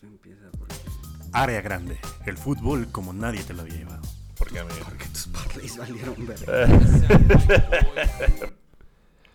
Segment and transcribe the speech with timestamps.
[0.00, 0.68] Tú empieza por
[1.32, 1.98] Área grande.
[2.26, 4.02] El fútbol como nadie te lo había llevado.
[4.38, 4.78] Porque amigo.
[4.84, 6.24] Porque tus parlays valieron Eh.
[6.26, 6.64] verga.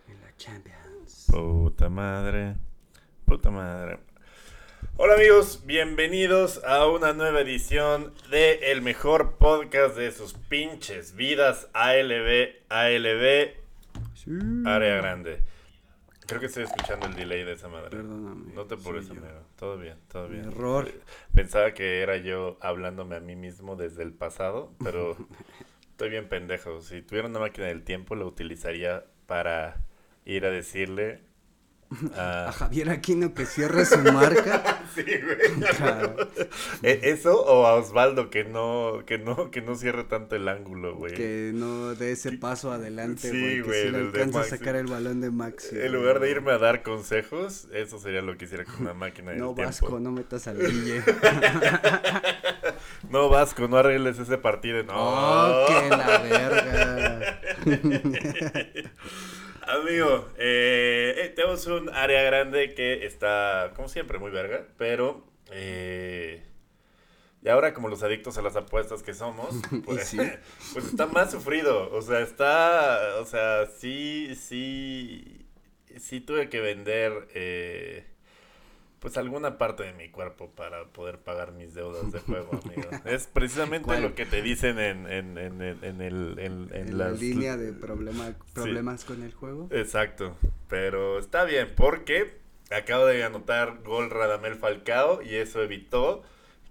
[0.07, 1.25] En la Champions.
[1.31, 2.55] Puta madre.
[3.25, 3.99] Puta madre.
[4.97, 11.67] Hola amigos, bienvenidos a una nueva edición de el mejor podcast de sus pinches vidas
[11.73, 13.53] ALB, ALB,
[14.13, 14.31] Sí.
[14.65, 15.43] área grande.
[16.27, 17.89] Creo que estoy escuchando el delay de esa madre.
[17.91, 18.53] Perdóname.
[18.53, 19.27] No te apures, amigo.
[19.55, 20.45] Todo bien, todo bien.
[20.45, 20.91] Error.
[21.33, 25.15] Pensaba que era yo hablándome a mí mismo desde el pasado, pero
[25.91, 26.81] estoy bien pendejo.
[26.81, 29.83] Si tuviera una máquina del tiempo, la utilizaría para
[30.25, 31.21] ir a decirle
[32.17, 32.51] A a...
[32.51, 34.81] Javier Aquino que cierre su marca.
[34.95, 35.59] Sí, güey.
[35.77, 36.15] Claro.
[36.81, 40.95] E- Eso o a Osvaldo que no, que no, que no cierre tanto el ángulo,
[40.95, 41.13] güey.
[41.13, 43.59] Que no dé ese paso adelante, Sí, güey.
[43.59, 45.77] güey, Que si le de alcanza a sacar el balón de Maxi.
[45.77, 49.31] En lugar de irme a dar consejos, eso sería lo que hiciera con una máquina
[49.31, 49.53] del No.
[49.53, 51.03] Vasco, no metas al Guille.
[53.09, 54.81] No, Vasco, no arregles ese partido.
[54.83, 54.93] No.
[54.95, 57.39] ¡Oh, que la verga!
[59.67, 65.25] Amigo, eh, eh, tenemos un área grande que está, como siempre, muy verga, pero...
[65.51, 66.43] Eh,
[67.41, 69.55] y ahora como los adictos a las apuestas que somos,
[69.85, 70.17] pues, sí.
[70.73, 71.91] pues está más sufrido.
[71.91, 73.17] O sea, está...
[73.19, 75.47] O sea, sí, sí...
[75.97, 77.27] Sí tuve que vender...
[77.33, 78.14] eh,
[79.05, 82.89] pues alguna parte de mi cuerpo para poder pagar mis deudas de juego, amigo.
[83.05, 84.01] Es precisamente ¿Cuál?
[84.01, 86.39] lo que te dicen en, en, en, en, el...
[86.39, 89.67] En, en En la las- línea de problema, problemas con el juego.
[89.69, 90.35] Exacto,
[90.67, 92.39] pero está bien porque
[92.75, 96.23] acabo de anotar gol Radamel Falcao y eso evitó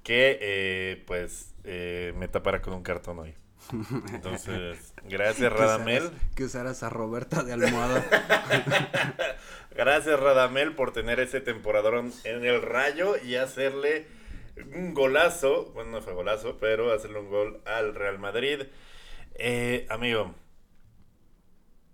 [0.03, 3.35] que eh, pues eh, me tapara con un cartón hoy.
[4.12, 8.05] Entonces, gracias Radamel, usaras- Que usaras a Roberta de almohada.
[9.75, 14.06] gracias Radamel por tener ese temporadón en el rayo y hacerle
[14.75, 18.61] un golazo, bueno no fue golazo, pero hacerle un gol al Real Madrid.
[19.36, 20.34] Eh, amigo,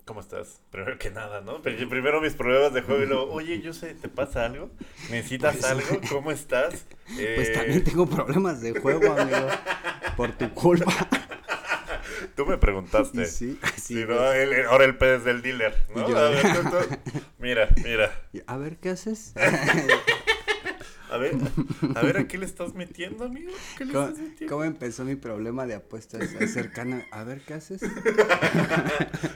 [0.06, 0.60] ¿Cómo estás?
[0.72, 1.62] Primero que nada, ¿no?
[1.62, 4.69] Primero mis problemas de juego y luego, oye, yo sé, ¿te pasa algo?
[5.09, 6.00] ¿Necesitas Pues- algo?
[6.10, 6.84] ¿Cómo estás?
[7.06, 9.47] Pues Eh, también tengo problemas de juego, amigo.
[10.16, 10.93] Por tu culpa.
[12.36, 13.25] Tú me preguntaste.
[13.26, 14.16] Sí, sí, güey.
[14.19, 14.70] ¿no?
[14.70, 16.08] Ahora el pez del dealer, ¿no?
[16.08, 18.12] Yo- A ver, tú- tú- Mira, mira.
[18.47, 19.32] A ver, ¿qué haces?
[21.10, 21.34] A ver,
[21.97, 23.50] a ver, ¿a qué le estás metiendo, amigo?
[23.76, 24.53] ¿Qué le ¿Cómo, estás metiendo?
[24.54, 26.22] cómo empezó mi problema de apuestas
[26.53, 27.03] cercano?
[27.10, 27.81] A ver, ¿qué haces?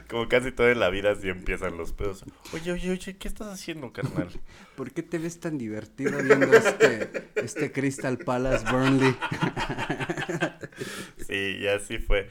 [0.09, 2.25] Como casi todo en la vida así empiezan los pedos.
[2.53, 4.29] Oye, oye, oye, ¿qué estás haciendo, carnal?
[4.77, 9.17] ¿Por qué te ves tan divertido viendo este, este Crystal Palace Burnley?
[11.27, 12.29] Sí, y así fue.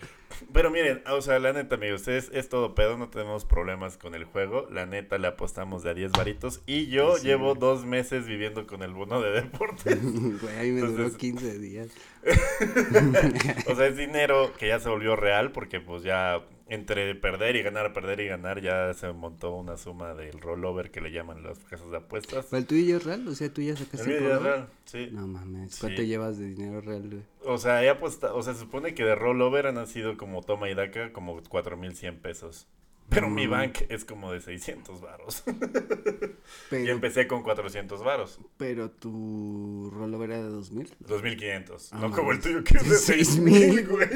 [0.51, 4.15] Pero miren, o sea, la neta, amigos, es, es todo pedo, no tenemos problemas con
[4.15, 4.67] el juego.
[4.71, 6.61] La neta, le apostamos de a 10 varitos.
[6.65, 7.59] Y yo Sí, llevo güey.
[7.59, 9.99] dos meses viviendo con el bono de deportes.
[10.41, 11.87] Güey, a mí me duró Entonces- 15 días.
[13.67, 17.61] o sea, es dinero que ya se volvió real porque pues ya entre perder y
[17.61, 21.59] ganar, perder y ganar, ya se montó una suma del rollover que le llaman las
[21.59, 22.45] casas de apuestas.
[22.45, 23.27] ¿Fue el tuyo es real?
[23.27, 24.43] O sea, tú ya El sacaste el ya es color?
[24.43, 25.09] real, sí.
[25.11, 25.81] No mames, Sí.
[25.81, 27.21] ¿cuánto llevas de dinero real, güey?
[27.45, 30.69] O sea, he apostado, o sea, se supone que de rollover han sido como toma
[30.69, 32.67] y daca como 4100 pesos.
[33.13, 33.51] Pero mi Mm.
[33.51, 35.43] bank es como de 600 varos.
[36.71, 38.39] y empecé con 400 varos.
[38.57, 40.93] pero tu rollover era de 2000.
[40.99, 41.93] 2500.
[41.93, 44.07] Ah, no como el tuyo que es de 6000, 6000, güey.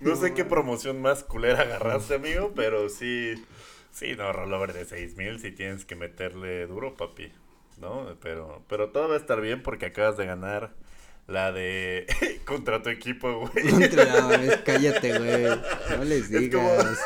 [0.00, 3.34] No, No, sé qué promoción más culera agarraste, amigo, pero sí.
[3.92, 7.32] Sí, no, rollover de 6000 si tienes que meterle duro, papi.
[7.80, 8.06] ¿No?
[8.22, 10.72] Pero, pero todo va a estar bien porque acabas de ganar
[11.26, 12.06] la de
[12.46, 13.68] contra tu equipo, güey.
[13.70, 15.44] Contra, cállate, güey.
[15.98, 16.98] No les digas.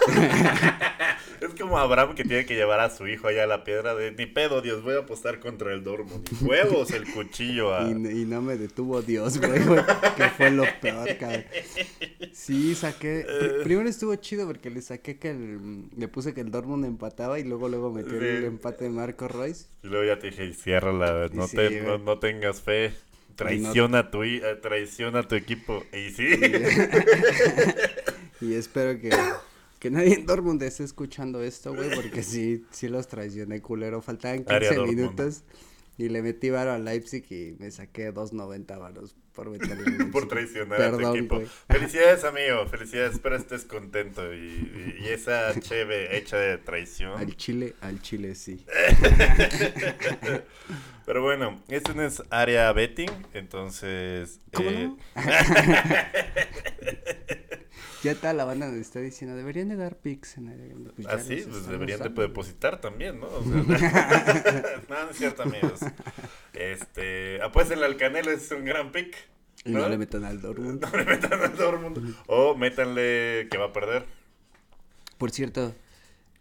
[1.47, 4.12] Es como Abraham que tiene que llevar a su hijo allá a la piedra de
[4.12, 5.83] ni pedo, Dios, voy a apostar contra el.
[5.84, 7.89] Ni huevos el cuchillo a...
[7.89, 9.83] Y, y no me detuvo Dios, güey, güey,
[10.17, 11.45] que fue lo peor, cabrón.
[12.33, 13.25] Sí, saqué.
[13.41, 17.39] pr- primero estuvo chido porque le saqué que el, le puse que el Dortmund empataba
[17.39, 18.27] y luego luego metió Sí.
[18.27, 19.67] el empate de Marco Royce.
[19.83, 22.93] Y luego ya te dije, ciérrala, no, Sí, te, no, no tengas fe.
[23.37, 25.84] Traiciona tu, eh, traiciona a tu equipo.
[25.92, 26.27] Y sí.
[28.41, 29.10] Y espero que,
[29.86, 34.03] que nadie en Dortmund esté escuchando esto, güey, porque sí, sí los traicioné, culero.
[34.03, 34.97] Faltaban 15 Área Dortmund.
[34.98, 35.44] minutos
[35.97, 40.06] y le metí varo a Leipzig y me saqué 2.90 varos por meterle.
[40.12, 41.36] por traicionar a tu Perdón, equipo.
[41.36, 41.47] güey.
[41.68, 42.66] Felicidades, amigo.
[42.66, 43.12] Felicidades.
[43.15, 44.34] Espero estés contento.
[44.34, 47.16] Y, y- y esa cheve hecha de traición.
[47.18, 48.65] Al Chile, al Chile sí.
[51.06, 53.10] Pero bueno, este no es área betting.
[53.34, 54.41] Entonces.
[54.53, 54.98] ¿Cómo eh, no?
[58.06, 60.92] Ya toda la banda nos está diciendo, deberían de dar pics en el...
[60.94, 63.26] Pues ah, sí, pues deberían de depositar también, ¿no?
[63.26, 63.53] O sea,
[64.88, 65.80] no, no es cierto, amigos.
[66.53, 69.16] Este, apuéstenle al Canelo, es un gran pick.
[69.64, 70.80] Y no, le metan al Dortmund.
[70.80, 72.14] No le metan al Dortmund.
[72.28, 74.06] o métanle que va a perder.
[75.18, 75.74] Por cierto,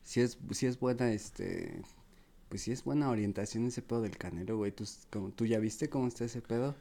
[0.04, 1.82] si es, si es buena, este,
[2.50, 4.72] pues sí es buena orientación ese pedo del Canelo, güey.
[4.72, 6.76] ¿Tú, como, ¿Tú ya viste cómo está ese pedo?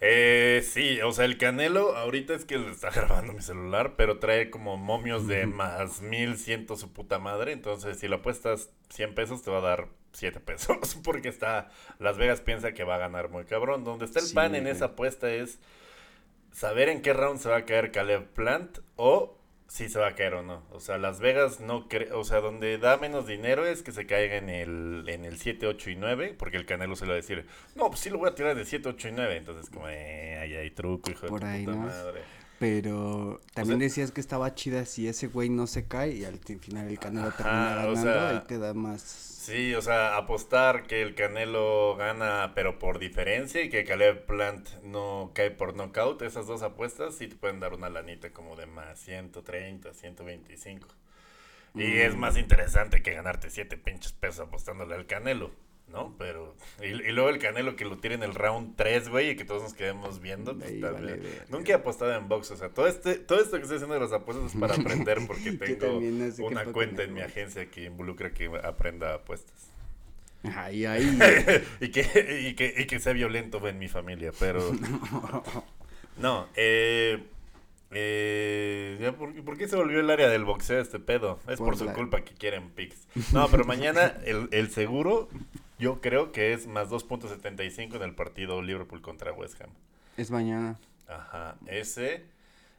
[0.00, 4.18] Eh, sí, o sea, el Canelo ahorita es que le está grabando mi celular, pero
[4.18, 7.52] trae como momios de más mil ciento su puta madre.
[7.52, 10.96] Entonces, si lo apuestas 100 pesos, te va a dar 7 pesos.
[11.04, 13.84] Porque está, Las Vegas piensa que va a ganar muy cabrón.
[13.84, 15.58] Donde está el pan en esa apuesta es
[16.52, 19.37] saber en qué round se va a caer Caleb Plant o
[19.68, 20.62] si se va a caer o no.
[20.72, 24.06] O sea, Las Vegas no cree, o sea, donde da menos dinero es que se
[24.06, 27.14] caiga en el, en el 7, 8 y 9, porque el Canelo se lo va
[27.14, 29.36] a decir, no, pues sí lo voy a tirar de 7, 8 y 9.
[29.36, 31.82] Entonces, como, eh, ahí hay truco, hijo Por de ahí, puta ¿no?
[31.84, 32.22] madre.
[32.58, 36.88] Pero también decías que estaba chida si ese güey no se cae y al final
[36.88, 39.02] el Canelo Ajá, termina o ganando, sea, ahí te da más...
[39.48, 44.68] Sí, o sea, apostar que el Canelo gana, pero por diferencia, y que Caleb Plant
[44.82, 48.66] no cae por knockout, esas dos apuestas sí te pueden dar una lanita como de
[48.66, 50.86] más 130, 125.
[51.74, 55.50] Y es más interesante que ganarte 7 pinches pesos apostándole al Canelo,
[55.90, 56.14] ¿no?
[56.18, 59.36] Pero, y, y luego el Canelo que lo tire en el round 3, güey, y
[59.36, 60.56] que todos nos quedemos viendo.
[60.56, 61.20] pues, Ahí vale.
[61.48, 64.00] Nunca he apostado en box, o sea, todo, este, todo esto que estoy haciendo de
[64.00, 65.98] las apuestas es para aprender, porque tengo
[66.46, 69.54] una cuenta en mi agencia que involucra que aprenda apuestas.
[70.54, 71.18] Ahí, ahí.
[71.80, 74.60] y, que, y, que, y que sea violento en mi familia, pero...
[76.18, 77.22] No, eh...
[77.92, 81.38] eh, ya por, ¿Por qué se volvió el área del boxeo este pedo?
[81.48, 83.06] Es por, Por su la- culpa que quieren pics.
[83.32, 85.28] No, pero mañana el, el seguro
[85.78, 89.70] yo creo que es más 2.75 en el partido Liverpool contra West Ham.
[90.16, 90.78] es mañana.
[91.06, 92.24] Ajá, ese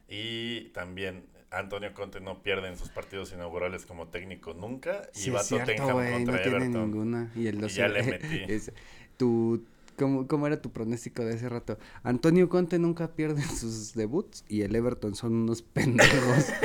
[0.08, 5.30] y también Antonio Conte no pierde en sus partidos inaugurales como técnico nunca y Sí,
[5.30, 6.90] va cierto, Tottenham contra no tiene Everton.
[6.90, 7.32] ninguna.
[7.34, 8.44] Y el Y ya le metí.
[8.46, 8.72] es-
[9.16, 9.64] tu,
[10.00, 11.78] ¿cómo, ¿Cómo era tu pronóstico de ese rato?
[12.02, 16.46] Antonio Conte nunca pierde sus debuts y el Everton son unos pendejos.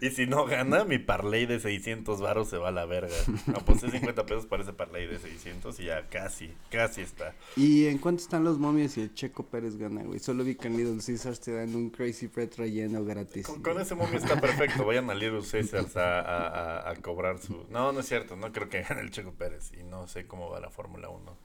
[0.00, 3.14] Y si no gana, mi parlay de 600 varos se va a la verga.
[3.54, 7.34] Aposté 50 pesos para ese parlay de 600 y ya casi, casi está.
[7.56, 10.20] ¿Y en cuánto están los momios y el Checo Pérez gana, güey?
[10.20, 13.46] Solo vi que en Little Caesars te dan un Crazy Fred relleno gratis.
[13.46, 14.84] Con, con ese momio está perfecto.
[14.84, 17.64] Vayan a Little Caesars a, a, a- a cobrar su...
[17.70, 18.36] No, no es cierto.
[18.36, 19.72] No creo que gane el Checo Pérez.
[19.78, 21.36] Y no sé cómo va la Fórmula 1.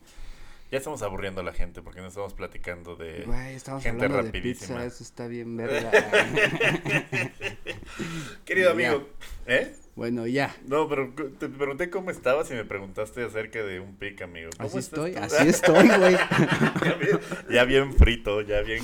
[0.73, 3.25] Ya estamos aburriendo a la gente porque no estamos platicando de...
[3.27, 4.79] Güey, estamos gente hablando de rapidísima.
[4.79, 5.91] pizza, eso está bien verga.
[8.43, 8.89] Querido Ya.
[8.91, 9.07] amigo,
[9.45, 9.75] ¿eh?
[9.95, 10.55] bueno, ya.
[10.65, 14.49] No, pero te pregunté cómo estabas y me preguntaste acerca de un pic, amigo.
[14.57, 15.19] ¿Cómo Así estoy, tú?
[15.19, 16.15] así estoy, güey.
[16.83, 17.19] ya, bien,
[17.51, 18.83] ya bien frito, ya bien,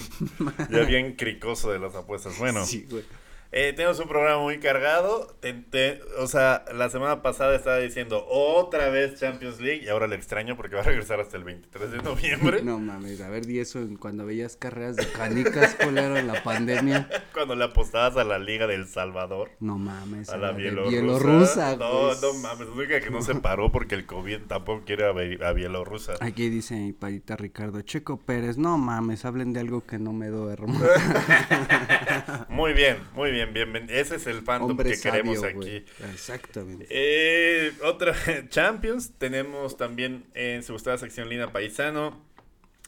[0.70, 2.38] ya bien cricoso de las apuestas.
[2.38, 3.04] Bueno, Sí, güey.
[3.52, 5.28] Eh, tenemos un programa muy cargado.
[5.40, 10.06] Te- te- o sea, la semana pasada estaba diciendo otra vez Champions League y ahora
[10.08, 12.62] le extraño porque va a regresar hasta el 23 de noviembre.
[12.64, 17.10] No mames, a ver, di eso cuando veías carreras de canicas, culero, en la pandemia.
[17.34, 19.52] Cuando le apostabas a la Liga del Salvador.
[19.62, 20.90] No mames, A la Bielorrusa.
[20.90, 22.68] Bielorrusa, no, no mames.
[22.68, 26.16] La única que no se paró porque el COVID tampoco quiere a Bielorrusa.
[26.20, 30.28] Aquí dice mi parita Ricardo Checo Pérez, no mames, hablen de algo que no me
[30.28, 30.78] duermo.
[32.50, 33.88] Muy bien, muy bien, bien.
[33.90, 35.86] Ese es el fandom Hombre que queremos aquí.
[36.14, 36.86] Exactamente.
[36.90, 38.16] Eh, otra
[38.50, 39.14] Champions.
[39.18, 42.30] Tenemos también en su gustada sección Lina Paisano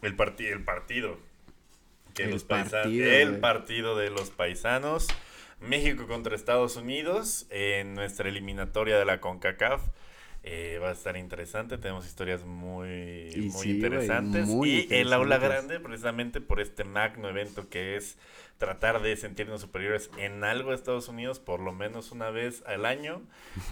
[0.02, 1.18] el, parti el partido.
[2.14, 5.08] Que El los partido, el partido de los paisanos.
[5.60, 9.82] México contra Estados Unidos en nuestra eliminatoria de la CONCACAF.
[10.44, 14.48] Eh, va a estar interesante, tenemos historias muy, Y muy sí, interesantes.
[14.48, 18.18] muy y el aula grande, precisamente por este magno evento que es
[18.58, 22.86] tratar de sentirnos superiores en algo a Estados Unidos, por lo menos una vez al
[22.88, 23.22] año.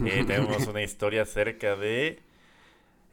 [0.04, 2.20] Eh, tenemos una historia acerca de...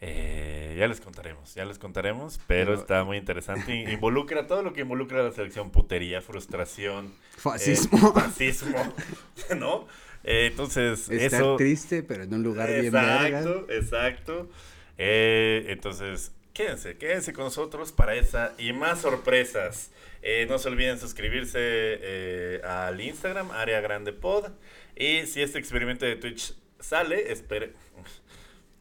[0.02, 3.74] eh, ya les contaremos, ya les contaremos, pero, Pero- está muy interesante.
[3.76, 8.10] In- Involucra todo lo que involucra a la selección, putería, frustración, Fascismo.
[8.10, 8.94] eh, fascismo,
[9.58, 9.88] ¿no?
[10.24, 11.56] Eh, entonces, Estar eso...
[11.56, 13.28] triste, pero en un lugar bien verga.
[13.40, 14.50] Exacto, exacto.
[14.98, 19.92] Eh, entonces, quédense, quédense con nosotros para esa y más sorpresas.
[20.22, 24.52] Eh, no se olviden suscribirse eh, al Instagram, Área Grande Pod.
[24.96, 27.74] Y si este experimento de Twitch sale, espere,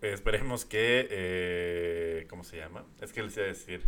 [0.01, 1.07] esperemos que...
[1.11, 2.85] eh, ¿Cómo se llama?
[3.01, 3.83] Es que les iba a decir...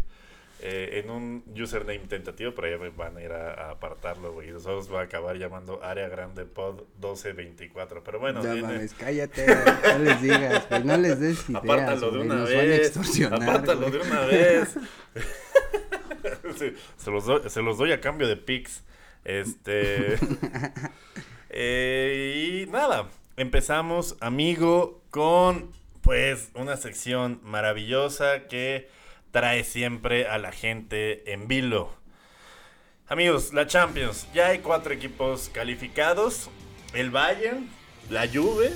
[0.60, 4.50] eh, en un username tentativo, pero ya me van a ir a, a apartarlo, güey.
[4.50, 8.02] Nosotros va a acabar llamando Área Grande Pod 1224.
[8.02, 12.10] Pero bueno, no viene- mames, cállate, no les digas, güey, no les des ideas, Apártalo
[12.10, 12.96] de una vez.
[13.30, 14.76] Apártalo de una vez.
[16.58, 18.82] Sí, se, los doy, se los doy a cambio de pics.
[19.24, 20.18] Este.
[21.50, 25.70] eh, y nada, empezamos, amigo, con
[26.02, 28.88] pues una sección maravillosa que
[29.30, 31.90] trae siempre a la gente en vilo.
[33.08, 36.50] Amigos, la Champions, ya hay cuatro equipos calificados.
[36.92, 37.68] El Bayern,
[38.11, 38.70] la Juve,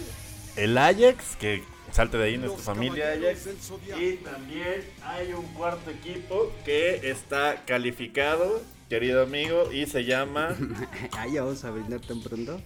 [0.57, 3.49] el Ajax, que salte de ahí nuestra familia Ajax.
[4.01, 10.57] Y también hay un cuarto equipo que está calificado, querido amigo, y se llama
[11.13, 12.61] ah, ya vamos a brindar tan pronto.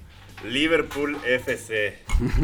[0.45, 1.99] Liverpool FC.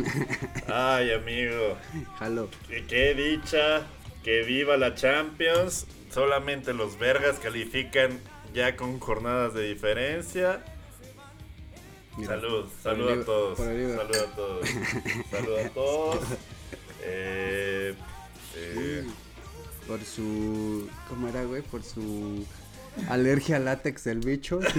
[0.67, 1.77] Ay, amigo.
[2.19, 2.49] Jalo.
[2.69, 3.87] Qué, qué dicha.
[4.23, 5.87] Que viva la Champions.
[6.11, 8.21] Solamente los vergas califican
[8.53, 10.63] ya con jornadas de diferencia.
[12.17, 13.59] Mira, salud, salud a todos.
[13.59, 14.69] Salud a todos.
[15.31, 16.19] salud a todos.
[17.03, 17.95] Eh,
[18.57, 19.05] eh,
[19.87, 20.89] Por su.
[21.09, 21.63] ¿Cómo era, güey?
[21.63, 22.47] Por su
[23.09, 24.61] alergia al látex del bicho.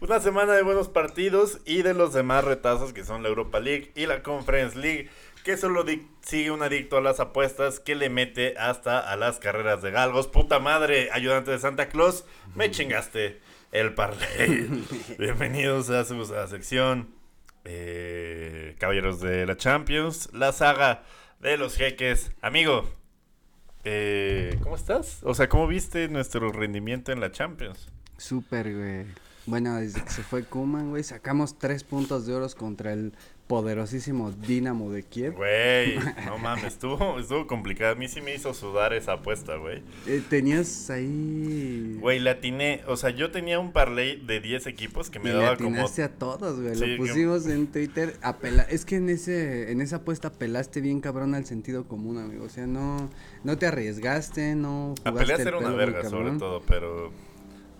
[0.00, 3.92] Una semana de buenos partidos y de los demás retazos que son la Europa League
[3.94, 5.10] y la Conference League,
[5.44, 5.84] que solo
[6.22, 10.26] sigue un adicto a las apuestas que le mete hasta a las carreras de galgos.
[10.28, 13.40] Puta madre, ayudante de Santa Claus, me chingaste
[13.72, 14.84] el parlay.
[15.18, 17.10] Bienvenidos a su a sección
[17.64, 21.04] eh, Caballeros de la Champions, la saga
[21.40, 22.32] de los jeques.
[22.42, 22.88] Amigo,
[23.84, 25.20] eh, ¿cómo estás?
[25.22, 27.88] O sea, ¿cómo viste nuestro rendimiento en la Champions?
[28.18, 29.06] Súper, güey.
[29.46, 33.14] Bueno, desde que se fue Kuman, güey, sacamos tres puntos de oros contra el
[33.50, 35.34] poderosísimo Dinamo de Kiev.
[35.34, 37.90] Güey, no mames, estuvo, estuvo complicado.
[37.90, 39.82] A mí sí me hizo sudar esa apuesta, güey.
[40.06, 41.98] Eh, tenías ahí.
[42.00, 42.82] Güey, la atiné.
[42.86, 45.84] O sea, yo tenía un parlay de 10 equipos que me y daba como.
[45.84, 46.76] a todos, güey.
[46.76, 48.14] Sí, Lo pusimos en Twitter.
[48.22, 52.44] apela- Es que en ese en esa apuesta apelaste bien cabrón al sentido común, amigo.
[52.44, 53.10] O sea, no
[53.42, 57.10] no te arriesgaste, no A jugaste el era una verga, sobre todo, pero.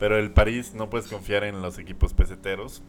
[0.00, 2.82] Pero el París no puedes confiar en los equipos peseteros.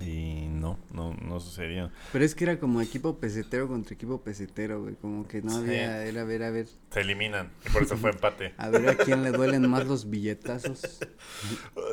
[0.00, 1.90] Y no, no, no sucedió.
[2.12, 4.94] Pero es que era como equipo pesetero contra equipo pesetero, güey.
[4.94, 5.56] Como que no Sí.
[5.58, 6.04] había.
[6.04, 6.66] Era a ver, a ver.
[6.92, 7.50] Se eliminan.
[7.66, 8.54] Y por eso fue empate.
[8.58, 11.00] A ver a quién le duelen más los billetazos.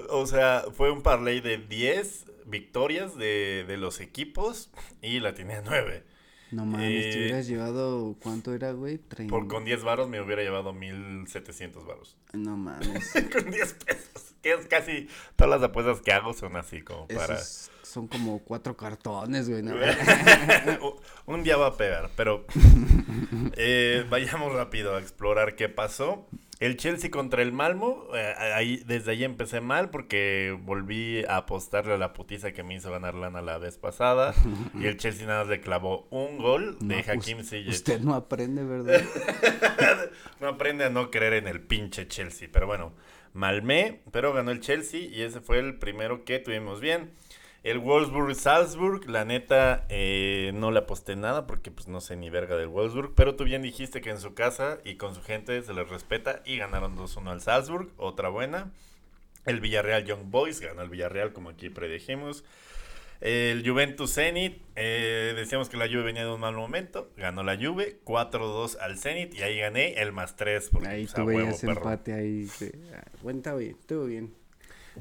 [0.09, 4.69] O sea, fue un parlay de 10 victorias de, de los equipos
[5.01, 6.03] y la tenía 9.
[6.51, 8.15] No mames, Eh, te hubieras llevado.
[8.21, 9.00] ¿Cuánto era, güey?
[9.00, 12.17] Trein- Por, con 10 varos me hubiera llevado 1700 varos.
[12.33, 13.12] No mames.
[13.33, 14.35] con 10 pesos.
[14.43, 17.33] Que es casi todas las apuestas que hago son así como para.
[17.35, 19.63] Esos son como cuatro cartones, güey.
[19.63, 19.73] ¿no?
[21.27, 22.45] Un día va a pegar, pero
[23.55, 26.27] eh, vayamos rápido a explorar qué pasó.
[26.59, 31.93] El Chelsea contra el Malmo, eh, ahí, desde ahí empecé mal porque volví a apostarle
[31.93, 34.33] a la putiza que me hizo ganar lana la vez pasada.
[34.77, 37.69] Y el Chelsea nada más le clavó un gol de No, Hakim Ziyech.
[37.69, 39.01] Usted no aprende, ¿verdad?
[40.41, 42.49] No aprende a no creer en el pinche Chelsea.
[42.51, 42.91] Pero bueno,
[43.33, 47.11] malmé, pero ganó el Chelsea y ese fue el primero que tuvimos bien.
[47.65, 52.55] El Wolfsburg-Salzburg, la neta, eh, no le aposté nada porque pues no sé ni verga
[52.57, 53.15] del Wolfsburg.
[53.15, 56.43] Pero tú bien dijiste que en su casa y con su gente se les respeta
[56.45, 58.72] y ganaron 2-1 al Salzburg, otra buena.
[59.48, 62.43] El Villarreal Young Boys ganó el Villarreal como aquí predijimos.
[63.19, 67.55] El Juventus Zenit, eh, decíamos que la Juve venía de un mal momento, ganó la
[67.57, 70.69] Juve, 4-2 al Zenit y ahí gané el más 3.
[70.72, 71.77] Porque, Ahí pues, perro.
[71.77, 72.48] empate ahí.
[72.60, 74.34] de- ah, Bueno, está bien, estuvo bien.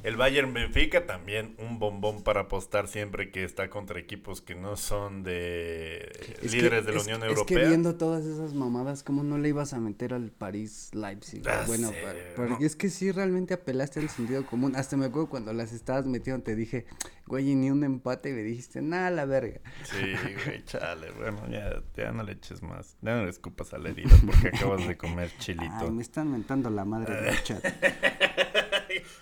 [0.03, 4.77] El Bayern Benfica también un bombón para apostar siempre que está contra equipos que no
[4.77, 6.11] son de
[6.43, 7.59] Es que- líderes de la es- Unión Es Europea.
[7.61, 11.43] que viendo todas esas mamadas, ¿cómo no le ibas a meter al París Leipzig?
[11.67, 11.93] bueno,
[12.37, 12.59] no.
[12.61, 14.75] es que sí realmente apelaste al sentido común.
[14.77, 16.87] Hasta me acuerdo cuando las estabas metiendo, te dije,
[17.27, 19.61] güey, y ni un empate, y me dijiste, nada, la verga.
[19.85, 19.95] Sí,
[20.47, 23.91] güey, chale, bueno, ya, ya no le eches más, ya no le escupas a la
[23.91, 25.73] herida porque acabas de comer chilito.
[25.79, 27.65] Ay, me están mentando la madre en el chat.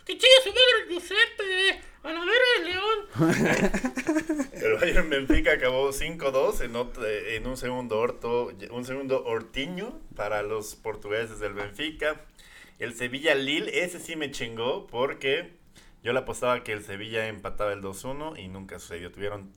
[0.05, 1.81] ¡Que chingue su madre el Giuseppe!
[2.03, 4.51] ¡A la verga el León!
[4.53, 11.39] el Bayern Benfica acabó 5-2 en, un segundo orto, un segundo ortiño para los portugueses
[11.39, 12.21] del Benfica.
[12.79, 15.53] El Sevilla Lille, ese sí me chingó porque
[16.03, 19.13] yo le apostaba que el Sevilla empataba el 2-1 y nunca sucedió.
[19.13, 19.53] Tuvieron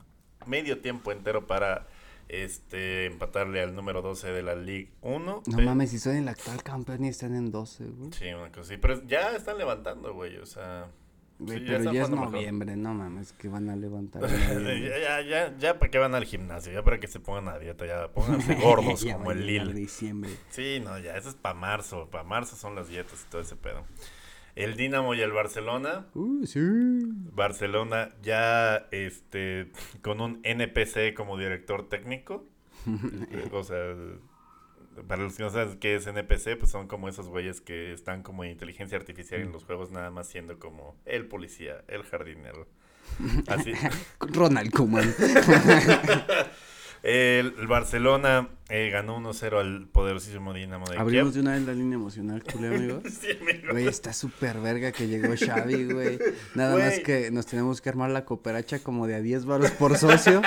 [0.45, 1.87] medio tiempo entero para
[2.29, 5.43] este empatarle al número 12 de la Ligue 1.
[5.45, 8.11] No mames, si son el actual campeón y están en 12, güey.
[8.13, 8.77] Sí, una cosa así.
[8.77, 10.37] Pero ya están levantando, güey.
[10.37, 10.87] O sea.
[11.37, 12.31] Güey, sí, pero ya es mejor.
[12.31, 14.21] noviembre, no mames, que van a levantar.
[14.29, 17.59] ya, ya, ya, ya para que van al gimnasio, ya para que se pongan a
[17.59, 19.73] dieta, ya pónganse gordos Ya como el Lille.
[19.73, 20.31] diciembre.
[20.49, 22.07] Sí, no, ya, eso es para marzo.
[22.09, 23.83] Para marzo son las dietas y todo ese pedo.
[24.55, 26.07] El Dinamo y el Barcelona.
[26.13, 26.59] Uh, sí.
[27.33, 29.71] Barcelona ya este
[30.01, 32.45] con un NPC como director técnico.
[33.51, 33.95] O sea,
[35.07, 38.23] para los que no saben qué es NPC, pues son como esos güeyes que están
[38.23, 42.67] como en inteligencia artificial en los juegos, nada más siendo como el policía, el jardinero.
[43.47, 43.73] Así.
[44.19, 45.13] Ronald Koeman.
[47.07, 51.43] El Barcelona eh, ganó 1-0 al poderosísimo Dinamo de Abrimos Kiev.
[51.43, 53.01] de una vez la línea emocional, culé, amigo.
[53.07, 53.73] Sí, amigo.
[53.73, 56.17] Güey, está súper verga que llegó Xavi, güey.
[56.55, 59.95] Nada más que nos tenemos que armar la cooperacha como de a 10 baros por
[59.99, 60.41] socio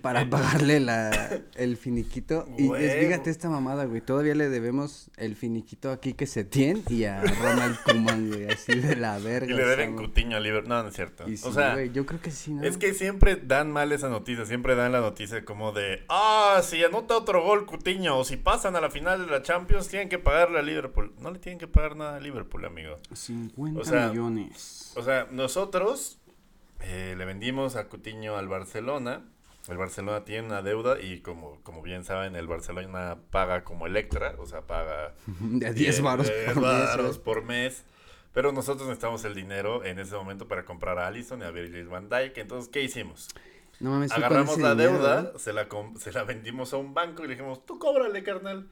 [0.00, 1.10] para pagarle la,
[1.56, 2.46] el finiquito.
[2.58, 4.00] Y es- fíjate esta mamada, güey.
[4.00, 8.46] Todavía le debemos el finiquito aquí que se tiene y a Ronald Koeman, güey.
[8.46, 9.52] Así de la verga.
[9.52, 9.96] Y le deben.
[9.96, 10.68] Cutiño a Liverpool.
[10.68, 11.28] No, no es cierto.
[11.28, 12.62] Y sí, o sea, güey, yo creo que sí, ¿no?
[12.62, 14.46] es que siempre dan mal esa noticia.
[14.46, 18.76] Siempre dan la noticia como de, ah, si anota otro gol Cutiño o si pasan
[18.76, 21.12] a la final de la Champions, tienen que pagarle a Liverpool.
[21.20, 22.98] No le tienen que pagar nada a Liverpool, amigo.
[23.12, 24.92] 50 o sea, millones.
[24.96, 26.18] O sea, nosotros
[26.80, 29.24] eh, le vendimos a Cutiño al Barcelona.
[29.68, 34.34] El Barcelona tiene una deuda y como, como bien saben, el Barcelona paga como Electra,
[34.38, 37.84] o sea, paga De a 10 baros 10 por mes, varos por mes.
[38.32, 41.86] Pero nosotros necesitamos el dinero en ese momento para comprar a Allison y a Virgil
[41.88, 42.38] van Dijk.
[42.38, 43.28] Entonces, ¿qué hicimos?
[43.78, 45.38] No mames, Agarramos la dinero, deuda, ¿eh?
[45.38, 48.68] se la, se la vendimos a un banco y le dijimos, tú cóbrale, carnal.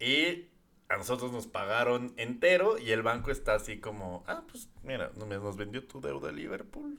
[0.00, 0.48] Y
[0.88, 5.56] a nosotros nos pagaron entero y el banco está así como, ah, pues mira, nos
[5.56, 6.98] vendió tu deuda Liverpool.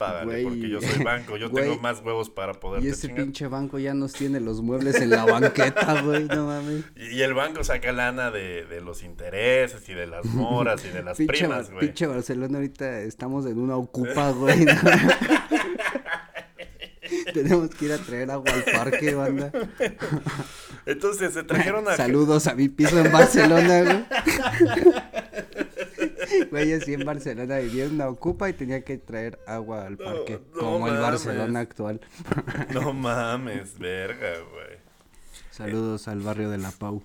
[0.00, 3.78] Págale, porque yo soy banco, yo tengo más huevos para poder Y ese pinche banco
[3.78, 6.84] ya nos tiene los muebles en la banqueta, güey, no mames.
[6.96, 10.88] Y, y el banco saca lana de, de los intereses y de las moras y
[10.88, 11.80] de las Pinche, primas, güey.
[11.88, 14.64] pinche Barcelona ahorita estamos en una ocupa, güey.
[14.64, 14.72] ¿no?
[17.34, 19.52] Tenemos que ir a traer agua al parque, banda.
[20.86, 21.96] Entonces se trajeron a...
[21.96, 24.04] Saludos a mi piso en Barcelona, güey.
[26.50, 30.40] Güey, así en Barcelona vivía una ocupa y tenía que traer agua al parque.
[30.54, 31.00] no como el mames.
[31.10, 32.00] Barcelona actual.
[32.72, 34.78] No mames, verga, güey.
[35.50, 37.02] Saludos al barrio de La Pau.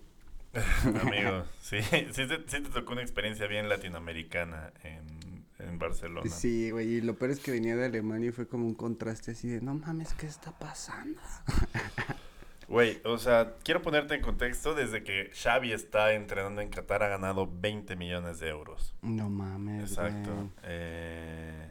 [1.02, 6.30] Amigo, sí, sí, te, sí te tocó una experiencia bien latinoamericana en, en Barcelona.
[6.30, 9.32] Sí, güey, y lo peor es que venía de Alemania y fue como un contraste
[9.32, 11.20] así de, no mames, ¿qué está pasando?
[12.68, 17.08] Güey, o sea, quiero ponerte en contexto, desde que Xavi está entrenando en Qatar ha
[17.10, 18.96] ganado 20 millones de euros.
[19.04, 20.50] No mames, Exacto.
[20.64, 21.70] Eh,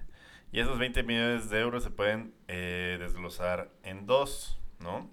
[0.52, 5.10] y esos 20 millones de euros se pueden eh, desglosar en dos, ¿no?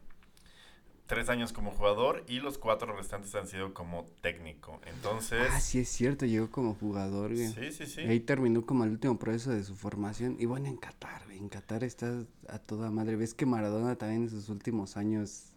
[1.08, 4.80] Tres años como jugador y los cuatro restantes han sido como técnico.
[4.86, 7.48] Entonces, Ah, sí es cierto, llegó como jugador, güey.
[7.50, 8.02] sí, sí, sí.
[8.02, 10.38] Y ahí terminó como el último proceso de su formación.
[10.39, 11.24] Y bueno, en Qatar.
[11.32, 13.17] En Qatar está a toda madre.
[13.17, 15.48] Ves que Maradona también en sus últimos años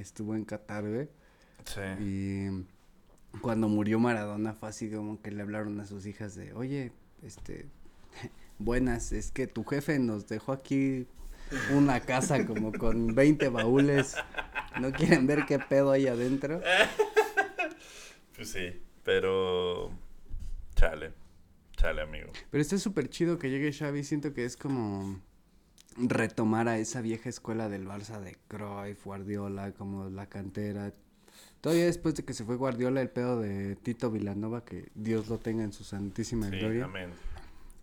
[0.00, 1.08] estuvo en Qatar, güey.
[1.64, 1.80] Sí.
[2.00, 6.92] Y cuando murió Maradona fue así como que le hablaron a sus hijas de, oye,
[7.22, 7.66] este,
[8.58, 11.06] buenas, es que tu jefe nos dejó aquí
[11.72, 14.16] una casa como con 20 baúles.
[14.80, 16.60] ¿No quieren ver qué pedo hay adentro?
[18.34, 19.90] Pues sí, pero
[20.76, 21.12] chale,
[21.76, 22.28] chale amigo.
[22.52, 25.20] Pero está súper chido que llegue Xavi, siento que es como
[25.98, 30.92] retomar a esa vieja escuela del Barça de Cruyff, Guardiola, como la cantera.
[31.60, 35.38] Todavía después de que se fue Guardiola, el pedo de Tito Vilanova, que Dios lo
[35.38, 36.84] tenga en su santísima Sí, gloria.
[36.84, 37.10] amén.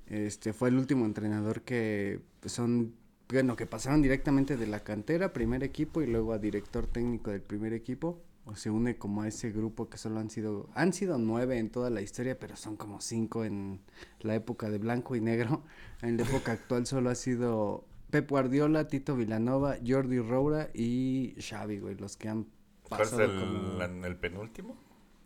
[0.08, 2.93] Este fue el último entrenador que pues, son,
[3.28, 7.41] bueno, que pasaron directamente de la cantera, primer equipo, y luego a director técnico del
[7.41, 8.21] primer equipo.
[8.47, 11.71] O se une como a ese grupo que solo han sido, han sido nueve en
[11.71, 13.82] toda la historia, pero son como cinco en
[14.19, 15.63] la época de blanco y negro.
[16.04, 17.84] En la época actual solo ha sido
[18.15, 22.47] Pep Guardiola, Tito Vilanova, Jordi Roura y Xavi, güey, los que han
[22.88, 23.78] ¿Cuál es pasado el, como...
[23.78, 24.78] la- el penúltimo?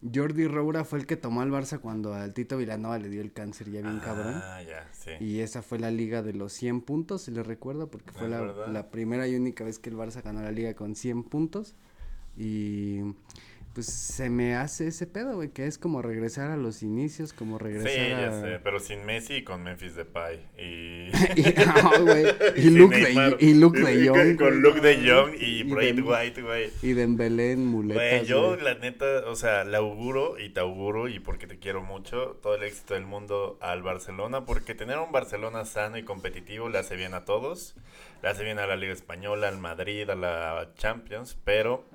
[0.02, 3.32] Jordi Roura fue el que tomó al Barça cuando al Tito Vilanova le dio el
[3.34, 4.34] cáncer ya bien cabrón.
[4.38, 5.12] Ah, ya, sí.
[5.20, 8.42] Y esa fue la liga de los 100 puntos, si les recuerdo, porque fue la,
[8.70, 11.76] la primera y única vez que el Barça ganó la liga con 100 puntos.
[12.38, 13.02] Y
[13.80, 17.58] pues se me hace ese pedo, güey, que es como regresar a los inicios, como
[17.58, 18.42] regresar Sí, ya a...
[18.42, 20.46] sé, pero sin Messi y con Memphis Depay.
[20.58, 21.08] Y,
[21.40, 22.26] y, no, güey,
[22.58, 24.36] y, sin Luke de, y Luke de Y- Jong.
[24.38, 26.70] Con, Luke de Jong y, y Dem- White, güey.
[26.82, 28.62] Y Dembélé en muletas, Güey, yo güey.
[28.62, 32.56] la neta, o sea, le auguro y te auguro y porque te quiero mucho todo
[32.56, 36.98] el éxito del mundo al Barcelona, porque tener un Barcelona sano y competitivo le hace
[36.98, 37.76] bien a todos,
[38.22, 41.86] le hace bien a la Liga Española, al Madrid, a la Champions, pero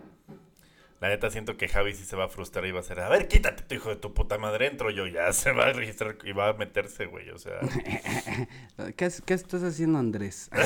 [1.04, 3.10] la neta siento que Javi sí se va a frustrar y va a ser, a
[3.10, 6.16] ver, quítate tu hijo de tu puta madre, entro yo, ya se va a registrar
[6.24, 7.60] y va a meterse, güey, o sea,
[8.96, 10.48] ¿Qué, estás haciendo, Andrés?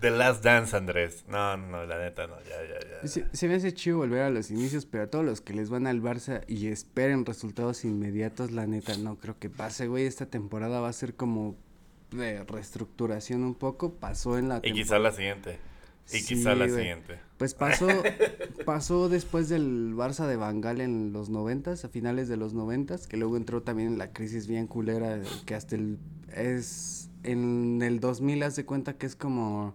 [0.00, 1.24] The Last Dance, Andrés.
[1.28, 3.08] No, no, no, la neta no, ya, ya, ya.
[3.08, 5.70] Se, se me hace chido volver a los inicios, pero a todos los que les
[5.70, 10.06] van al Barça y esperen resultados inmediatos, la neta, no creo que pase, güey.
[10.06, 11.54] Esta temporada va a ser como
[12.10, 13.94] de reestructuración un poco.
[13.94, 14.82] Pasó en la Y temporada.
[14.82, 15.58] quizá la siguiente.
[16.12, 17.18] Y Sí, quizá la siguiente.
[17.38, 17.88] Pues pasó,
[18.64, 23.16] pasó después del Barça de Bangal en los noventas, a finales de los noventas, que
[23.16, 25.98] luego entró también en la crisis bien culera, que hasta el,
[26.34, 29.74] es, en el 2000 haz de cuenta que es como,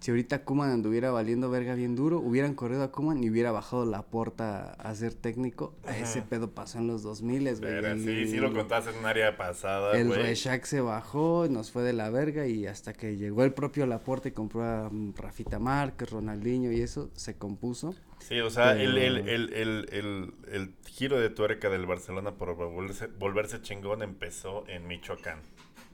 [0.00, 3.84] si ahorita Kuman anduviera valiendo verga bien duro, hubieran corrido a Kuman y hubiera bajado
[3.84, 5.98] la porta a ser técnico, Ajá.
[5.98, 7.98] ese pedo pasó en los 2000 güey.
[7.98, 10.22] Sí, sí lo contaste en un área pasada, el güey.
[10.22, 14.30] Reshak se bajó, nos fue de la verga y hasta que llegó el propio Laporte
[14.30, 17.94] y compró a mm, Rafita Márquez, Ronaldinho y eso, se compuso.
[18.20, 22.32] Sí, o sea, el, Pero- el, el, el, el, el giro de tuerca del Barcelona
[22.32, 25.38] por volverse, volverse chingón empezó en Michoacán,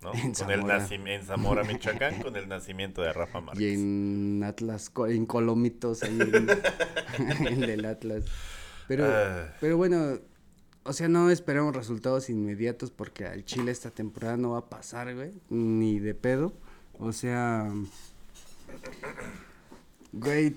[0.07, 0.13] ¿no?
[0.15, 0.79] En con el Zamora.
[0.81, 3.63] nacim- en Zamora, Michoacán, con el nacimiento de Rafa Márquez.
[3.63, 8.25] Y en Atlas, en Colomitos, ahí en, el Atlas.
[8.89, 9.53] Pero, Ah.
[9.61, 10.19] pero bueno,
[10.85, 15.15] o sea, no esperamos resultados inmediatos porque al Chile esta temporada no va a pasar,
[15.15, 16.53] güey, ni de pedo.
[16.99, 17.69] O sea,
[20.13, 20.55] güey,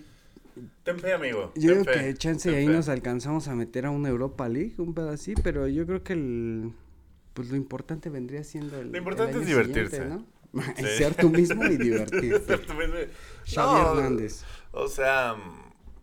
[0.83, 1.51] Ten fe, amigo.
[1.55, 2.73] yo ten creo fe, que chance ten ahí fe.
[2.73, 6.13] nos alcanzamos a meter a una Europa League, un pedo así, pero yo creo que
[6.13, 6.71] el,
[7.39, 9.95] pues lo importante vendría siendo el Lo importante el es año divertirse.
[9.95, 10.73] siguiente, ¿no?
[10.75, 10.83] Sí.
[10.97, 12.57] Ser tú mismo y divertirte.
[13.45, 14.43] Xavi No, Hernández.
[14.73, 15.37] O sea,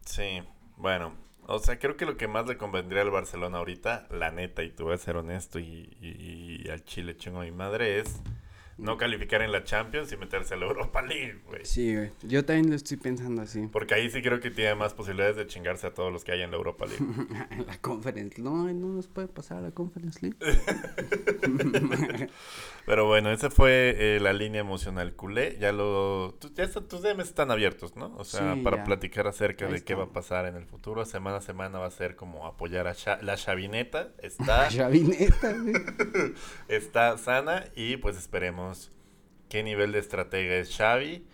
[0.06, 0.40] sí,
[0.78, 1.12] bueno.
[1.46, 4.70] O sea, creo que lo que más le convendría al Barcelona ahorita, la neta, y
[4.70, 8.22] te voy a ser honesto, y, y- y al Chile chingo mi madre, es
[8.78, 11.64] no calificar en la Champions y meterse a la Europa League, güey.
[11.64, 12.12] Sí, güey.
[12.22, 13.66] Yo también lo estoy pensando así.
[13.72, 16.42] Porque ahí sí creo que tiene más posibilidades de chingarse a todos los que hay
[16.42, 17.02] en la Europa League.
[17.50, 18.40] En la conference.
[18.40, 20.36] No, no nos puede pasar a la conference league.
[22.86, 25.56] Pero bueno, esa fue eh, la línea emocional culé.
[25.58, 26.38] Ya lo.
[26.54, 28.14] ya está- tus DMs están abiertos, ¿no?
[28.16, 28.84] O sea, Sí, para ya.
[28.84, 31.04] platicar acerca Ahí de qué va a pasar en el futuro.
[31.04, 34.12] Semana a semana va a ser como apoyar a la chavineta.
[34.22, 35.74] Está, Chavineta, güey.
[36.68, 38.65] está sana y pues esperemos
[39.48, 41.24] qué nivel de estratega es Xavi.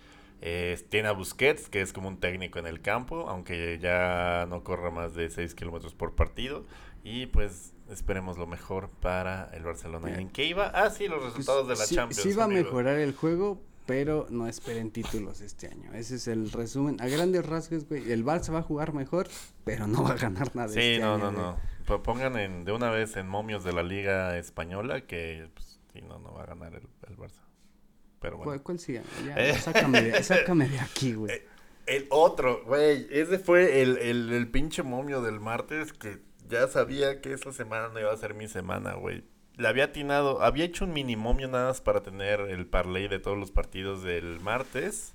[0.44, 4.64] Eh, tiene a Busquets, que es como un técnico en el campo, aunque ya no
[4.64, 6.64] corra más de 6 kilómetros por partido.
[7.04, 10.08] Y pues esperemos lo mejor para el Barcelona.
[10.08, 10.22] ¿Y Mira.
[10.22, 10.66] en qué iba?
[10.74, 12.22] Ah, sí, los resultados de la Pues sí, Champions.
[12.22, 15.92] Sí va a mejorar el juego, pero no esperen títulos este año.
[15.94, 17.00] Ese es el resumen.
[17.00, 18.10] A grandes rasgos, güey.
[18.10, 19.28] El Barça va a jugar mejor,
[19.64, 21.56] pero no va a ganar nada Sí, este no, año, no, no.
[21.86, 26.00] Po- Pongan en, de una vez en momios de la Liga Española que pues, sí,
[26.02, 27.40] no, no va a ganar el, el Barça.
[28.20, 28.50] Pero bueno.
[28.50, 29.02] ¿Cuál, cuál sigue?
[29.26, 29.54] Ya, Eh.
[29.58, 31.32] sácame, de, sácame de aquí, güey.
[31.34, 31.46] Eh,
[31.86, 37.20] El otro, güey, ese fue el, el, el pinche momio del martes que ya sabía
[37.20, 39.24] que esta semana no iba a ser mi semana, güey.
[39.56, 43.18] Le había atinado, había hecho un mini momio nada más para tener el parlay de
[43.18, 45.14] todos los partidos del martes.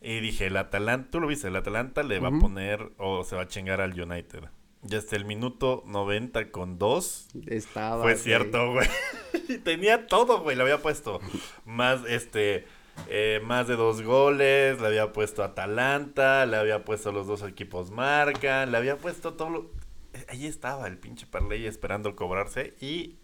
[0.00, 3.34] Y dije, el Atalanta, tú lo viste, el Atalanta le va a poner o se
[3.34, 4.44] va a chingar al United.
[4.88, 8.02] Y hasta el minuto 90 con 2 Estaba.
[8.02, 8.88] fue cierto, güey.
[9.64, 10.54] Tenía todo, güey.
[10.56, 11.20] Le había puesto
[11.64, 12.66] más, este,
[13.08, 14.80] eh, más de dos goles.
[14.80, 16.46] Le había puesto Atalanta.
[16.46, 18.70] Le había puesto los dos equipos marcan.
[18.70, 19.70] Le había puesto todo lo...
[20.12, 22.74] eh, Ahí estaba el pinche parlay esperando cobrarse.
[22.80, 23.16] Y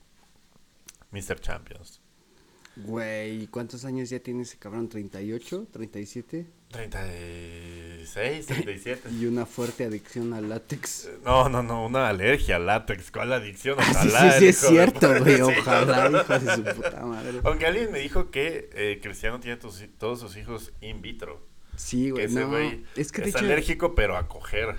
[1.13, 1.39] Mr.
[1.41, 2.01] Champions.
[2.75, 4.89] Güey, ¿cuántos años ya tiene ese cabrón?
[4.89, 5.69] ¿38?
[5.69, 6.47] ¿37?
[6.73, 9.09] 36, 37.
[9.21, 11.09] Y una fuerte adicción al látex.
[11.25, 13.11] No, no, no, una alergia al látex.
[13.11, 13.77] ¿Cuál adicción?
[13.79, 14.33] Ah, sí, Ojalá.
[14.33, 15.37] sí, sí, es de cierto, güey.
[15.37, 16.21] Sí, Ojalá, no, no.
[16.23, 17.41] hijo de su puta madre.
[17.45, 21.47] Aunque alguien me dijo que eh, Cristiano tiene todos sus hijos in vitro.
[21.77, 22.25] Sí, Que güey.
[22.27, 24.77] ese No, güey es que de es hecho, alérgico, pero a coger.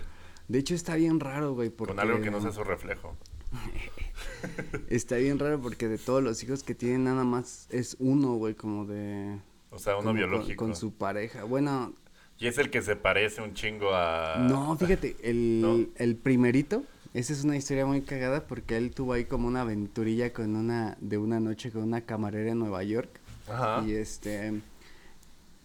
[0.48, 1.70] de hecho está bien raro, güey.
[1.70, 3.16] Porque Con algo que no sea su reflejo.
[4.90, 8.56] Está bien raro porque de todos los hijos que tiene nada más es uno, güey,
[8.56, 9.38] como de...
[9.74, 10.66] O sea, uno con- biológico.
[10.66, 11.44] Con, su pareja.
[11.44, 11.94] Bueno,
[12.40, 14.38] Y es el que se parece un chingo a.
[14.40, 15.80] no, fíjate, el, ¿No?
[15.96, 16.84] el primerito,
[17.14, 20.98] esa es una historia muy cagada porque él tuvo ahí como una aventurilla con una,
[21.00, 23.20] de una noche con una camarera en Nueva York.
[23.50, 23.84] Ajá.
[23.86, 24.62] Y este...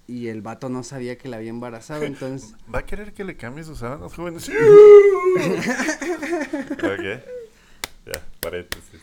[0.06, 2.54] Y el vato no sabía que la había embarazado, entonces...
[2.74, 4.50] ¿Va a querer que le cambie sus sábanas jóvenes?
[6.78, 7.22] Ok.
[8.06, 9.00] Ya, paréntesis.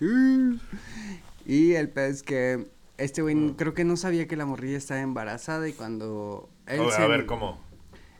[1.46, 2.66] y el pez es que
[2.98, 6.90] este güey creo que no sabía que la morrilla estaba embarazada y cuando él Oh,
[6.90, 7.58] se- a ver, ¿cómo?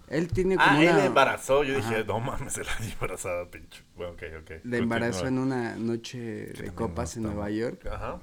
[0.08, 1.64] él tiene como Ah, una él embarazó.
[1.64, 1.88] Yo Ajá.
[1.90, 3.82] dije, no mames, se la embarazada, pinche.
[3.96, 4.50] Bueno, ok, ok.
[4.64, 8.20] la embarazó en una noche de copas en Nueva York Ajá.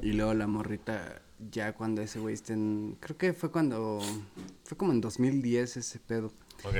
[0.00, 3.98] y luego la morrita ya cuando ese güey está en creo que fue cuando
[4.64, 6.32] fue como en 2010 ese pedo
[6.64, 6.74] Ok.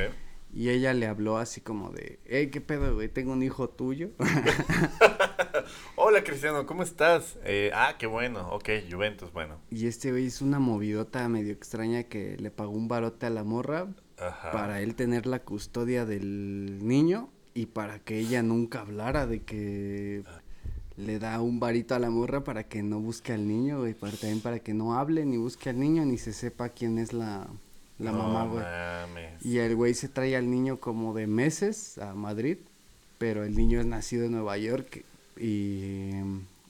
[0.56, 3.10] Y ella le habló así como de, hey, ¿qué pedo, güey?
[3.10, 4.12] Tengo un hijo tuyo.
[5.96, 7.36] Hola, Cristiano, ¿cómo estás?
[7.44, 8.48] Eh, ah, qué bueno.
[8.52, 9.60] Ok, Juventus, bueno.
[9.70, 13.44] y este güey hizo una movidota medio extraña que le pagó un barote a la
[13.44, 14.50] morra Ajá.
[14.50, 20.24] para él tener la custodia del niño y para que ella nunca hablara de que
[20.96, 24.16] le da un varito a la morra para que no busque al niño, güey, para,
[24.16, 27.46] también para que no hable ni busque al niño ni se sepa quién es la,
[27.98, 28.64] la No mamá, güey.
[29.42, 32.58] Y el güey se trae al niño como de meses a Madrid,
[33.18, 35.04] pero el niño es nacido en Nueva York
[35.38, 36.10] y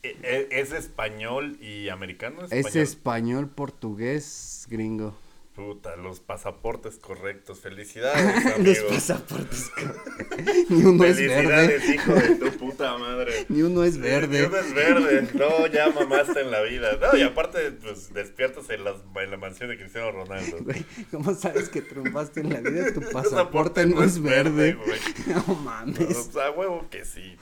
[0.02, 2.42] E- e- ¿Es español y americano?
[2.50, 5.14] es español, portugués, gringo.
[5.56, 7.60] Puta, los pasaportes correctos.
[7.60, 8.58] Felicidades, amigo.
[8.62, 9.70] Los pasaportes.
[10.68, 11.78] Ni uno es verde.
[11.80, 13.46] Felicidades, hijo de tu puta madre.
[13.48, 14.40] Ni uno es verde.
[14.42, 15.28] ni uno es verde.
[15.34, 16.98] No, ya mamaste en la vida.
[17.00, 20.58] No, y aparte, pues despiertas en, las- en la mansión de Cristiano Ronaldo.
[20.62, 22.92] Güey, ¿cómo sabes que triunfaste en la vida?
[22.92, 24.74] Tu pasaporte pasaporte no es verde.
[24.74, 25.00] güey.
[25.26, 26.00] No No, mames.
[26.18, 27.36] o sea, huevo que sí.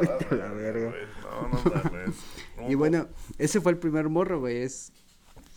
[0.00, 0.88] Vete a la verga.
[0.90, 1.02] güey.
[1.22, 2.16] No, no mames.
[2.68, 4.62] Y bueno, ese fue el primer morro, güey.
[4.62, 4.90] Es.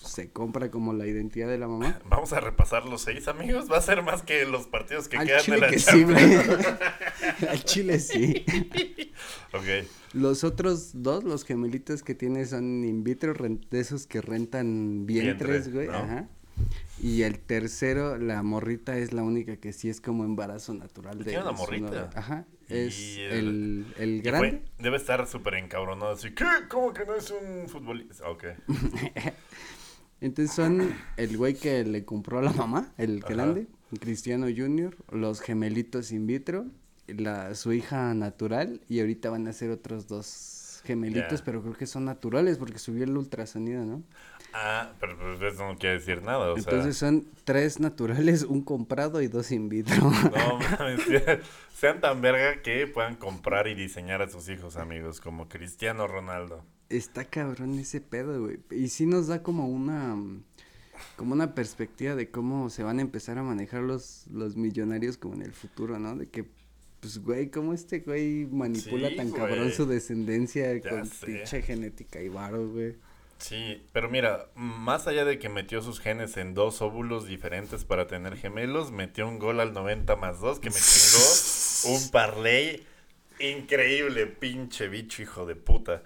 [0.04, 2.00] Se compra como la identidad de la mamá.
[2.10, 3.72] Vamos a repasar los seis amigos.
[3.72, 6.06] Va a ser más que los partidos que Al quedan de chile la que sí.
[7.50, 8.46] Al chile sí.
[9.54, 9.86] Ok.
[10.14, 15.68] Los otros dos, los gemelitos que tiene son in vitro, de esos que rentan vientres,
[15.70, 15.88] Vientre, güey.
[15.88, 16.04] ¿no?
[16.06, 16.28] Ajá.
[17.02, 21.26] Y el tercero, la morrita es la única que sí es como embarazo natural de
[21.26, 22.10] ¿Tiene una morrita?
[22.16, 22.46] Ajá.
[22.70, 24.62] Y Es el- el, grande.
[24.80, 26.12] debe estar súper encabronado.
[26.12, 26.46] Así, ¿qué?
[26.70, 28.30] ¿Cómo que no es un futbolista?
[28.30, 28.46] Ok.
[30.22, 33.68] Entonces son el güey que le compró a la mamá, el grande,
[34.00, 36.68] Cristiano Junior, los gemelitos in vitro,
[37.08, 41.88] la, su hija natural y ahorita van a ser otros dos gemelitos, pero creo que
[41.88, 44.04] son naturales porque subió el ultrasonido, ¿no?
[44.54, 46.52] Ah, pero pues eso no quiere decir nada.
[46.52, 49.96] O Entonces son tres naturales, un comprado y dos in vitro.
[50.02, 51.02] no mames.
[51.74, 56.64] Sean tan verga que puedan comprar y diseñar a sus hijos, amigos, como Cristiano Ronaldo.
[56.90, 58.60] Está cabrón ese pedo, güey.
[58.72, 60.16] Y sí nos da como una
[61.16, 65.36] como una perspectiva de cómo se van a empezar a manejar los, los millonarios como
[65.36, 66.16] en el futuro, ¿no?
[66.16, 66.46] De que,
[67.00, 69.42] pues, güey, cómo este güey manipula Sí, tan güey.
[69.42, 72.96] cabrón su descendencia Ya con pinche genética y varo, güey.
[73.42, 78.06] Sí, pero mira, más allá de que metió sus genes en dos óvulos diferentes para
[78.08, 82.86] tener gemelos, metió un gol al 90 más 2 que me chingó un parlay
[83.40, 86.04] increíble, pinche bicho, hijo de puta.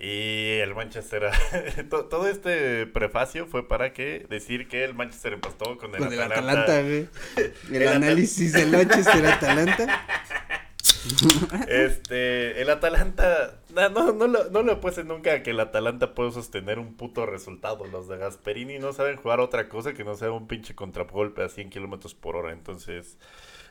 [0.00, 1.28] Y el Manchester,
[1.90, 6.12] to- todo este prefacio fue para que decir que el Manchester empastó con el Con
[6.12, 6.62] el Atalanta.
[6.62, 7.08] Atalanta, güey.
[7.70, 10.06] El, El Atal- análisis del Manchester Atalanta.
[11.68, 16.32] Este, el Atalanta, no, no, no, lo- no apuesten nunca a que el Atalanta puede
[16.32, 17.86] sostener un puto resultado.
[17.86, 21.48] Los de Gasperini no saben jugar otra cosa que no sea un pinche contragolpe a
[21.48, 22.52] 100 kilómetros por hora.
[22.52, 23.18] Entonces,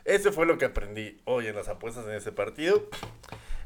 [0.04, 2.88] ese fue lo que aprendí hoy en las apuestas en ese partido.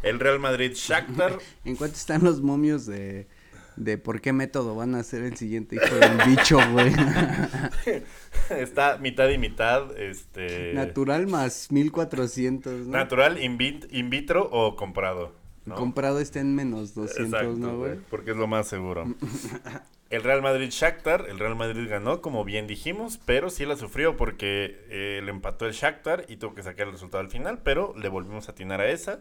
[0.02, 1.38] El Real Madrid Shakhtar.
[1.64, 3.28] ¿En cuánto están los momios de,
[3.76, 6.92] de por qué método van a ser el siguiente hijo del bicho, güey?
[8.50, 9.96] Está mitad y mitad.
[9.98, 10.72] Este.
[10.74, 12.92] Natural más 1400, ¿no?
[12.92, 15.32] Natural, in, vit- in vitro o comprado.
[15.64, 15.76] ¿no?
[15.76, 17.98] Comprado está en menos 200, Exacto, ¿no, güey?
[18.10, 19.04] Porque es lo más seguro.
[20.10, 24.14] El Real Madrid Shakhtar, el Real Madrid ganó, como bien dijimos, pero sí la sufrió
[24.14, 27.94] porque eh, le empató el Shakhtar y tuvo que sacar el resultado al final, pero
[27.96, 29.20] le volvimos a atinar a esa.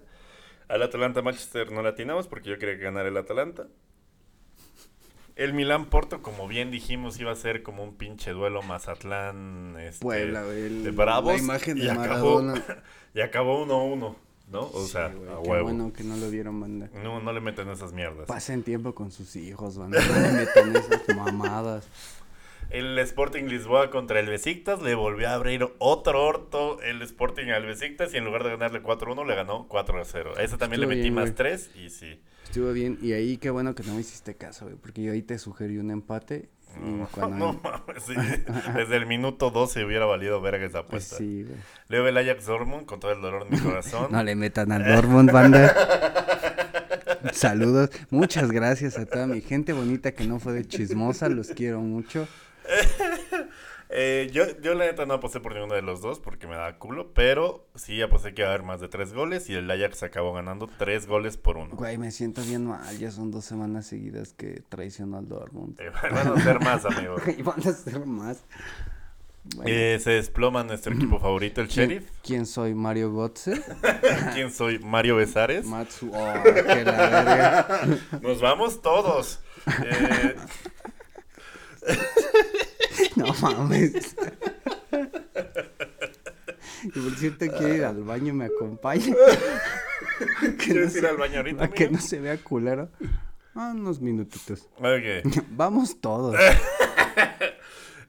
[0.68, 3.68] Al Atalanta Manchester no la atinamos porque yo quería ganar el Atalanta.
[5.44, 10.04] El Milán Porto, como bien dijimos, iba a ser como un pinche duelo Mazatlán este,
[10.04, 11.34] Puebla, el- de Bravos.
[11.34, 12.64] La imagen y de acabó, Maradona.
[13.16, 14.16] y acabó 1-1,
[14.52, 14.60] ¿no?
[14.62, 15.64] O Sí, sea, güey, a qué huevo.
[15.64, 16.90] bueno que no lo dieron banda.
[17.04, 18.28] No, no le meten esas mierdas.
[18.28, 20.00] Pasen tiempo con sus hijos, banda.
[20.06, 21.88] No le metan esas mamadas.
[22.72, 27.66] El Sporting Lisboa contra el Besiktas le volvió a abrir otro orto el Sporting al
[27.66, 30.38] Besiktas y en lugar de ganarle 4-1 le ganó 4-0.
[30.38, 31.36] A ese también Estuvo le metí bien, más güey.
[31.36, 32.22] 3 y sí.
[32.46, 32.98] Estuvo bien.
[33.02, 34.78] Y ahí qué bueno que no me hiciste caso, güey.
[34.78, 36.50] Porque yo ahí te sugerí un empate.
[36.82, 37.38] No, cuando...
[37.54, 38.14] no mames, sí.
[38.74, 41.18] Desde el minuto 12 hubiera valido verga esa Pues apuesta.
[41.18, 41.58] sí, güey.
[41.90, 44.08] Luego el Ajax Dortmund con todo el dolor en mi corazón.
[44.12, 45.76] No le metan al Dortmund, banda.
[47.34, 47.90] Saludos.
[48.10, 51.28] Muchas gracias a toda mi gente bonita que no fue de chismosa.
[51.28, 52.28] Los quiero mucho.
[53.94, 56.78] Eh, yo, yo la neta no aposté por ninguno de los dos porque me daba
[56.80, 60.04] culo, pero sí aposté que iba a haber más de 3 goles y el Ajax
[60.04, 61.76] acabó ganando 3 goles por uno.
[61.76, 62.98] Güey, me siento bien mal.
[63.00, 65.78] Ya son dos semanas seguidas que traicionó al Dortmund.
[65.82, 67.22] Eh, van a ser más, amigos.
[67.38, 68.46] Y van a ser más.
[69.58, 72.10] Bueno, Eh, se desploma nuestro equipo favorito, el ¿quién, Sheriff.
[72.24, 72.74] quién soy?
[72.74, 73.62] ¿Mario Götze?
[74.34, 74.80] ¿Quién soy?
[74.80, 75.66] Mario Besares.
[75.66, 76.10] Matsu.
[76.14, 77.80] Oh, que la verga.
[78.22, 79.42] Nos vamos todos.
[79.84, 80.36] Eh,
[83.16, 84.16] No mames.
[86.84, 89.14] Y por cierto, quiero ir al baño, me acompaña.
[90.58, 91.58] ¿Quieres no ir se- al baño ahorita?
[91.60, 92.90] Para que no se vea culero.
[93.56, 94.68] Ah, unos minutitos.
[95.52, 96.36] Vamos todos.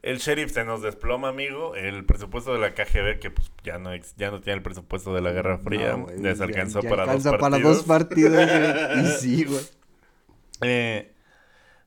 [0.03, 1.75] El sheriff se nos desploma, amigo.
[1.75, 5.21] El presupuesto de la KGB, que pues ya no, ya no tiene el presupuesto de
[5.21, 7.77] la Guerra Fría, No, les alcanzó ya para, alcanza dos para partidos.
[7.79, 8.49] dos partidos.
[8.97, 9.61] Y sí, güey.
[10.63, 11.13] Eh,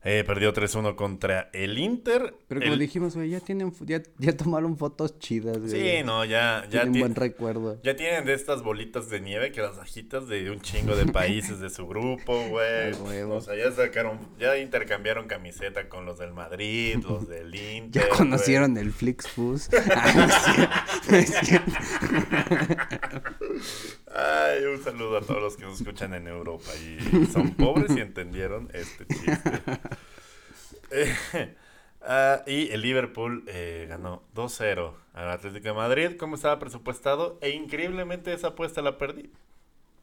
[0.05, 2.35] eh, perdió 3-1 contra el Inter.
[2.47, 5.69] Pero como El- dijimos, güey, ya tienen, ya, ya tomaron fotos chidas, güey.
[5.71, 7.81] Sí, no, ya, ya, Tienen ti- buen recuerdo.
[7.83, 11.59] ya tienen de estas bolitas de nieve que las agitas de un chingo de países
[11.59, 12.93] de su grupo, güey.
[13.23, 18.03] O sea, ya sacaron, ya intercambiaron camiseta con los del Madrid, los del Inter.
[18.03, 18.17] Ya güey.
[18.17, 19.69] conocieron el Flixbus.
[24.17, 27.99] Ay, un saludo a todos los que nos escuchan en Europa y son pobres y
[27.99, 29.51] entendieron este chiste.
[30.91, 31.55] Eh,
[32.03, 37.49] ah, y el Liverpool eh, ganó 2-0 al Atlético de Madrid, como estaba presupuestado, e
[37.49, 39.31] increíblemente esa apuesta la perdí.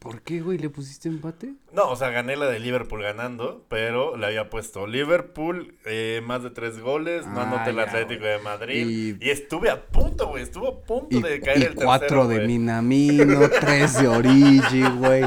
[0.03, 0.59] ¿Por qué, güey?
[0.59, 1.55] ¿Le pusiste empate?
[1.73, 6.43] No, o sea, gané la de Liverpool ganando, pero le había puesto Liverpool, eh, más
[6.43, 8.87] de tres goles, no Ah, anoté el Atlético de Madrid.
[9.21, 11.87] Y- Y, estuve a punto, güey, estuve a punto Y, de caer y el tercero,
[11.87, 12.47] cuatro de.
[12.47, 15.23] Minamino, tres de Origi, güey.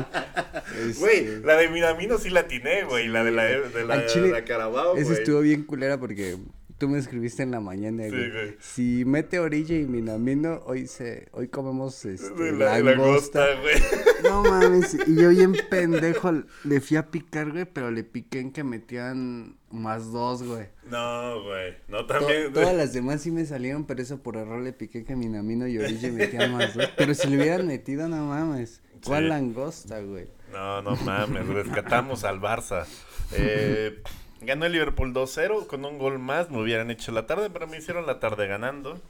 [1.00, 4.06] Güey, Este, la de Minamino sí la atiné, güey, la de la, de la, Al
[4.08, 5.10] chile, de la Carabao, güey.
[5.10, 6.36] estuvo bien culera porque
[6.78, 8.32] tú me escribiste en la mañana, Sí, güey.
[8.32, 8.58] güey.
[8.60, 13.46] Si mete Origi y Minamino, hoy se, hoy comemos este, la, langosta.
[13.62, 13.76] güey.
[14.24, 16.32] No mames, y yo bien pendejo
[16.64, 20.68] le fui a picar, güey, pero le piqué en que metían más dos, güey.
[20.90, 22.52] No, güey, no To- también.
[22.54, 25.78] todas las demás sí me salieron, pero eso por error le piqué que Minamino y
[25.78, 26.88] Origi metían más dos.
[26.98, 28.82] Pero si le hubieran metido, no mames.
[29.04, 29.30] ¿Cuál Sí.
[29.30, 30.28] langosta, güey?
[30.52, 32.86] No, no mames, rescatamos al Barça.
[33.34, 34.02] Eh,
[34.46, 37.78] ganó el Liverpool 2-0 con un gol más, me hubieran hecho la tarde, pero me
[37.78, 39.02] hicieron la tarde ganando.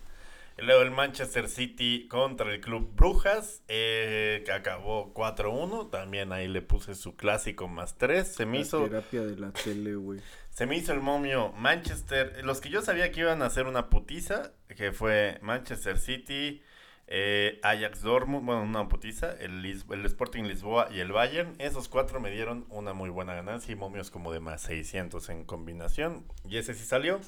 [0.57, 5.89] Luego el Manchester City contra el Club Brujas, eh, que acabó 4-1.
[5.89, 8.35] También ahí le puse su clásico más 3.
[8.35, 8.85] Se me hizo...
[8.85, 10.21] terapia de la tele, güey.
[10.51, 12.39] Se me hizo el momio Manchester.
[12.45, 16.61] Los que yo sabía que iban a hacer una putiza, que fue Manchester City,
[17.07, 21.53] eh, Ajax Dortmund, bueno, una putiza, el, el Sporting Lisboa y el Bayern.
[21.59, 25.45] Esos cuatro me dieron una muy buena ganancia y momios como de más 600 en
[25.45, 26.25] combinación.
[26.47, 27.19] Y ese sí salió.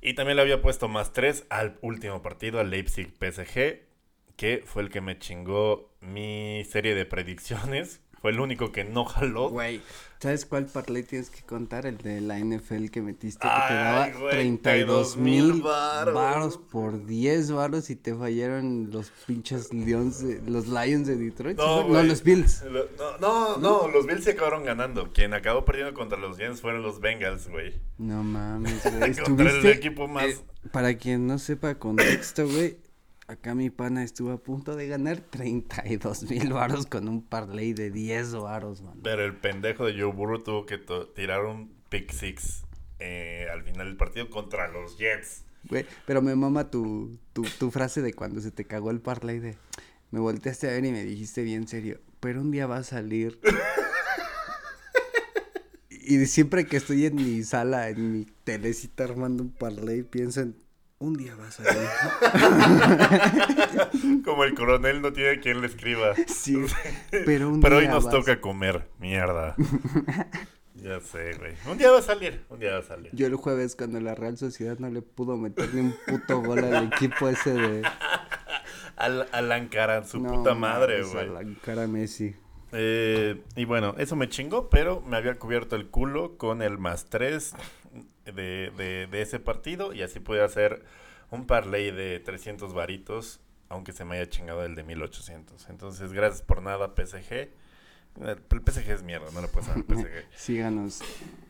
[0.00, 3.82] Y también le había puesto más 3 al último partido, al Leipzig PSG,
[4.36, 8.00] que fue el que me chingó mi serie de predicciones.
[8.20, 9.50] Fue el único que no jaló.
[9.50, 9.80] Güey,
[10.18, 11.86] ¿sabes cuál parlay tienes que contar?
[11.86, 17.52] El de la NFL que metiste, que te daba güey, 32 mil varos por 10
[17.52, 21.58] varos y te fallaron los pinches Lions de, los Lions de Detroit.
[21.58, 22.62] No, los Bills.
[22.62, 25.12] Lo- No, no, no, los Bills se acabaron ganando.
[25.12, 27.74] Quien acabó perdiendo contra los Giants fueron los Bengals, güey.
[27.98, 29.14] No mames, güey.
[29.14, 30.38] Contra el equipo más- eh,
[30.72, 32.78] para quien no sepa contexto, güey.
[33.28, 37.90] Acá mi pana estuvo a punto de ganar 32 mil varos con un parlay de
[37.90, 39.00] 10 varos, man.
[39.02, 42.62] Pero el pendejo de Joe Burrow tuvo que tirar un pick six
[43.00, 45.42] eh, al final del partido contra los Jets.
[45.68, 49.40] Güey, pero me mama tu, tu, tu frase de cuando se te cagó el parlay
[49.40, 49.56] de...
[50.12, 53.40] Me volteaste a ver y me dijiste bien serio, pero un día va a salir.
[55.90, 60.65] y siempre que estoy en mi sala, en mi telecita armando un parlay, pienso en...
[60.98, 61.88] Un día va a salir.
[64.24, 66.14] Como el coronel no tiene quien le escriba.
[66.26, 66.56] sí,
[67.10, 69.54] pero un Pero hoy nos toca comer, mierda.
[70.74, 71.52] ya sé, güey.
[71.70, 73.10] Un día va a salir, un día va a salir.
[73.12, 76.64] Yo el jueves cuando la Real Sociedad no le pudo meter ni un puto gol
[76.64, 77.82] al equipo ese de...
[78.96, 81.28] Al, Alan Caran, su No puta madre, güey.
[81.28, 82.34] a la cara Messi.
[82.72, 87.04] Eh, y bueno, eso me chingó, pero me había cubierto el culo con el más
[87.10, 87.52] 3
[88.32, 90.82] de, de, de ese partido y así pude hacer
[91.30, 95.68] un parlay de 300 varitos, aunque se me haya chingado el de 1800.
[95.68, 97.48] Entonces, gracias por nada, PSG.
[98.20, 100.08] El PSG es mierda, no le puedes dar PSG.
[100.36, 101.00] Síganos,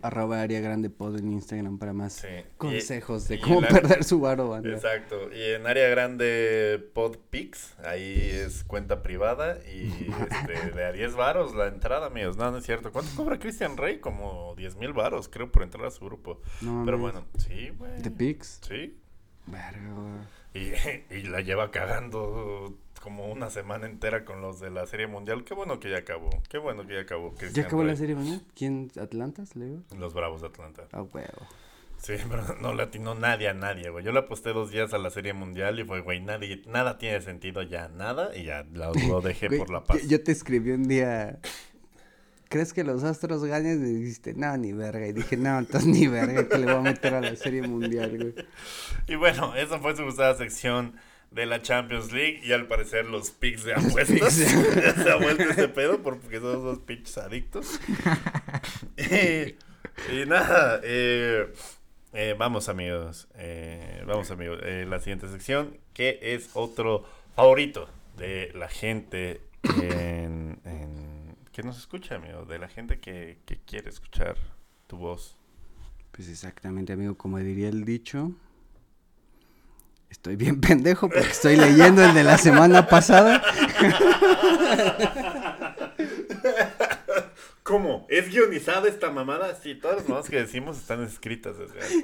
[0.03, 2.29] arroba área grande pod en Instagram para más Sí.
[2.59, 4.71] consejos Y- de cómo la- perder su varo, banda.
[4.71, 5.33] Exacto.
[5.33, 11.55] Y en área grande PodPix, ahí es cuenta privada y este, de a 10 varos
[11.55, 12.37] la entrada, amigos.
[12.37, 12.91] No, no es cierto.
[12.91, 14.01] ¿Cuánto cobra Christian Rey?
[14.01, 16.41] Como 10 mil varos, creo, por entrar a su grupo.
[16.61, 18.03] No Pero bueno, sí, güey.
[18.03, 18.61] ¿De Pix?
[18.67, 18.99] Sí.
[19.47, 20.27] Verga.
[20.55, 20.73] Y,
[21.15, 25.45] y la lleva cagando como una semana entera con los de la Serie Mundial.
[25.45, 26.29] Qué bueno que ya acabó.
[26.49, 27.31] Qué bueno que ya acabó.
[27.35, 27.99] ¿Ya Christian acabó la Rey.
[27.99, 28.41] serie, mañana?
[28.57, 28.91] ¿Quién?
[29.01, 29.85] ¿Atlantas, Leo?
[29.97, 30.89] Los Bravos de Atlanta.
[30.91, 31.47] Ah, huevo.
[31.99, 34.05] Sí, pero no le atinó nadie a nadie, güey.
[34.05, 37.21] Yo le aposté dos días a la Serie Mundial y fue, güey, nadie, nada tiene
[37.21, 40.03] sentido ya, nada, y ya lo, lo dejé Güey, por la paz.
[40.03, 41.39] Yo, yo te escribí un día.
[42.49, 43.87] ¿Crees que los astros ganen?
[43.87, 45.07] Y dijiste, no, ni verga.
[45.07, 48.17] Y dije, no, entonces ni verga que le voy a meter a la serie mundial,
[48.19, 48.35] güey.
[49.07, 50.95] Y bueno, esa fue su gustada sección
[51.37, 54.33] de la Champions League y al parecer los picks de apuestas.
[54.35, 57.79] Se ha vuelto ese pedo porque son dos pinches adictos.
[58.97, 59.55] y,
[60.21, 61.53] y nada, eh,
[62.13, 68.51] eh, vamos amigos, eh, vamos amigos, eh, la siguiente sección, que es otro favorito de
[68.55, 69.41] la gente
[69.83, 74.37] en, en- que nos escucha, amigo, de la gente que, que quiere escuchar
[74.87, 75.37] tu voz.
[76.13, 78.33] Pues exactamente, amigo, como diría el dicho.
[80.11, 83.43] Estoy bien pendejo porque estoy leyendo el de la semana pasada.
[87.67, 88.07] ¿Cómo?
[88.09, 89.59] ¿Es guionizada esta mamada?
[89.61, 91.57] Sí, todas las mamadas que decimos están escritas.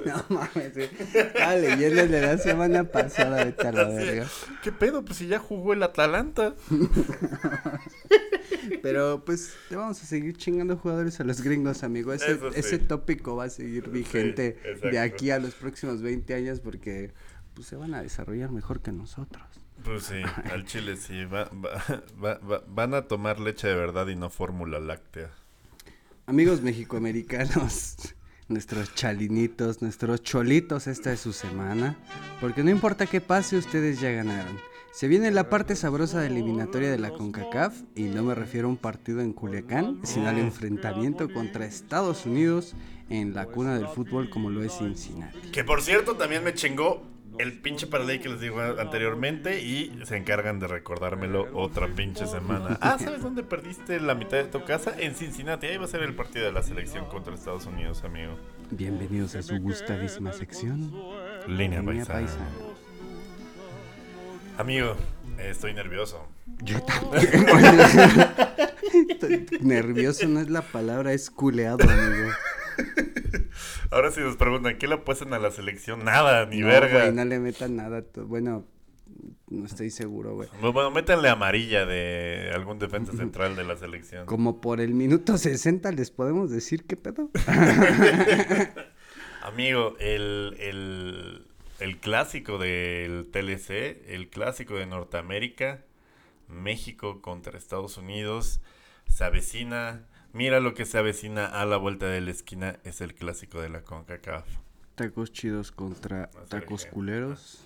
[0.05, 0.89] No mames, güey.
[1.13, 4.27] Estaba leyendo el de la semana pasada, vete a la verga.
[4.61, 5.05] ¿Qué pedo?
[5.05, 6.53] Pues si ya jugó el Atalanta.
[8.81, 12.11] Pero pues le vamos a seguir chingando jugadores a los gringos, amigo.
[12.11, 12.41] Ese, sí.
[12.55, 17.13] ese tópico va a seguir vigente de aquí a los próximos 20 años porque
[17.53, 19.43] pues se van a desarrollar mejor que nosotros.
[19.83, 21.25] Pues sí, al chile sí.
[21.25, 25.29] va- va- va- va- van a tomar leche de verdad y no fórmula láctea.
[26.25, 27.95] Amigos mexicoamericanos,
[28.47, 31.97] nuestros chalinitos, nuestros cholitos, esta es su semana.
[32.39, 34.57] Porque no importa qué pase, ustedes ya ganaron.
[34.93, 38.71] Se viene la parte sabrosa de eliminatoria de la CONCACAF, y no me refiero a
[38.71, 42.75] un partido en Culiacán, sino al enfrentamiento contra Estados Unidos
[43.09, 45.49] en la cuna del fútbol como lo es Cincinnati.
[45.51, 47.01] Que por cierto, también me chingó
[47.39, 52.77] el pinche parlay que les digo anteriormente y se encargan de recordármelo otra pinche semana.
[52.83, 54.93] Ah, ¿sabes dónde perdiste la mitad de tu casa?
[54.97, 55.67] En Cincinnati.
[55.67, 58.33] Ahí va a ser el partido de la selección contra Estados Unidos, amigo.
[58.71, 60.91] Bienvenidos a su gustadísima sección.
[61.47, 62.19] Línea Línea paisana.
[62.19, 62.45] paisana.
[64.57, 64.95] Amigo,
[65.39, 66.27] estoy nervioso.
[66.61, 67.31] Yo también.
[69.61, 72.31] Nervioso no es la palabra, es culeado, amigo.
[73.93, 76.03] Ahora si nos preguntan, ¿qué le apuestan a la selección?
[76.03, 77.01] Nada, ni no, verga.
[77.01, 78.03] güey, no le metan nada.
[78.25, 78.65] Bueno,
[79.49, 80.49] no estoy seguro, güey.
[80.61, 84.25] Bueno, métanle amarilla de algún defensa central de la selección.
[84.25, 87.29] Como por el minuto 60 les podemos decir qué pedo.
[89.43, 91.45] Amigo, el, el,
[91.79, 95.83] el clásico del TLC, el clásico de Norteamérica,
[96.47, 98.61] México contra Estados Unidos,
[99.07, 100.07] se avecina.
[100.33, 103.69] Mira lo que se avecina a la vuelta de la esquina, es el clásico de
[103.69, 104.47] la CONCACAF.
[104.95, 107.63] Tacos chidos contra tacos culeros.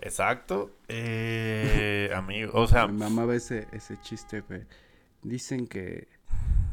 [0.00, 0.70] Exacto.
[0.88, 4.62] Eh, amigo, o sea, Me mamaba ese, ese chiste, güey.
[5.22, 6.08] Dicen que.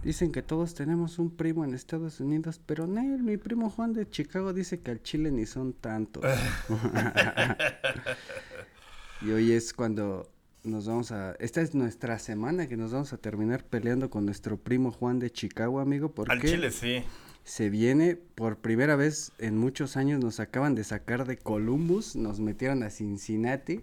[0.02, 4.10] Dicen que todos tenemos un primo en Estados Unidos, pero no, mi primo Juan de
[4.10, 6.24] Chicago dice que al Chile ni son tantos.
[9.22, 10.31] y hoy es cuando
[10.64, 11.34] nos vamos a...
[11.40, 15.32] Esta es nuestra semana que nos vamos a terminar peleando con nuestro primo Juan de
[15.32, 17.04] Chicago, amigo, porque al Chile sí.
[17.44, 22.40] se viene por primera vez en muchos años, nos acaban de sacar de Columbus, nos
[22.40, 23.82] metieron a Cincinnati.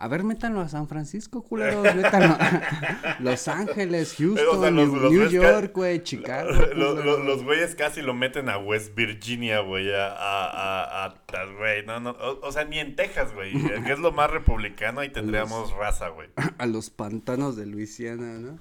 [0.00, 4.88] A ver, métanlo a San Francisco, culeros, métanlo a Los Ángeles, Houston, o sea, los-
[4.92, 6.50] New, los York, güey, Chicago.
[6.76, 11.14] Los güeyes casi lo meten a West Virginia, güey, a, a, a,
[11.58, 13.52] güey, no, no, o, o sea, ni en Texas, güey,
[13.84, 16.28] que es lo más republicano, ahí tendríamos raza, güey.
[16.58, 18.56] a los pantanos de Luisiana, ¿no?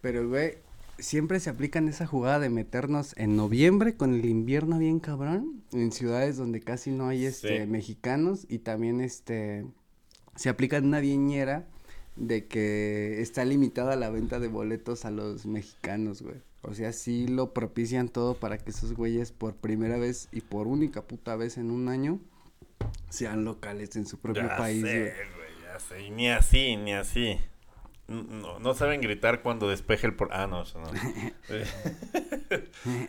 [0.00, 0.58] Pero, güey,
[0.98, 5.92] siempre se aplican esa jugada de meternos en noviembre con el invierno bien cabrón, en
[5.92, 7.66] ciudades donde casi no hay, este, Sí.
[7.70, 9.64] mexicanos y también, este,
[10.36, 11.66] se aplica una viñera
[12.16, 16.36] de que está limitada la venta de boletos a los mexicanos, güey.
[16.62, 20.66] O sea, sí lo propician todo para que esos güeyes por primera vez y por
[20.66, 22.20] única puta vez en un año
[23.10, 25.48] sean locales en su propio Ya país, sé, güey.
[25.62, 27.38] ya sé, y ni así, ni así.
[28.06, 30.28] No, no saben gritar cuando despeje el por...
[30.32, 30.88] Ah, no, eso no.
[30.88, 31.34] Salte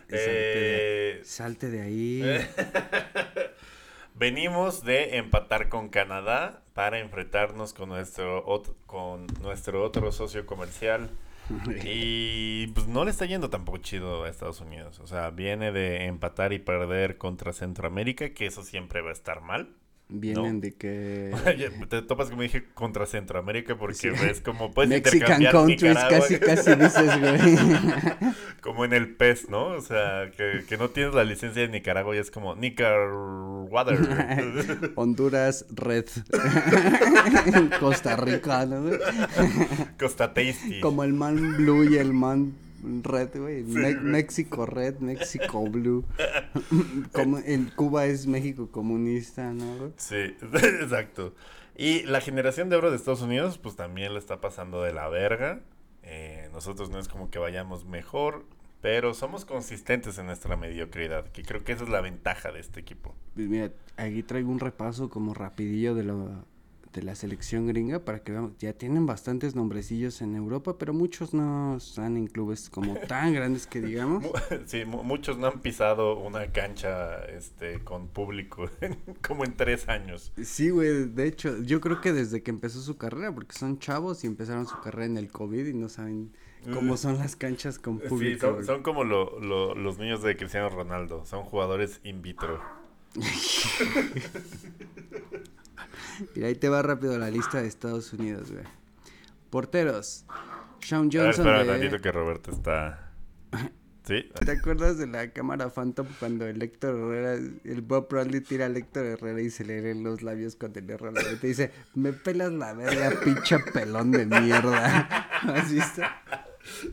[0.08, 2.22] Eh, de, salte de ahí.
[4.14, 11.10] Venimos de empatar con Canadá para enfrentarnos con nuestro, ot- con nuestro otro socio comercial.
[11.84, 14.98] Y pues no le está yendo tampoco chido a Estados Unidos.
[15.00, 19.40] O sea, viene de empatar y perder contra Centroamérica, que eso siempre va a estar
[19.42, 19.70] mal.
[20.08, 21.32] Vienen de que
[21.90, 24.08] Te topas como dije contra Centroamérica porque Sí.
[24.10, 28.32] ves como puedes Mexican intercambiar countries Nicaragua, casi casi dices, güey.
[28.60, 29.66] como en el PES, ¿no?
[29.68, 33.98] O sea, que, que no tienes la licencia de Nicaragua y es como Nicarwater.
[34.94, 36.06] Honduras Red.
[37.80, 38.90] Costa Rica, ¿no?
[39.98, 40.80] Costa Tasty.
[40.80, 42.54] Como el man blue y el man
[43.02, 43.64] red, güey.
[43.64, 44.04] Sí, Me- güey.
[44.04, 46.04] México red, México blue.
[47.12, 49.76] Como en Cuba es México comunista, ¿no?
[49.76, 49.92] güey?
[49.96, 50.14] Sí,
[50.80, 51.34] exacto.
[51.76, 55.08] Y la generación de oro de Estados Unidos, pues también le está pasando de la
[55.08, 55.60] verga.
[56.02, 58.44] Eh, nosotros no es como que vayamos mejor,
[58.80, 62.80] pero somos consistentes en nuestra mediocridad, que creo que esa es la ventaja de este
[62.80, 63.14] equipo.
[63.34, 66.44] Pues mira, aquí traigo un repaso como rapidillo de lo
[66.96, 71.34] de la selección gringa para que veamos, ya tienen bastantes nombrecillos en Europa, pero muchos
[71.34, 74.24] no están en clubes como tan grandes que digamos.
[74.66, 78.68] Sí, mu- muchos no han pisado una cancha este, con público
[79.26, 80.32] como en tres años.
[80.42, 84.24] Sí, güey, de hecho, yo creo que desde que empezó su carrera, porque son chavos
[84.24, 86.32] y empezaron su carrera en el COVID y no saben
[86.72, 88.40] cómo son las canchas con Sí, público.
[88.46, 88.66] son, güey.
[88.66, 92.60] son como lo- lo- los niños de Cristiano Ronaldo, son jugadores in vitro.
[96.34, 98.64] Mira, ahí te va rápido la lista de Estados Unidos, güey.
[99.50, 100.24] Porteros.
[100.80, 101.66] Shawn A ver, Johnson espera de...
[101.66, 103.12] tantito que Roberto está...
[104.06, 104.24] ¿Sí?
[104.44, 108.76] ¿Te acuerdas de la cámara Phantom cuando el Héctor Herrera, el Bob Bradley tira al
[108.76, 111.72] Héctor Herrera y se le leen los labios cuando le erra la y te dice,
[111.96, 115.08] me pelas la verga, pinche pelón de mierda.
[115.42, 116.02] ¿Has visto?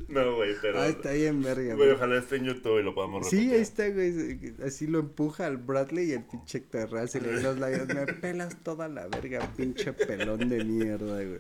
[0.08, 0.80] No, güey, pero...
[0.82, 3.54] Ah, está bien verga, Güey, ojalá esté en YouTube y lo podamos Sí, repetir.
[3.56, 4.54] ahí está, güey.
[4.66, 7.88] Así lo empuja al Bradley y el pinche Herrera se le los labios.
[7.88, 11.40] Me pelas toda la verga, pinche pelón de mierda, güey.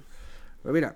[0.61, 0.95] Pero mira,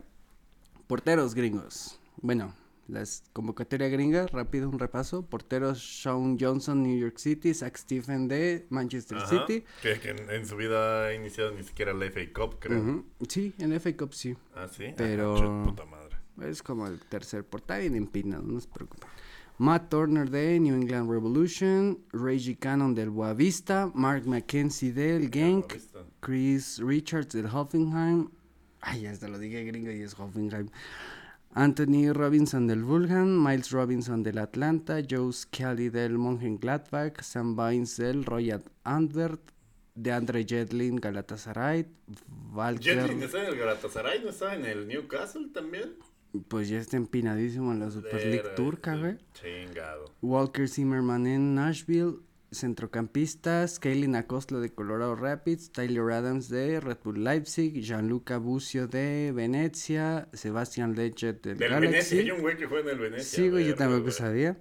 [0.87, 1.99] porteros gringos.
[2.21, 2.53] Bueno,
[2.87, 5.23] las convocatoria gringa, rápido un repaso.
[5.25, 9.65] Porteros Shawn Johnson, New York City, Zach Stephen de Manchester Ajá, City.
[9.81, 13.03] Que, que en, en su vida ha iniciado ni siquiera la FA Cup, creo.
[13.27, 14.35] Sí, en FA Cup sí.
[14.55, 14.85] Ah, sí.
[14.95, 16.06] Pero- Ajá, chut, puta madre.
[16.41, 19.09] Es como el tercer portal bien empinado, no se preocupen.
[19.59, 25.73] Matt Turner de New England Revolution, Reggie Cannon del Boavista, Mark McKenzie del Genk.
[26.19, 28.29] Chris Richards del Hoffenheim,
[28.81, 30.69] ay, ya hasta lo dije gringo y es Hoffenheim,
[31.53, 38.25] Anthony Robinson del Vulcan, Miles Robinson del Atlanta, Joe Scully del Mönchengladbach, Sam Vines del
[38.25, 39.41] Royal Antwerp,
[39.95, 41.87] de Andre Jedlin Galatasaray,
[42.27, 45.95] Valker, Jetlin está en el Galatasaray, ¿no estaba en el Newcastle también?
[46.47, 49.17] Pues ya está empinadísimo en la Super League turca, este, güey.
[49.33, 50.05] Chingado.
[50.21, 52.15] Walker Zimmerman en Nashville,
[52.51, 59.31] centrocampistas, Kaylin Acosta de Colorado Rapids, Tyler Adams de Red Bull Leipzig, Gianluca Bucio de
[59.35, 61.91] Venecia, Sebastian Lechet del Del Galaxy.
[61.91, 63.25] Venecia, hay un güey que juega en el Venecia.
[63.25, 64.57] Sí, güey, yo tampoco sabía.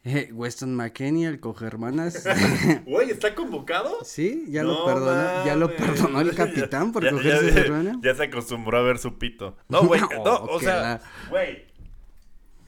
[0.04, 2.26] Eh, Weston McKenney, el cogermanas.
[2.86, 3.98] Güey, ¿está convocado?
[4.02, 8.00] sí, ya No lo perdonó, ya lo perdonó el capitán por Ya- cogerse ya- hermano.
[8.02, 9.56] Ya se acostumbró a ver su pito.
[9.68, 11.64] No, güey, No, no, o sea, güey.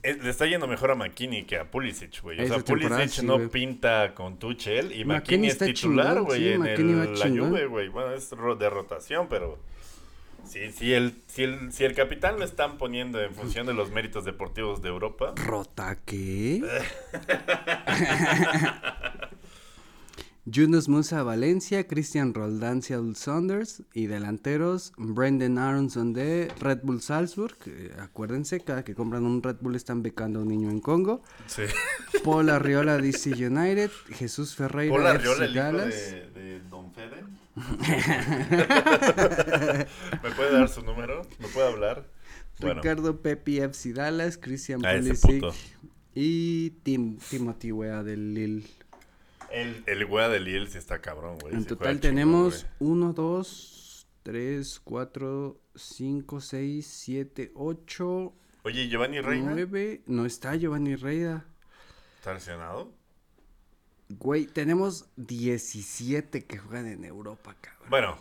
[0.03, 2.39] eh, Le está yendo mejor a McKinney que a Pulisic, güey.
[2.39, 6.49] O sea, Pulisic sí, no pinta con Tuchel y McKinney McKinney es titular, güey, sí,
[6.49, 7.29] en el, la.
[7.29, 7.87] Juve, güey.
[7.89, 9.57] Bueno, es de rotación, pero
[10.45, 13.91] sí, sí, el, si, el, si el capitán lo están poniendo en función de los
[13.91, 16.61] méritos deportivos de Europa, ¿Rota qué?
[20.45, 27.55] Yunus Musa Valencia, Christian Roldán Seattle Saunders y delanteros Brendan Aronson de Red Bull Salzburg.
[27.59, 31.21] que, acuérdense, cada que compran un Red Bull están becando a un niño en Congo.
[31.47, 31.63] sí.
[32.25, 35.89] Paul Arriola DC United, Jesús Ferreira Paul Arriola, FC el hijo Dallas.
[35.95, 37.23] de, de Don Fede.
[37.55, 37.65] ¿Me
[40.35, 41.21] puede dar su número?
[41.39, 42.05] ¿Me puede hablar?
[42.59, 45.53] Bueno, Ricardo Pepi FC Dallas, Christian a ese Pulisic
[46.15, 48.67] y Tim, Timothy Wea del Lille.
[49.51, 51.53] El, el güey de Lille sí está cabrón, güey.
[51.53, 58.31] En sí total tenemos chingón, 1, 2, 3, 4, 5, 6, 7, 8, güey.
[58.65, 59.51] Oye, ¿y Giovanni Reina?
[59.51, 60.03] 9.
[60.07, 61.45] No está Giovanni Reida.
[62.17, 62.93] ¿Está lesionado?
[64.19, 67.89] Güey, tenemos 17 que juegan en Europa, cabrón.
[67.89, 68.17] Bueno,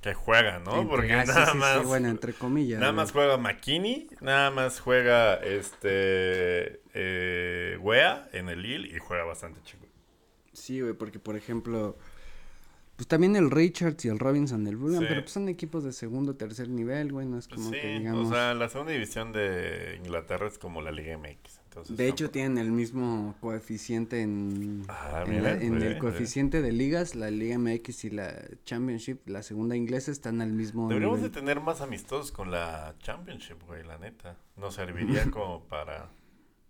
[0.00, 0.74] que juega, ¿no?
[0.82, 1.84] Entre- Porque ah, sí, nada sí, sí, más.
[1.84, 2.78] bueno, entre comillas.
[2.80, 3.02] Nada güey.
[3.02, 9.60] más juega McKinney, nada más juega este eh, Wea en el Lille y juega bastante
[9.62, 9.84] chico.
[10.52, 11.96] Sí, güey, porque por ejemplo.
[12.96, 15.06] Pues también el Richards y el Robinson del Fulham, Sí.
[15.06, 17.98] pero pues son equipos de segundo o tercer nivel, güey, no es como sí, que
[17.98, 18.28] digamos.
[18.28, 21.55] o sea, la segunda división de Inglaterra es como la Liga MX.
[21.76, 25.98] Entonces de hecho, tienen el mismo coeficiente en, Ah, en, mira, la- en muy el
[25.98, 30.88] coeficiente de ligas, la Liga MX y la Championship, la segunda inglesa, están al mismo
[30.88, 31.40] Deberíamos de nivel.
[31.44, 34.36] tener más amistosos con la Championship, güey, la neta.
[34.56, 36.08] Nos serviría como para...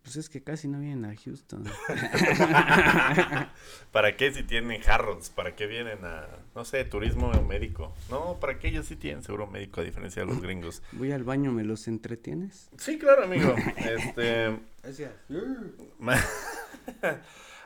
[0.06, 1.64] Pues es que casi no vienen a Houston.
[3.92, 5.30] ¿Para qué si tienen Harrods?
[5.30, 7.92] ¿Para qué vienen a, no sé, turismo médico?
[8.08, 10.80] No, ¿para qué ellos sí tienen seguro médico a diferencia de los gringos?
[10.92, 12.70] Voy al baño, ¿me los entretienes?
[12.78, 13.52] Sí, claro, amigo.
[13.78, 14.56] Este...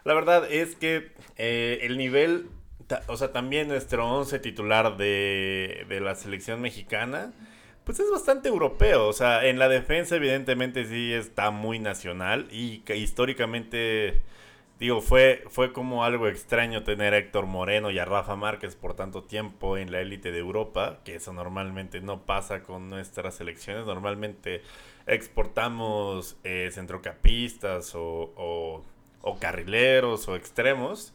[0.04, 2.48] La verdad es que eh, el nivel,
[3.06, 7.34] o sea, también nuestro once titular de, de la selección mexicana,
[7.90, 9.08] pues es bastante europeo.
[9.08, 14.20] O sea, en la defensa evidentemente sí está muy nacional y históricamente,
[14.78, 18.94] digo, fue, fue como algo extraño tener a Héctor Moreno y a Rafa Márquez por
[18.94, 23.86] tanto tiempo en la élite de Europa, que eso normalmente no pasa con nuestras selecciones.
[23.86, 24.62] Normalmente
[25.06, 28.84] exportamos eh, centrocampistas o, o-
[29.22, 31.12] o carrileros o extremos.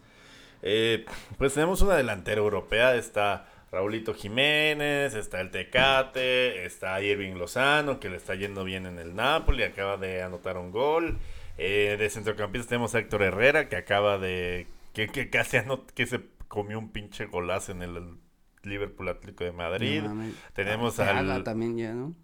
[0.62, 1.06] Eh,
[1.38, 8.10] pues tenemos una delantera europea, está Raulito Jiménez, está el Tecate, está Irving Lozano, que
[8.10, 11.20] le está yendo bien en el Napoli, acaba de anotar un gol.
[11.58, 14.68] Eh, de centrocampista tenemos a Héctor Herrera, que acaba de...
[14.94, 18.18] que, que casi anot- que se comió un pinche golazo en el
[18.64, 20.02] Liverpool Atlético de Madrid.
[20.04, 20.24] No.
[20.54, 21.44] Tenemos Arteaga al...
[21.44, 22.16] también ya, ¿no?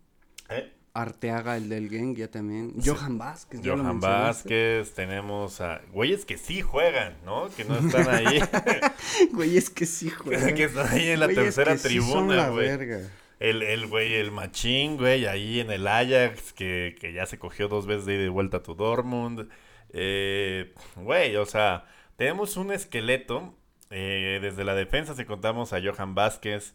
[0.50, 0.72] ¿Eh?
[0.94, 2.74] Arteaga, el del Genk, ya también.
[2.82, 2.90] Sí.
[2.90, 3.62] Johan Vázquez.
[3.64, 4.00] Johan.
[4.00, 7.50] Vázquez, tenemos a güeyes que sí juegan, ¿no?
[7.56, 8.40] Que no están ahí,
[9.32, 10.54] Güey, es que sí, güey.
[10.56, 12.68] que están ahí en la Güeyes tercera que sí son tribuna, la güey.
[12.68, 13.10] verga.
[13.40, 17.68] El, el güey, el machín, güey, ahí en el Ajax, que, que ya se cogió
[17.68, 19.50] dos veces de ida y vuelta a tu Dortmund.
[19.94, 21.86] Eh, güey, o sea,
[22.18, 23.56] tenemos un esqueleto.
[23.92, 26.74] Eh, desde la defensa, si contamos a Johan Vázquez.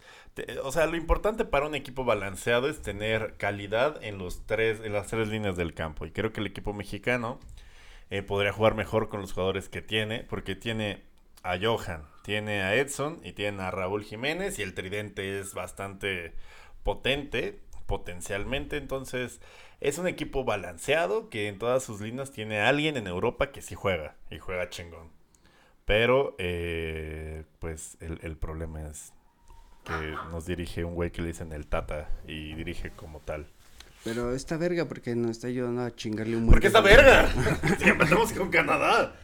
[0.63, 4.93] o sea, lo importante para un equipo balanceado es tener calidad en, los tres, en
[4.93, 6.07] las tres líneas del campo.
[6.07, 7.41] Y creo que el equipo mexicano
[8.11, 11.03] eh, podría jugar mejor con los jugadores que tiene, porque tiene
[11.43, 16.35] a Johan, tiene a Edson y tiene a Raúl Jiménez y el tridente es bastante
[16.83, 19.41] potente potencialmente, entonces
[19.81, 23.63] es un equipo balanceado que en todas sus líneas tiene a alguien en Europa que
[23.63, 25.16] sí juega y juega chingón.
[25.87, 29.13] Pero eh, pues el, el problema es
[29.85, 29.93] que
[30.33, 33.47] nos dirige un güey que le dicen el Tata y dirige como tal.
[34.05, 37.29] Pero esta verga porque nos está ayudando a chingarle un buen ¿Por qué esta verga?
[37.79, 39.15] Si empezamos con Canadá.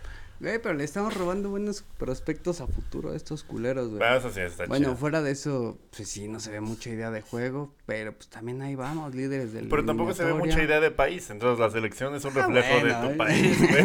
[0.40, 4.16] Güey, pero le estamos robando buenos prospectos a futuro a estos culeros, güey.
[4.16, 4.96] Eso sí está Bueno, chido.
[4.96, 8.60] fuera de eso, pues sí, no se ve mucha idea de juego, pero pues también
[8.60, 12.14] ahí vamos, líderes del Pero tampoco se ve mucha idea de país, entonces la selección
[12.16, 13.16] es un Ah, reflejo bueno, de tu eh.
[13.16, 13.82] país, güey.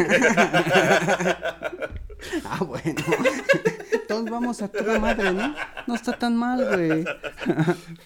[2.44, 2.82] Ah, bueno.
[3.92, 5.54] Entonces vamos a toda madre, ¿no?
[5.86, 7.04] No está tan mal, güey.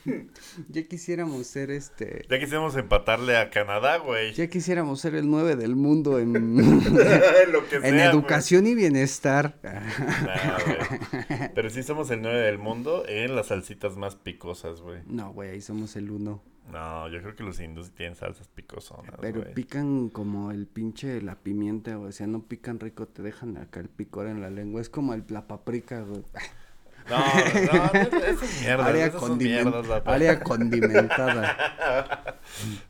[0.68, 2.26] ya quisiéramos ser este...
[2.28, 4.32] Ya quisimos empatarle a Canadá, güey.
[4.34, 6.56] Ya quisiéramos ser el 9 del mundo en,
[7.52, 8.06] Lo que sea, en güey.
[8.06, 9.60] educación y bienestar.
[9.62, 11.48] Nah.
[11.54, 15.02] Pero sí somos el 9 del mundo en las salsitas más picosas, güey.
[15.06, 16.42] No, güey, ahí somos el 1.
[16.70, 21.20] No, yo creo que los hindús sí tienen salsas picosonas, Pero pican como el pinche
[21.20, 22.08] la pimienta, güey.
[22.10, 24.80] O sea, no pican rico, te dejan acá el picor en la lengua.
[24.80, 26.22] Es como el, la paprika, güey.
[27.10, 28.86] No, no, es mierda.
[28.86, 32.38] área, Esas son condimen- mierdas, la pa- área condimentada.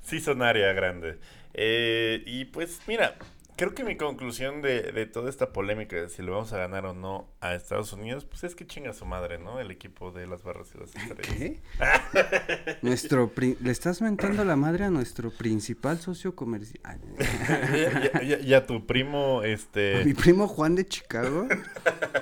[0.03, 1.19] Sí son área grande.
[1.55, 3.17] Eh, y pues mira,
[3.57, 6.87] creo que mi conclusión de, de toda esta polémica de si le vamos a ganar
[6.87, 9.61] o no a Estados Unidos, pues es que chinga su madre, ¿no?
[9.61, 11.27] El equipo de las barras y las estrellas.
[11.39, 12.79] ¿Qué?
[12.83, 17.01] nuestro pri- le estás mentando la madre a nuestro principal socio comercial.
[18.23, 20.05] y, y- y- y a tu primo, este...
[20.05, 21.47] Mi primo Juan de Chicago.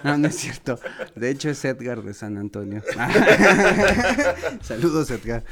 [0.04, 0.78] No, no es cierto.
[1.14, 2.82] De hecho es Edgar de San Antonio.
[4.62, 5.44] Saludos, Edgar.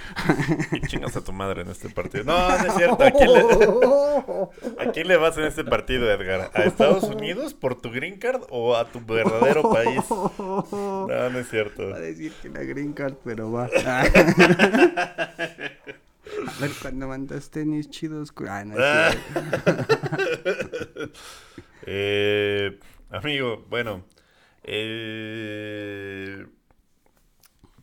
[0.73, 2.25] Y chingas a tu madre en este partido.
[2.25, 3.03] No, no es cierto.
[3.05, 3.41] ¿A quién, le,
[4.89, 6.51] ¿A quién le vas en este partido, Edgar?
[6.55, 10.01] ¿A Estados Unidos por tu green card o a tu verdadero país?
[10.09, 11.89] No, no es cierto.
[11.91, 13.69] Va a decir que la green card, pero va.
[16.47, 18.33] A ver, cuando mandas tenis chidos.
[18.49, 19.11] Ah, no, Ah.
[21.91, 22.79] Eh,
[23.11, 24.05] amigo, bueno.
[24.65, 26.47] eh,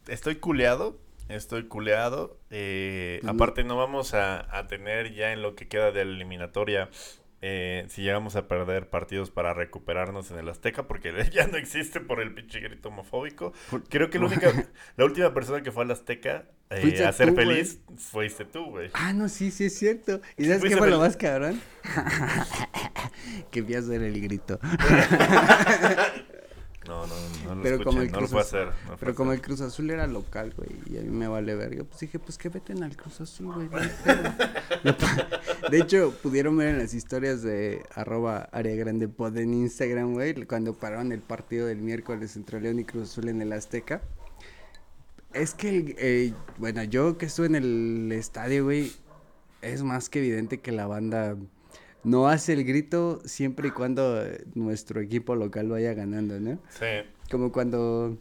[0.07, 0.99] estoy culeado.
[1.27, 2.37] Estoy culeado.
[2.51, 6.89] eh, aparte, no vamos a, a tener ya en lo que queda de la eliminatoria.
[7.41, 11.99] Eh, si llegamos a perder partidos para recuperarnos en el Azteca, porque ya no existe
[11.99, 13.53] por el pinche grito homofóbico.
[13.89, 14.51] Creo que la única,
[14.97, 18.89] la última persona que fue al Azteca eh, a ser tú, feliz fuiste tú, güey.
[18.93, 20.21] Ah, no, sí, sí es cierto.
[20.37, 21.61] ¿Y sabes qué fue lo más cabrón?
[23.51, 24.59] que vi a hacer el grito.
[26.87, 27.13] No, no,
[27.45, 28.67] no lo Pero como escuché, el no lo Cruz puedo hacer.
[28.89, 29.39] no Pero como hacer.
[29.41, 32.37] el Cruz Azul era local, güey, y a mí me vale verga, pues dije, pues
[32.37, 33.69] que veten al Cruz Azul, güey.
[35.71, 40.33] de hecho, pudieron ver en las historias de arroba área grande pod en Instagram, güey,
[40.45, 44.01] cuando pararon el partido del miércoles entre León y Cruz Azul en el Azteca.
[45.33, 48.91] Es que, el- eh, bueno, yo que estuve en el estadio, güey,
[49.61, 51.35] es más que evidente que la banda
[52.05, 56.59] no hace el grito siempre y cuando eh, nuestro equipo local vaya ganando, ¿no?
[56.69, 57.07] Sí.
[57.29, 58.17] Como cuando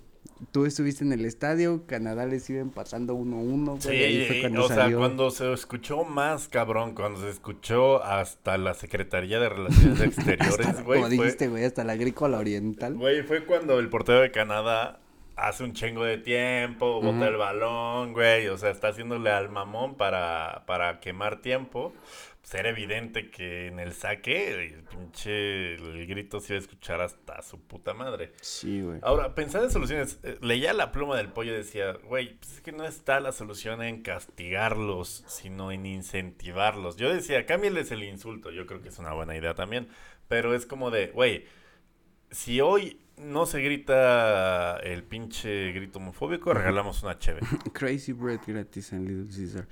[0.51, 3.81] tú estuviste en el estadio, Canadá les iba empatando 1-1, güey.
[3.81, 8.57] Sí, ahí fue cuando o sea, cuando se escuchó más cabrón, cuando se escuchó hasta
[8.59, 12.95] la Secretaría de Relaciones Exteriores, güey, como dijiste, güey, hasta la agrícola oriental.
[12.95, 15.01] güey, fue cuando el portero de Canadá
[15.37, 19.97] hace un chingo de tiempo, bota el balón, güey, o sea, está haciéndole al mamón
[19.97, 21.93] para, para quemar tiempo.
[22.53, 27.43] Era evidente que en el saque, el pinche, el grito se iba a escuchar hasta
[27.43, 28.33] su puta madre.
[28.41, 29.01] Sí, güey.
[29.03, 32.61] Ahora, pensando en soluciones, eh, leía la pluma del pollo y decía, güey, pues es
[32.61, 36.97] que no está la solución en castigarlos, sino en incentivarlos.
[36.97, 39.89] Yo decía, cámbiales el insulto, yo creo que es una buena idea también,
[40.29, 41.47] pero es como de, güey,
[42.31, 47.41] si hoy no se grita el pinche grito homofóbico, regalamos una cheve.
[47.73, 49.69] Crazy bread gratis en Little Caesar.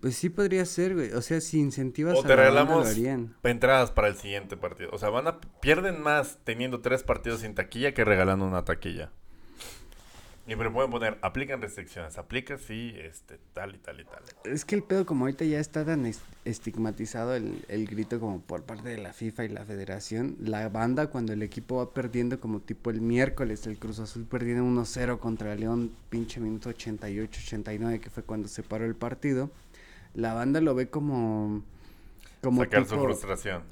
[0.00, 1.12] Pues sí podría ser, güey.
[1.12, 3.36] O sea, si incentivas O a la banda, regalamos harían.
[3.42, 4.90] entradas para el siguiente partido.
[4.92, 9.12] O sea, van a pierden más teniendo tres partidos sin taquilla que regalando una taquilla.
[10.50, 14.20] Y me lo pueden poner, aplican restricciones, aplica sí, este, tal y tal y tal.
[14.42, 18.40] Es que el pedo como ahorita ya está tan es- estigmatizado el, el grito como
[18.40, 22.40] por parte de la FIFA y la federación, la banda cuando el equipo va perdiendo
[22.40, 28.10] como tipo el miércoles, el Cruz Azul perdiendo 1-0 contra León, pinche minuto 88-89 que
[28.10, 29.50] fue cuando se paró el partido,
[30.14, 31.62] la banda lo ve como...
[32.42, 33.62] como Sacar su tipo- frustración.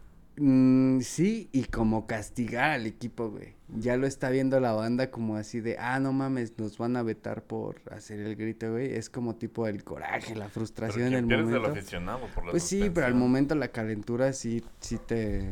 [0.41, 3.55] Mm, sí, y como castigar al equipo, güey.
[3.76, 7.03] Ya lo está viendo la banda como así de, ah, no mames, nos van a
[7.03, 8.95] vetar por hacer el grito, güey.
[8.95, 11.70] Es como tipo el coraje, la Pero frustración en quien el momento.
[11.72, 15.51] aficionado por la Pues sí, pero al momento la calentura sí, sí te...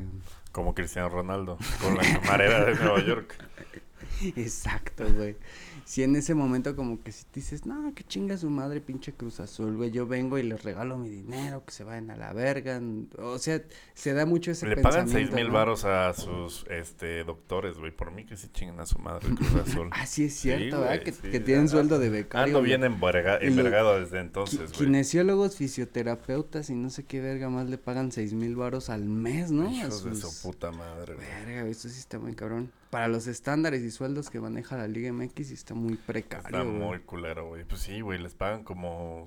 [0.52, 3.34] Como Cristiano Ronaldo, con la camarera de Nueva York.
[4.36, 5.36] Exacto, güey.
[5.84, 9.12] Si en ese momento como que si te dices, no, que chinga su madre pinche
[9.12, 12.32] Cruz Azul, güey, yo vengo y les regalo mi dinero, que se vayan a la
[12.32, 12.80] verga.
[13.18, 13.62] O sea,
[13.94, 15.52] se da mucho ese Le pagan seis pensamiento, mil ¿no?
[15.54, 17.92] varos a sus este doctores, güey.
[17.92, 19.88] Por mí que sí chingan a su madre Cruz Azul.
[19.92, 20.86] Ah, sí es cierto, Sí, ¿verdad?
[20.86, 22.56] güey, Que, sí, que tienen ando- sueldo de becario.
[22.56, 24.86] Ando bien enverga- envergado desde entonces, güey.
[24.86, 29.50] Kinesiólogos, fisioterapeutas y no sé qué verga más le pagan seis mil varos al mes,
[29.50, 29.68] ¿no?
[29.68, 31.26] A Hijos de sus- su puta madre, güey.
[31.46, 32.70] Verga, esto sí está muy cabrón.
[32.90, 36.74] Para los estándares y sueldos que maneja la Liga MX está muy precario, Está güey.
[36.78, 37.64] muy culero, güey.
[37.64, 39.26] Pues sí, güey, les pagan como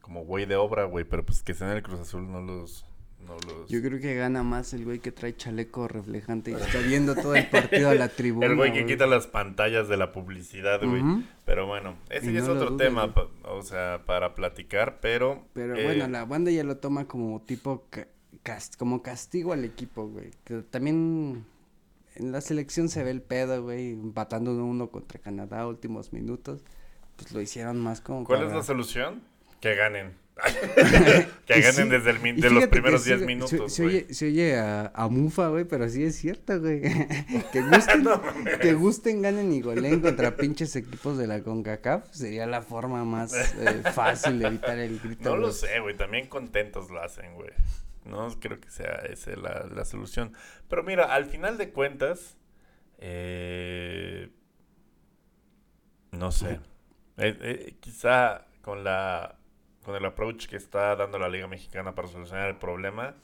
[0.00, 2.84] como güey de obra, güey, pero pues que estén en el Cruz Azul no los
[3.26, 6.78] no los Yo creo que gana más el güey que trae chaleco reflejante y está
[6.80, 8.46] viendo todo el partido a la tribuna.
[8.46, 11.02] el güey que quita las pantallas de la publicidad, güey.
[11.46, 13.26] Pero bueno, ese ya no es otro tema, güey.
[13.44, 17.84] o sea, para platicar, pero Pero eh, bueno, la banda ya lo toma como tipo
[17.88, 18.08] ca-
[18.42, 20.30] cas- como castigo al equipo, güey.
[20.44, 21.46] Que también
[22.16, 26.64] en la selección se ve el pedo, güey, empatando uno uno contra Canadá últimos minutos.
[27.16, 29.22] Pues lo hicieron más como ¿Cuál para- es la solución?
[29.60, 30.12] Que ganen.
[31.46, 34.26] que ganen sí, desde el de los primeros sí, 10 se- minutos, Se, oye, se
[34.26, 36.80] oye a, a mufa, güey, pero sí es cierto, güey.
[37.52, 38.04] que gusten,
[38.60, 43.32] que gusten, ganen y goleen contra pinches equipos de la CONCACAF sería la forma más
[43.32, 45.30] eh, fácil de evitar el grito.
[45.30, 45.96] No lo sé, güey.
[45.96, 47.50] También contentos lo hacen, güey.
[48.04, 50.34] No creo que sea esa la, la solución.
[50.68, 52.36] Pero mira, al final de cuentas,
[52.98, 54.30] eh,
[56.12, 56.60] no sé.
[57.16, 59.38] Eh, eh, quizá con la
[59.84, 63.14] con el approach que está dando la Liga Mexicana para solucionar el problema,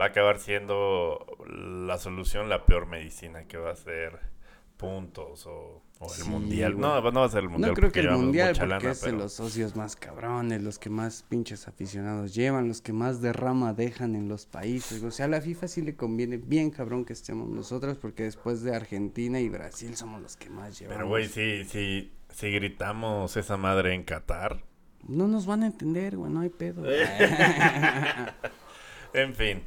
[0.00, 4.20] va a acabar siendo la solución la peor medicina que va a ser
[4.76, 6.78] puntos o, o el Sí, mundial.
[6.78, 7.70] No, no va a ser el mundial.
[7.70, 10.78] No creo que el mundial, porque lana, es de pero- los socios más cabrones, los
[10.78, 15.02] que más pinches aficionados llevan, los que más derrama dejan en los países.
[15.02, 18.62] O sea, a la FIFA sí le conviene bien cabrón que estemos nosotros, porque después
[18.62, 20.96] de Argentina y Brasil somos los que más llevamos.
[20.98, 24.62] Pero, güey, si, si, si gritamos esa madre en Qatar.
[25.08, 26.82] No nos van a entender, güey, no hay pedo.
[29.12, 29.62] En fin.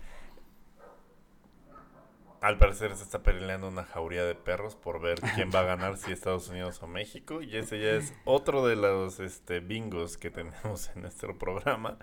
[2.41, 5.97] Al parecer se está peleando una jauría de perros por ver quién va a ganar,
[5.97, 7.41] si Estados Unidos o México.
[7.41, 11.97] Y ese ya es otro de los este, bingos que tenemos en nuestro programa.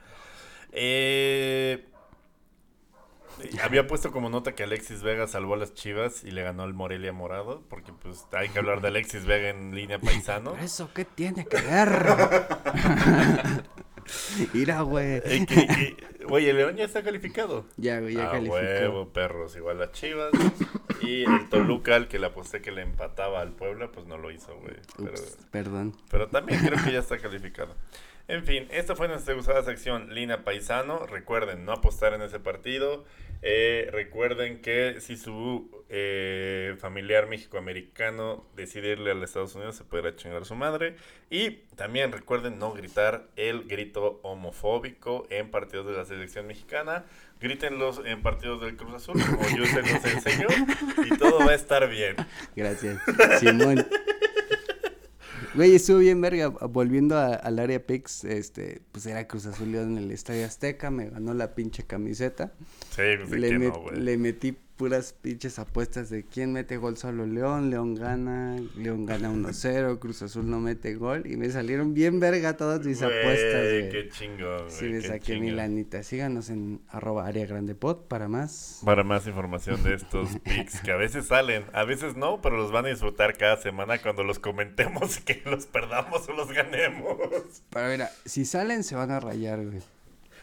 [0.73, 1.87] Eh,
[3.63, 6.75] había puesto como nota que Alexis Vega salvó a las chivas y le ganó al
[6.75, 7.63] Morelia Morado.
[7.71, 10.55] Porque pues hay que hablar de Alexis Vega en línea paisano.
[10.61, 11.89] ¿Eso qué tiene que ver?
[14.53, 15.23] Mira, güey.
[16.29, 17.67] Güey, el León ya está calificado.
[17.77, 18.55] Ya, güey, ya a calificó.
[18.55, 20.31] huevo, perros, igual las Chivas.
[21.03, 24.31] Y el Toluca, al que le aposté que le empataba al Puebla, pues no lo
[24.31, 24.77] hizo, güey.
[24.97, 25.13] Pero,
[25.51, 25.97] perdón.
[26.11, 27.75] pero también creo que ya está calificado.
[28.29, 31.07] En fin, esta fue nuestra usada sección Línea Paisano.
[31.07, 33.05] Recuerden no apostar en ese partido.
[33.43, 39.85] Eh, recuerden que si su eh, familiar mexicoamericano decide irle a los Estados Unidos, se
[39.85, 40.97] podrá chingar su madre.
[41.31, 47.05] Y también recuerden no gritar el grito homofóbico en partidos de la selección mexicana.
[47.41, 50.49] Grítenlos en partidos del Cruz Azul, como yo se los enseñó.
[51.05, 52.17] Y todo va a estar bien.
[52.57, 53.01] Gracias.
[53.39, 53.87] Simón.
[55.57, 56.49] Güey, estuvo bien verga.
[56.49, 61.09] Volviendo a- al área Pix, este, pues era Cruz Azul en el Estadio Azteca, me
[61.11, 62.53] ganó la pinche camiseta.
[62.91, 66.97] Sí, pues de Le, met- no, le metí puras pinches apuestas de quién mete gol
[66.97, 71.95] solo León, León gana, León gana 1-0, Cruz Azul no mete gol y me salieron
[71.95, 73.89] bien verga todas mis apuestas, güey.
[73.91, 76.03] Qué chingón, Sí, me qué saqué mi lanita.
[76.03, 78.81] Síganos en arroba área grande pod para más.
[78.85, 82.71] Para más información de estos pics que a veces salen, a veces no, pero los
[82.73, 87.17] van a disfrutar cada semana cuando los comentemos que los perdamos o los ganemos.
[87.71, 89.81] Pero mira, si salen se van a rayar, güey.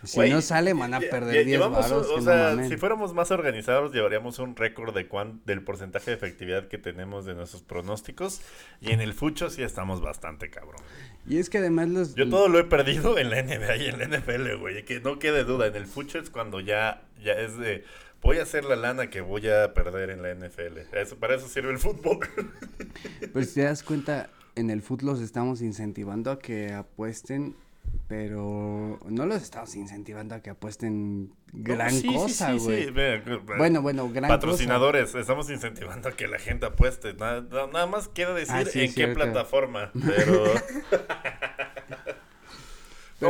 [0.04, 2.08] Si no sale, van a perder lle- 10 llevamos varos.
[2.08, 6.18] O no sea, si fuéramos más organizados, llevaríamos un récord de cuán, del porcentaje de
[6.18, 8.41] efectividad que tenemos de nuestros pronósticos.
[8.82, 10.82] Y en el fucho sí estamos bastante cabrón.
[11.28, 12.16] Y es que además los...
[12.16, 14.84] Yo todo lo he perdido en la NBA y en la NFL, güey.
[14.84, 15.68] Que no quede duda.
[15.68, 17.84] En el fucho es cuando ya, ya es de.
[18.22, 20.80] Voy a hacer la lana que voy a perder en la NFL.
[20.97, 22.20] Eso, para eso sirve el fútbol.
[23.34, 27.56] Pero si te das cuenta, en el fútbol los estamos incentivando a que apuesten,
[28.08, 32.66] pero no los estamos incentivando a que apuesten gran Sí, sí, cosa, sí, sí.
[32.66, 32.92] güey.
[32.92, 33.22] Ve-
[33.58, 37.14] Bueno, bueno, gran Patrocinadores, estamos incentivando a que la gente apueste.
[37.14, 39.16] Nada, na- nada más quiero decir Ah, sí, en qué cierto.
[39.16, 39.92] plataforma.
[40.06, 40.44] Pero.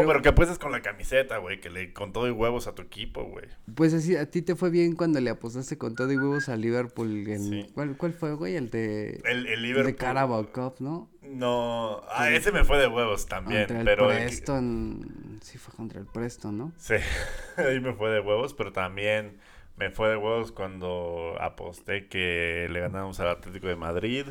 [0.02, 1.60] No, Pero- que apuestes con la camiseta, güey.
[1.60, 3.46] Que le con todo y huevos a tu equipo, güey.
[3.76, 6.56] Pues así, a ti te fue bien cuando le apostaste con todo y huevos a
[6.56, 7.28] Liverpool.
[7.28, 7.72] en- Sí.
[7.74, 8.56] ¿cuál, ¿Cuál fue, güey?
[8.56, 9.22] El de...
[9.26, 9.86] El, el el Liverpool.
[9.92, 11.10] de Carabao Cup, ¿no?
[11.22, 12.02] No.
[12.10, 13.62] Ah, ese me fue de huevos también.
[13.62, 14.12] Contra el pero.
[14.12, 15.40] el que- Preston.
[15.42, 16.72] Sí, fue contra el Preston, ¿no?
[16.78, 16.96] Sí,
[17.58, 19.38] ahí me fue de huevos, pero también
[19.78, 24.26] me fue de huevos cuando aposté que le ganábamos al Atlético de Madrid.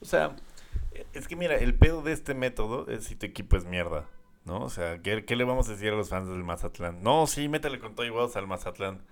[0.00, 0.34] O sea,
[1.12, 4.06] es que mira, el pedo de este método es si tu equipo es mierda,
[4.48, 4.64] ¿no?
[4.64, 7.02] O sea, ¿qué, qué le vamos a decir a los fans del Mazatlán?
[7.02, 9.02] No, sí, métele con todo y huevos al Mazatlán.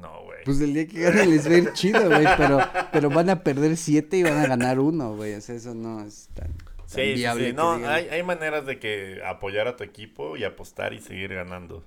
[0.00, 0.44] No, güey.
[0.44, 2.60] Pues el día que ganen les va a ir chido, güey, pero,
[2.92, 5.34] pero van a perder siete y van a ganar uno, güey.
[5.34, 7.52] O sea, eso no es tan, tan Sí, sí, viable sí.
[7.54, 11.84] No, hay, hay maneras de que apoyar a tu equipo y apostar y seguir ganando.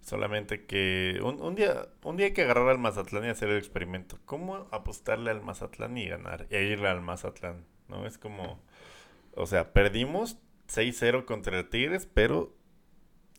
[0.00, 3.58] Solamente que un, un día un día hay que agarrar al Mazatlán y hacer el
[3.58, 4.18] experimento.
[4.24, 6.46] ¿Cómo apostarle al Mazatlán y ganar?
[6.50, 8.06] E irle al Mazatlán, ¿no?
[8.06, 8.60] Es como...
[9.34, 10.36] O sea, perdimos
[10.74, 12.54] 6-0 contra el Tigres, pero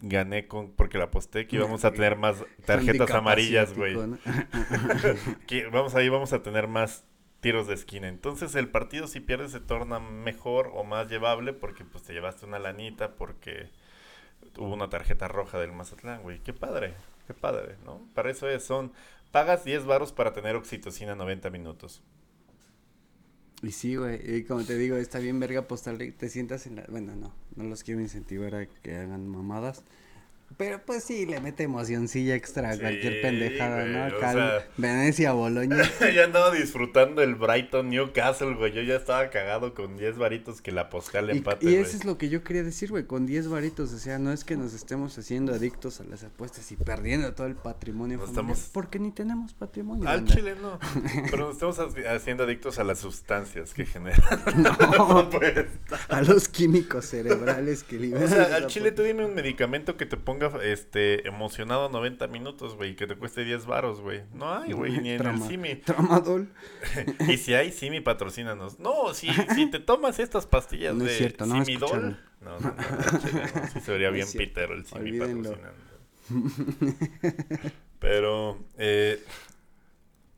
[0.02, 3.96] gané con porque le aposté que íbamos a tener más tarjetas amarillas, güey.
[3.96, 5.38] asiático, ¿no?
[5.48, 7.06] que vamos ahí vamos a tener más
[7.40, 8.08] tiros de esquina.
[8.08, 12.46] Entonces el partido si pierdes se torna mejor o más llevable porque pues te llevaste
[12.46, 13.70] una lanita porque
[14.58, 16.40] hubo una tarjeta roja del Mazatlán, güey.
[16.40, 16.94] Qué padre,
[17.28, 18.02] qué padre, ¿no?
[18.14, 18.92] Para eso es, son
[19.32, 22.02] pagas 10 varos para tener oxitocina 90 minutos.
[23.64, 26.86] Y sí, güey, y como te digo, está bien verga apostarle, te sientas en la...
[26.90, 29.84] Bueno, no, no los quiero incentivar a que hagan mamadas.
[30.58, 34.10] Pero pues sí, le mete emocioncilla extra a Sí, cualquier pendejada, ¿no?
[34.10, 35.78] güey, sea- Venecia, Boloña.
[36.16, 38.72] ya andaba disfrutando el Brighton Newcastle, güey.
[38.74, 41.82] Yo ya estaba cagado con 10 varitos que la aposté al Y, empate, y güey.
[41.82, 44.44] eso es lo que yo quería decir, güey, con 10 varitos, o sea, no es
[44.44, 48.70] que nos estemos haciendo adictos a las apuestas y perdiendo todo el patrimonio familiar, estamos-
[48.74, 50.08] porque ni tenemos patrimonio.
[50.08, 50.80] Al chile no.
[51.32, 54.22] Pero nos estamos haci- haciendo adictos a las sustancias que generan.
[54.58, 55.66] No, pues.
[56.10, 58.26] a los químicos cerebrales que liberan.
[58.26, 62.76] O sea, al chile tú dime un medicamento que te ponga este emocionado 90 minutos,
[62.76, 64.24] güey, que te cueste 10 varos, güey.
[64.34, 65.76] No hay, güey, ni en Trama- el Simi.
[65.76, 66.50] Tramadol.
[67.28, 68.80] y si hay Simi, patrocínanos.
[68.80, 72.18] No, si, si te tomas estas pastillas No es de cierto, no Simidol.
[72.42, 75.52] No, no, no, no, Sí se vería No es bien pitero el Simi Olvídenlo.
[75.52, 75.94] patrocinando.
[78.00, 79.24] Pero, eh,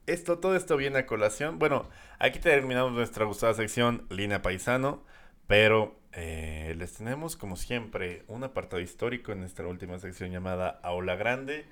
[0.05, 1.57] esto, todo esto viene a colación.
[1.57, 1.89] Bueno,
[2.19, 5.03] aquí terminamos nuestra gustada sección Lina Paisano,
[5.47, 11.15] pero eh, les tenemos, como siempre, un apartado histórico en nuestra última sección llamada Aula
[11.15, 11.65] Grande,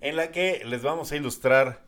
[0.00, 1.84] en la que les vamos a ilustrar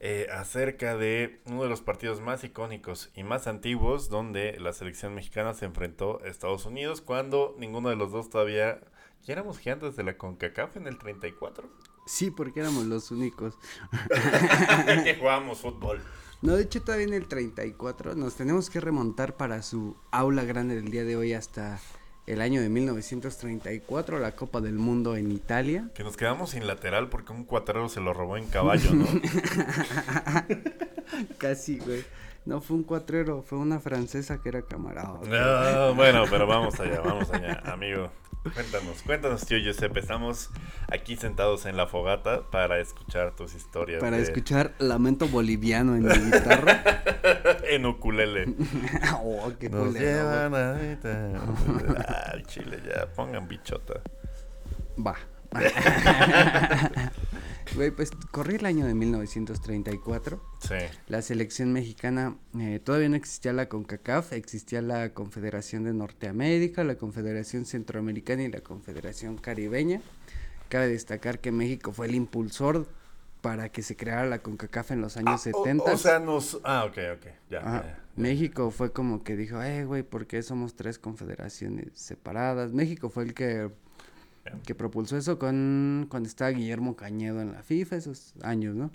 [0.00, 5.14] eh, acerca de uno de los partidos más icónicos y más antiguos donde la selección
[5.14, 8.80] mexicana se enfrentó a Estados Unidos cuando ninguno de los dos todavía...
[9.24, 11.68] ¿Ya éramos gigantes de la CONCACAF en el 34?
[12.06, 13.58] Sí, porque éramos los únicos.
[15.04, 16.00] que jugábamos fútbol.
[16.40, 20.76] No, de hecho todavía en el 34 nos tenemos que remontar para su aula grande
[20.76, 21.80] del día de hoy hasta
[22.26, 25.90] el año de 1934, la Copa del Mundo en Italia.
[25.94, 29.06] Que nos quedamos sin lateral porque un cuatrero se lo robó en caballo, ¿no?
[31.38, 32.04] Casi, güey.
[32.44, 35.20] No fue un cuatrero, fue una francesa que era camarada.
[35.26, 38.10] No, bueno, pero vamos allá, vamos allá, amigo.
[38.42, 40.00] Cuéntanos, cuéntanos, tío Giuseppe.
[40.00, 40.50] Estamos
[40.90, 44.00] aquí sentados en la fogata para escuchar tus historias.
[44.00, 46.82] Para de- escuchar Lamento Boliviano en mi guitarra.
[47.68, 48.54] en ukulele.
[49.22, 50.74] oh, qué Nos culero, llevan a...
[52.32, 54.00] Ay, chile, ya, pongan bichota.
[55.04, 55.16] Va.
[57.74, 60.42] Güey, pues corrí el año de 1934.
[60.60, 60.74] Sí.
[61.06, 66.96] La selección mexicana eh, todavía no existía la CONCACAF, existía la Confederación de Norteamérica, la
[66.96, 70.00] Confederación Centroamericana y la Confederación Caribeña.
[70.68, 72.86] Cabe destacar que México fue el impulsor
[73.40, 75.92] para que se creara la CONCACAF en los años Ah, o- 70.
[75.92, 76.58] O, sea, nos...
[76.64, 77.58] Ah, ok, ok, ya.
[77.60, 77.82] Ajá.
[77.82, 78.04] ya, ya.
[78.16, 82.72] México fue como que dijo, eh, güey, ¿por qué somos tres confederaciones separadas?
[82.72, 83.70] México fue el que,
[84.66, 88.90] Que propulsó eso con cuando estaba Guillermo Cañedo en la FIFA, esos años, ¿no?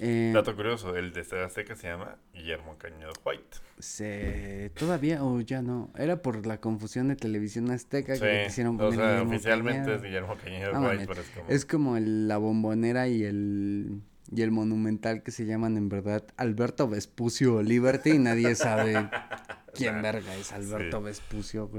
[0.00, 3.58] Eh, Dato curioso, el de Estadio Azteca se llama Guillermo Cañedo White.
[3.80, 8.76] se todavía o ya no era por la confusión de televisión azteca que le quisieron
[8.76, 9.96] o poner sea, Guillermo oficialmente Cañedo.
[9.96, 11.48] es Guillermo Cañedo White, pero es como...
[11.48, 14.00] Es como el- la bombonera y el
[14.30, 19.08] y el monumental que se llaman en verdad Alberto Vespucio Liberty y nadie sabe
[19.74, 21.04] quién verga es Alberto Sí.
[21.04, 21.70] Vespucio.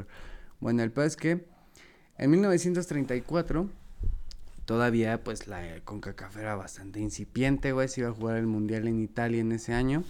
[0.60, 1.46] Bueno, el peor es que
[2.20, 3.68] en 1934
[4.66, 9.00] todavía pues la CONCACAF era bastante incipiente, güey, se iba a jugar el mundial en
[9.00, 10.04] Italia en ese año.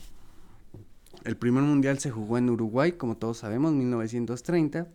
[1.24, 4.88] El primer mundial se jugó en Uruguay, como todos sabemos, 1930.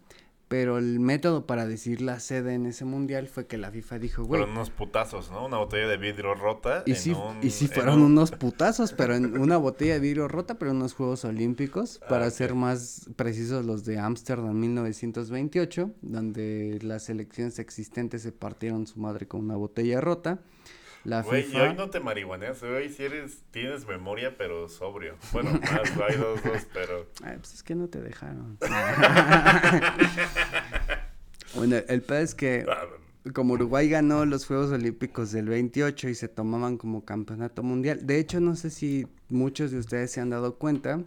[0.46, 4.24] Pero el método para decir la sede en ese mundial fue que la FIFA dijo,
[4.24, 4.40] güey.
[4.40, 5.46] Fueron unos putazos, ¿no?
[5.46, 6.82] Una botella de vidrio rota.
[6.86, 9.94] Y en sí, un- y sí en fueron un- unos putazos, pero en una botella
[9.94, 12.58] de vidrio rota, pero en unos Juegos Olímpicos, para Ah, ser ok.
[12.58, 19.40] más precisos los de Ámsterdam 1928, donde las selecciones existentes se partieron su madre con
[19.40, 20.40] una botella rota.
[21.04, 25.16] La Güey, y hoy no te marihuaneas, hoy si eres, tienes memoria, pero sobrio.
[25.32, 27.06] Bueno, más, hay dos, dos, pero...
[27.22, 28.56] Ay, pues es que no te dejaron.
[31.54, 32.86] bueno, el peor es que Ah,
[33.32, 38.06] como Uruguay ganó los Juegos Olímpicos del 28 y se tomaban como campeonato mundial.
[38.06, 41.02] De hecho, no sé si muchos de ustedes se han dado cuenta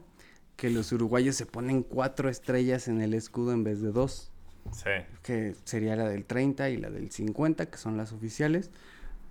[0.56, 4.32] que los uruguayos se ponen cuatro estrellas en el escudo en vez de dos,
[4.74, 4.89] Sí,
[5.24, 8.70] que sería la del 30 y la del 50, que son las oficiales.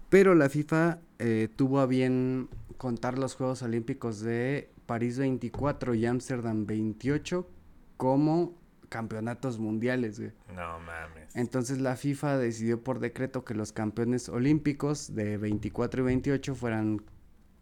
[0.09, 6.07] Pero la FIFA eh, tuvo a bien contar los Juegos Olímpicos de París 24 y
[6.07, 7.49] Ámsterdam 28
[7.97, 8.55] como
[8.89, 10.33] campeonatos mundiales, güey.
[10.55, 11.35] no mames.
[11.35, 17.03] Entonces la FIFA decidió por decreto que los campeones olímpicos de 24 y 28 fueran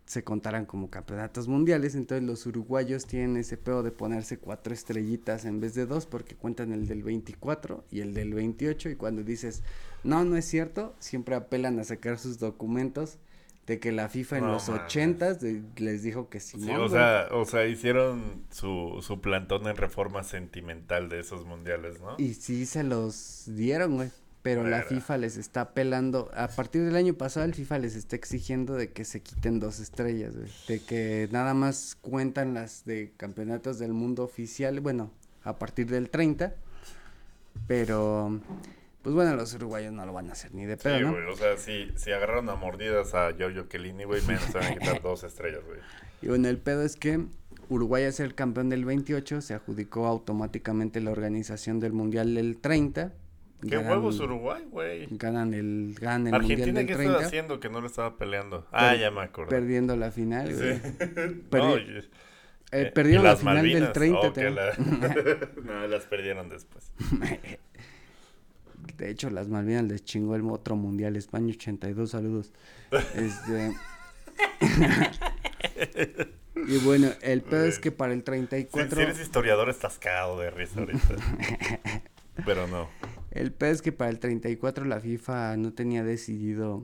[0.06, 5.46] se contaran como campeonatos mundiales, entonces los uruguayos tienen ese pedo de ponerse cuatro estrellitas
[5.46, 9.22] en vez de dos porque cuentan el del 24 y el del 28 y cuando
[9.22, 9.62] dices,
[10.04, 13.18] "No, no es cierto", siempre apelan a sacar sus documentos
[13.66, 14.68] de que la FIFA en No los.
[14.68, 15.38] 80
[15.76, 19.76] les dijo que sí, Sí, no, o sea, o sea, hicieron su, su plantón en
[19.76, 22.16] reforma sentimental de esos mundiales, ¿no?
[22.18, 24.10] Y sí se los dieron, güey.
[24.42, 24.82] Pero la.
[24.82, 26.30] FIFA les está apelando.
[26.36, 29.80] A partir del año pasado, el FIFA les está exigiendo de que se quiten dos
[29.80, 30.50] estrellas, güey.
[30.68, 34.80] De que nada más cuentan las de campeonatos del mundo oficial.
[34.80, 35.10] Bueno,
[35.44, 36.54] a partir del 30.
[37.66, 38.38] Pero,
[39.04, 41.12] pues bueno, los uruguayos no lo van a hacer ni de pedo, Sí, ¿no?
[41.12, 44.72] güey, o sea, si, si agarraron a mordidas a Giorgio Chiellini, güey, menos se van
[44.72, 45.78] a quitar dos estrellas, güey.
[46.22, 47.20] Y bueno, el pedo es que
[47.68, 53.12] Uruguay es el campeón del 28, se adjudicó automáticamente la organización del Mundial del 30.
[53.62, 55.06] ¿Qué ganan- huevos Uruguay, güey?
[55.10, 57.12] Ganan el, ganan el Mundial Argentina, del ¿qué 30.
[57.12, 58.66] estaba haciendo que no lo estaba peleando?
[58.72, 59.50] Ah, Per- ya me acordé.
[59.50, 60.54] Perdiendo la final, Sí.
[60.54, 60.74] güey.
[60.80, 62.08] no, Perdi- y-
[62.72, 64.18] Eh, eh, perdieron la final del Malvinas, 30.
[64.18, 64.76] oh, la-
[65.64, 66.90] no, las perdieron después.
[68.96, 72.52] De hecho, las Malvinas les chingó el otro mundial, España 82, saludos.
[73.14, 73.74] Este...
[76.68, 78.96] y bueno, el pedo es que para el Si, 34...
[78.96, 80.98] si eres historiador, estás cagado de risa ahorita.
[82.44, 82.88] Pero no.
[83.30, 86.82] El pedo es que para el 34 la FIFA no tenía decidido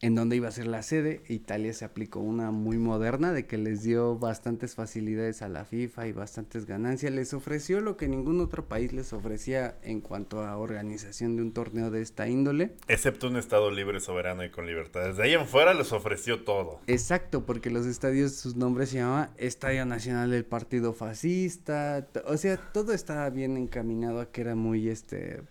[0.00, 1.22] en dónde iba a ser la sede.
[1.28, 6.08] Italia se aplicó una muy moderna de que les dio bastantes facilidades a la FIFA
[6.08, 7.12] y bastantes ganancias.
[7.12, 11.52] Les ofreció lo que ningún otro país les ofrecía en cuanto a organización de un
[11.52, 12.72] torneo de esta índole.
[12.88, 15.16] Excepto un estado libre, soberano y con libertades.
[15.16, 16.80] De ahí en fuera les ofreció todo.
[16.86, 22.06] Exacto, porque los estadios, sus nombres se llamaban Estadio Nacional del Partido Fascista.
[22.26, 25.42] O sea, todo estaba bien encaminado a que era muy, este,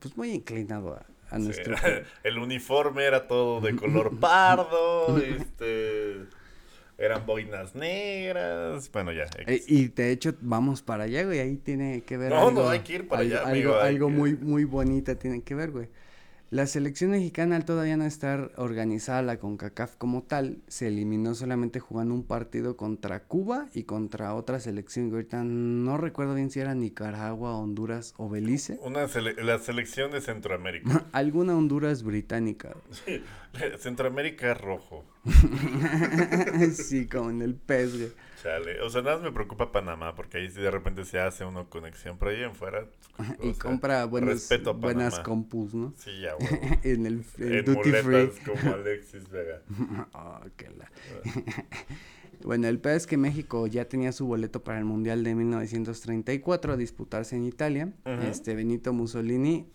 [0.00, 1.76] pues muy inclinado a, a Sí, nuestro...
[2.24, 5.18] El uniforme era todo de color pardo.
[5.18, 6.24] este.
[6.96, 8.90] Eran boinas negras.
[8.92, 9.24] Bueno, ya.
[9.46, 11.40] Eh, y de hecho, vamos para allá, güey.
[11.40, 12.30] Ahí tiene que ver.
[12.30, 14.34] No, algo, no, hay que ir para algo- allá, Algo, amigo, hay algo que- muy,
[14.36, 15.88] muy bonita tiene que ver, güey.
[16.54, 21.80] La selección mexicana, al todavía no estar organizada la CONCACAF como tal, se eliminó solamente
[21.80, 26.60] jugando un partido contra Cuba y contra otra selección que ahorita no recuerdo bien si
[26.60, 28.78] era Nicaragua, Honduras o Belice.
[28.84, 31.04] Una sele- la selección de Centroamérica.
[31.12, 32.76] Alguna Honduras británica.
[33.78, 35.04] Centroamérica es rojo.
[36.72, 38.12] sí, como en el pez, güey.
[38.42, 38.80] Chale.
[38.82, 42.18] O sea, nada más me preocupa Panamá, porque ahí de repente se hace una conexión.
[42.18, 42.86] Pero ahí en fuera.
[43.42, 45.94] Y sea, compra buenos, buenas compus, ¿no?
[45.96, 46.48] Sí, ya, güey.
[46.82, 48.30] en el, el en duty free.
[48.44, 49.62] como Alexis Vega.
[50.12, 50.90] Oh, que la-
[52.42, 56.74] bueno, el peor es que México ya tenía su boleto para el Mundial de 1934
[56.74, 57.92] a disputarse en Italia.
[58.28, 59.66] Este Benito Mussolini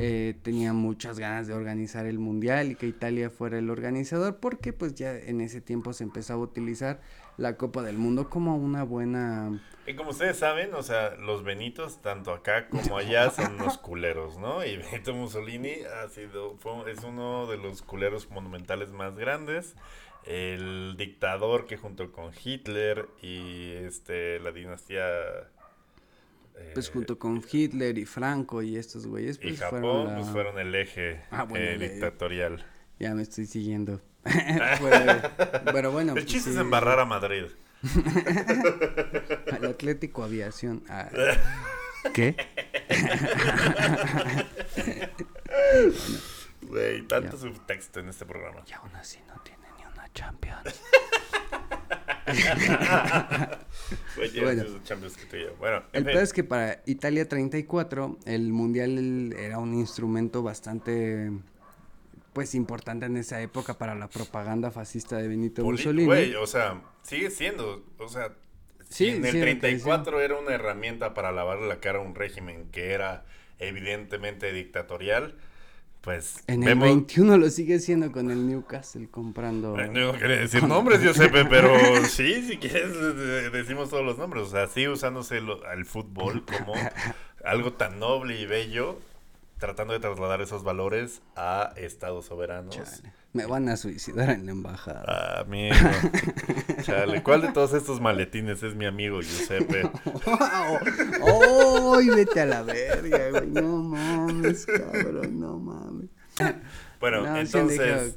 [0.00, 4.72] eh, tenía muchas ganas de organizar el mundial y que Italia fuera el organizador porque
[4.72, 7.00] pues ya en ese tiempo se empezaba a utilizar
[7.36, 9.60] la Copa del Mundo como una buena...
[9.86, 14.38] Y como ustedes saben, o sea, los Benitos, tanto acá como allá, son unos culeros,
[14.38, 14.64] ¿no?
[14.64, 19.74] Y Benito Mussolini ha sido, fue, es uno de los culeros monumentales más grandes.
[20.24, 25.04] El dictador que junto con Hitler y este la dinastía...
[26.74, 30.16] Pues eh, junto con Hitler y Franco y estos güeyes, y pues Japón, fueron la-
[30.16, 32.64] pues fueron el eje Ah, bueno, eh, dictatorial.
[32.98, 34.00] Ya me estoy siguiendo.
[35.72, 36.14] Pero bueno.
[36.16, 37.44] el chiste es embarrar a Madrid.
[39.52, 40.82] Al Atlético Aviación.
[40.88, 41.08] Ah,
[42.12, 42.34] ¿Qué?
[46.62, 47.42] Güey, tanto Ya.
[47.42, 48.62] subtexto en este programa.
[48.68, 50.80] Y aún así no tiene ni una Champions.
[54.34, 54.42] Ya
[55.58, 55.82] Bueno.
[55.92, 61.30] El peor es que para Italia 34 el mundial era un instrumento bastante
[62.32, 66.06] pues importante en esa época para la propaganda fascista de Benito Poli- Mussolini.
[66.06, 68.32] Güey, o sea, sigue siendo, o sea,
[68.90, 72.02] Sí, en el sí, lo que 34 era una herramienta para lavarle la cara a
[72.02, 73.24] un régimen que era
[73.58, 75.36] evidentemente dictatorial,
[76.00, 76.88] pues en el vemos...
[76.88, 81.74] 21 lo sigue siendo con el Newcastle comprando Eh, No quería decir nombres, Giuseppe, pero
[82.04, 82.92] sí, si quieres
[83.52, 84.44] decimos todos los nombres.
[84.44, 86.74] O sea, sigue usándose al fútbol como
[87.44, 88.98] algo tan noble y bello,
[89.58, 92.74] tratando de trasladar esos valores a estados soberanos.
[92.76, 95.04] Chale, Me van a suicidar en la embajada.
[95.06, 95.74] Ah, amigo.
[96.82, 99.82] Chale, ¿cuál de todos estos maletines es mi amigo Giuseppe?
[101.20, 101.96] ¡Oh!
[101.98, 103.50] ¡Ay, vete a la verga, güey!
[103.50, 106.08] No mames, cabrón, no mames.
[107.00, 108.16] Bueno, No, entonces.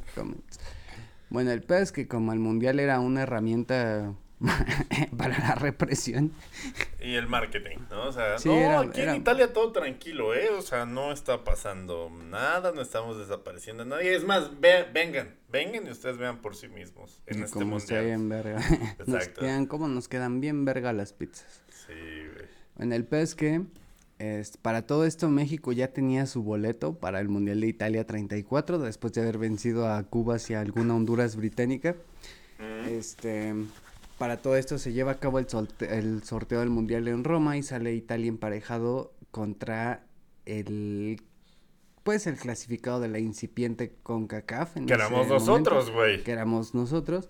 [1.30, 4.14] Bueno, el peor es que como el mundial era una herramienta
[5.18, 6.32] para la represión,
[7.00, 8.08] y el marketing, ¿no?
[8.08, 10.50] O sea, Sí, no, era- aquí era- en Italia todo tranquilo, ¿eh?
[10.50, 14.16] O sea, no está pasando nada, no estamos desapareciendo nadie.
[14.16, 17.78] Es más, ve- vengan, vengan y ustedes vean por sí mismos en y este como
[17.78, 18.06] mundial.
[18.06, 18.60] bien verga,
[19.06, 19.42] nos Exacto.
[19.42, 21.62] quedan, como nos quedan bien verga las pizzas.
[21.70, 22.48] Sí, güey.
[22.80, 23.28] En el peor
[24.18, 28.78] es para todo esto México ya tenía su boleto para el Mundial de Italia 34
[28.80, 31.96] después de haber vencido a Cuba hacia alguna Honduras británica.
[32.88, 33.56] Este,
[34.22, 35.48] para todo esto se lleva a cabo el,
[36.24, 40.06] sorteo del Mundial en Roma y sale Italia emparejado contra
[40.46, 41.20] el
[42.04, 46.22] pues el clasificado de la incipiente CONCACAF en Que éramos nosotros, güey.
[46.22, 47.30] que éramos nosotros,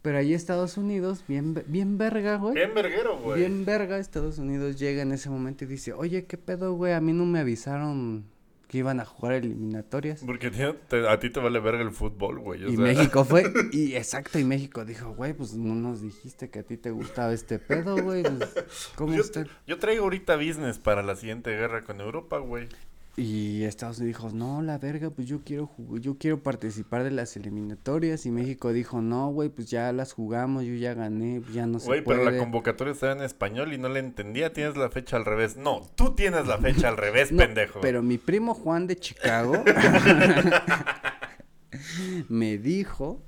[0.00, 2.54] pero ahí Estados Unidos bien bien verga, güey.
[2.54, 3.40] Bien verguero, güey.
[3.40, 6.94] Bien verga, Estados Unidos llega en ese momento y dice, oye, ¿qué pedo, güey?
[6.94, 8.24] A mí no me avisaron
[8.70, 10.22] que iban a jugar eliminatorias.
[10.24, 12.62] Porque te- a ti te vale verga el fútbol, güey.
[12.70, 13.42] Y sea, México fue,
[13.72, 17.32] y exacto, y México dijo, güey, pues no nos dijiste que a ti te gustaba
[17.32, 18.22] este pedo, güey.
[18.22, 19.44] pues, ¿Cómo yo, está?
[19.66, 22.68] yo traigo ahorita business para la siguiente guerra con Europa, güey.
[23.16, 27.36] Y Estados Unidos dijo, no, la verga, pues yo quiero yo quiero participar de las
[27.36, 28.24] eliminatorias.
[28.24, 31.86] Y México dijo, no, güey, pues ya las jugamos, yo ya gané, ya no se
[31.86, 34.52] Güey, pero la convocatoria estaba en español y no le entendía.
[34.52, 35.56] Tienes la fecha al revés.
[35.56, 37.80] No, tú tienes la fecha al revés, No, pendejo.
[37.80, 39.64] Pero mi primo Juan de Chicago
[42.28, 43.20] me dijo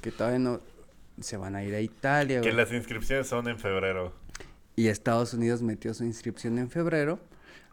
[0.00, 0.60] que todavía no
[1.20, 2.40] se van a ir a Italia.
[2.40, 4.12] Que las inscripciones son en febrero.
[4.76, 7.18] Y Estados Unidos metió su inscripción en febrero.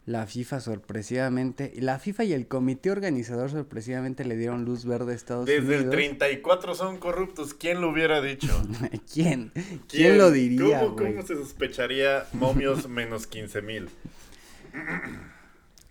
[0.06, 5.14] La FIFA sorpresivamente, la FIFA y el comité organizador sorpresivamente le dieron luz verde a
[5.14, 5.94] Estados Desde el Unidos.
[5.94, 7.54] 34 son corruptos.
[7.54, 8.52] ¿Quién lo hubiera dicho?
[9.12, 9.50] ¿Quién?
[9.88, 10.18] ¿Quién?
[10.18, 10.80] lo diría.
[10.80, 13.88] ¿Cómo se sospecharía momios menos 15 mil?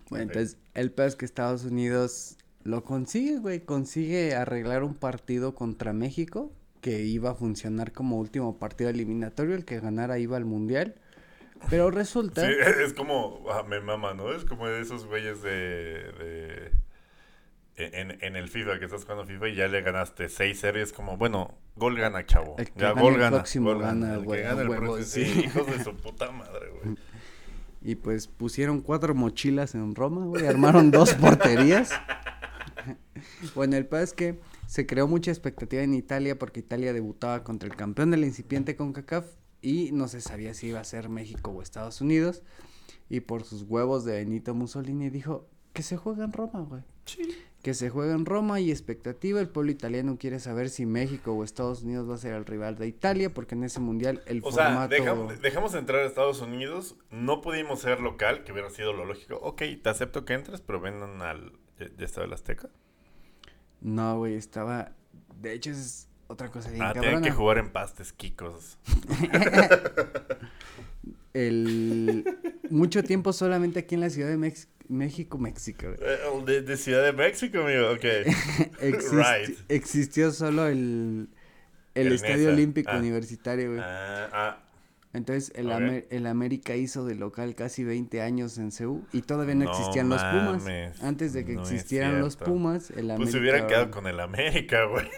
[0.09, 3.61] Bueno, entonces el peor es que Estados Unidos lo consigue, güey.
[3.61, 6.51] Consigue arreglar un partido contra México
[6.81, 9.55] que iba a funcionar como último partido eliminatorio.
[9.55, 10.93] El que ganara iba al mundial.
[11.69, 12.45] Pero resulta.
[12.45, 12.51] Sí,
[12.85, 14.31] es como, ah, me mama, ¿no?
[14.33, 16.71] Es como de esos güeyes de, de
[17.75, 21.17] en, en el FIFA, que estás jugando FIFA y ya le ganaste seis series, como,
[21.17, 22.55] bueno, gol gana, chavo.
[22.59, 23.37] El que ya, gane gol el gana.
[23.37, 25.25] próximo gol gana, El güey, que a gane el huevo, próximo.
[25.25, 25.33] sí.
[25.33, 26.95] Sí, hijos de su puta madre, güey.
[27.85, 30.45] Y pues pusieron cuatro mochilas en Roma, güey.
[30.47, 31.91] Armaron dos porterías.
[33.55, 37.67] bueno, el peor es que se creó mucha expectativa en Italia porque Italia debutaba contra
[37.67, 39.25] el campeón del incipiente con CACAF
[39.63, 42.43] y no se sabía si iba a ser México o Estados Unidos.
[43.09, 46.83] Y por sus huevos de Benito Mussolini dijo que se juega en Roma, güey.
[47.61, 49.39] Que se juega en Roma y expectativa.
[49.39, 52.77] El pueblo italiano quiere saber si México o Estados Unidos va a ser el rival
[52.77, 54.89] de Italia porque en ese mundial el O sea, formato...
[54.89, 59.39] dejamos, dejamos entrar a Estados Unidos, no pudimos ser local, que hubiera sido lo lógico.
[59.41, 61.53] Ok, te acepto que entres, pero vendan al...
[61.79, 62.69] ¿Ya, ya estaba el Azteca?
[63.79, 64.91] No, güey, estaba...
[65.39, 68.77] De hecho, es otra cosa bien Ah, tienen que jugar en pastes, Kikos.
[71.33, 72.25] El...
[72.69, 75.87] Mucho tiempo solamente aquí en la Ciudad de Mex- México, México.
[75.99, 77.91] Eh, De, de Ciudad de México, amigo.
[77.91, 78.03] Ok.
[78.81, 79.11] Exist-
[79.47, 79.57] Right.
[79.69, 81.29] Existió solo el,
[81.95, 82.49] el, El Estadio Nesa.
[82.51, 82.97] Olímpico Ah.
[82.97, 83.79] Universitario, güey.
[83.83, 84.62] Ah, ah,
[85.13, 85.67] Entonces, el.
[85.71, 89.71] Amer- el América hizo de local casi 20 años en CEU y todavía no No
[89.71, 90.63] existían los Pumas.
[91.03, 92.35] Antes de que no existieran los.
[92.35, 93.17] Pumas, el América...
[93.17, 95.07] pues se hubieran quedado con el América, güey.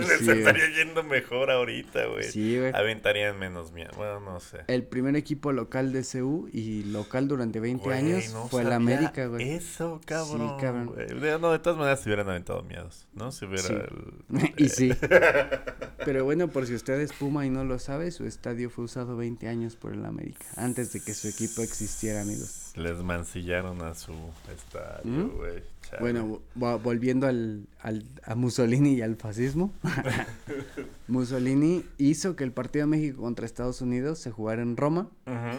[0.00, 2.24] Les Sí, estaría yendo mejor ahorita, güey.
[2.24, 2.72] Sí, güey.
[2.74, 3.90] Aventarían menos miedo.
[3.96, 4.58] Bueno, no sé.
[4.66, 8.72] El primer equipo local de CEU y local durante 20 Güey, años no fue el
[8.72, 9.50] América, güey.
[9.50, 10.56] Eso, cabrón.
[10.58, 10.86] cabrón.
[10.86, 11.06] güey.
[11.06, 13.30] De- No, de todas maneras se hubieran aventado miedos, ¿no?
[13.30, 13.74] Si hubiera Sí.
[13.74, 14.52] el...
[14.56, 14.90] y sí.
[16.04, 19.17] Pero bueno, por si usted es Puma y no lo sabe, su estadio fue usado
[19.18, 22.72] 20 años por el América, antes de que su equipo existiera, amigos.
[22.76, 24.12] Les mancillaron a su
[24.54, 25.36] estadio, ¿Mm?
[25.36, 25.62] güey.
[26.00, 29.72] Bueno, vo- volviendo al, al- a Mussolini y al fascismo.
[31.08, 35.08] Mussolini hizo que el partido de México contra Estados Unidos se jugara en Roma,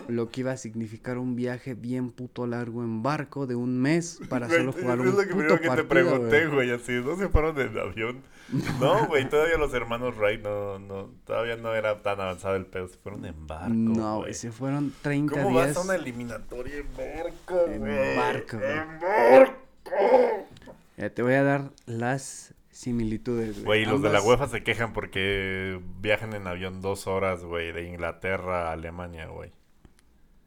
[0.08, 4.20] lo que iba a significar un viaje bien puto largo en barco de un mes
[4.30, 7.18] para solo jugar es un lo que primero que te partido, pregunté, güey, así, ¿no
[7.18, 8.18] se fueron en avión?
[8.80, 12.88] No, güey, todavía los hermanos Wright no, no, todavía no era tan avanzado el pedo,
[12.88, 14.34] se fueron en barco, No, güey.
[14.34, 15.68] se fueron 30 ¿Cómo días.
[15.76, 18.16] vas a una eliminatoria en barco, En güey?
[18.18, 18.58] barco.
[18.58, 20.48] En barco.
[20.98, 25.80] Ya te voy a dar las similitudes, Güey, los de la UEFA se quejan porque
[26.02, 29.52] viajan en avión dos horas, güey, de Inglaterra a Alemania, güey.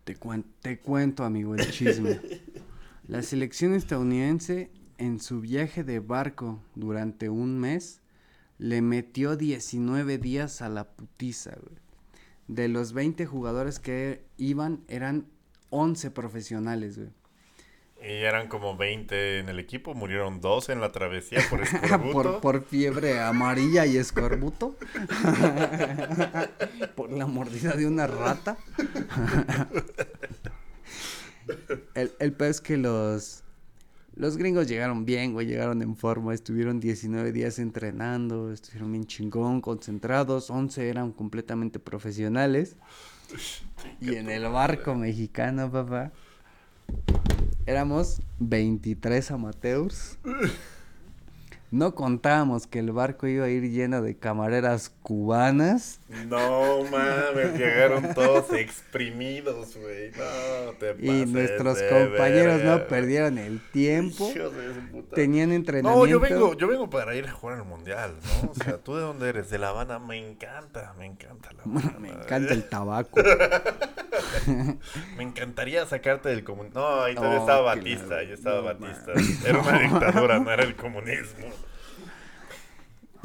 [0.05, 2.21] Te, cuen- te cuento, amigo, el chisme.
[3.09, 4.71] La selección estadounidense
[5.03, 8.03] en su viaje de barco durante un mes
[8.59, 11.83] le metió 19 días a la putiza, güey.
[12.47, 15.27] De los 20 jugadores que iban, eran
[15.71, 17.11] 11 profesionales, güey.
[18.01, 22.13] Y eran como 20 en el equipo, murieron dos en la travesía por escorbuto.
[22.13, 24.77] por, por fiebre amarilla y escorbuto.
[26.95, 28.57] por la mordida de una rata.
[31.95, 33.43] el, el peor es que los,
[34.15, 39.61] los gringos llegaron bien, güey, llegaron en forma, estuvieron 19 días entrenando, estuvieron bien chingón,
[39.61, 42.77] concentrados, 11 eran completamente profesionales.
[44.01, 46.13] Y en el barco mexicano, papá,
[47.67, 50.19] éramos 23 amateurs.
[51.73, 56.01] No contábamos que el barco iba a ir lleno de camareras cubanas.
[56.29, 60.11] No mames, llegaron todos exprimidos, güey.
[60.11, 64.31] No, te Y pases nuestros de compañeros no perdieron el tiempo.
[64.93, 65.17] Puta.
[65.17, 65.99] Tenían entrenamiento.
[66.05, 68.51] No, yo vengo, yo vengo para ir a jugar al mundial, ¿no?
[68.51, 69.49] O sea, ¿tú de dónde eres?
[69.49, 71.99] De La Habana, me encanta, me encanta La Habana.
[71.99, 73.19] Me encanta el tabaco.
[75.17, 76.81] Me encantaría sacarte del comunismo.
[76.81, 79.13] No, ahí Oh, estaba Batista, la- ahí estaba no, Batista.
[79.49, 81.47] Era una dictadura, no era el comunismo.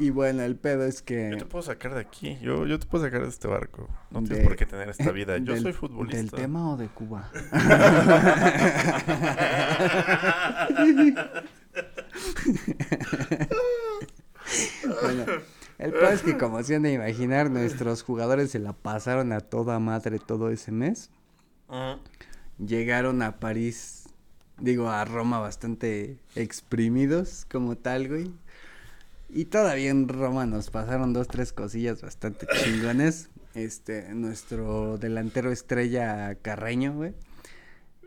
[0.00, 1.36] Y bueno, el pedo es Yo que.
[1.38, 3.88] te puedo sacar de aquí, yo, yo te puedo sacar de este barco.
[4.10, 5.38] No tienes De- por qué tener esta vida.
[5.38, 6.16] Yo del- soy futbolista.
[6.18, 7.30] ¿Del tema o de Cuba?
[15.02, 15.24] bueno,
[15.78, 19.40] el pedo es que, como se han de imaginar, nuestros jugadores se la pasaron a
[19.40, 21.10] toda madre todo ese mes.
[21.68, 22.00] Ujú.
[22.64, 24.08] Llegaron a París,
[24.58, 28.30] digo, a Roma bastante exprimidos como tal, güey.
[29.28, 33.30] Y todavía en Roma nos pasaron dos, tres cosillas bastante chingones.
[33.54, 37.14] Este, nuestro delantero estrella Carreño, güey,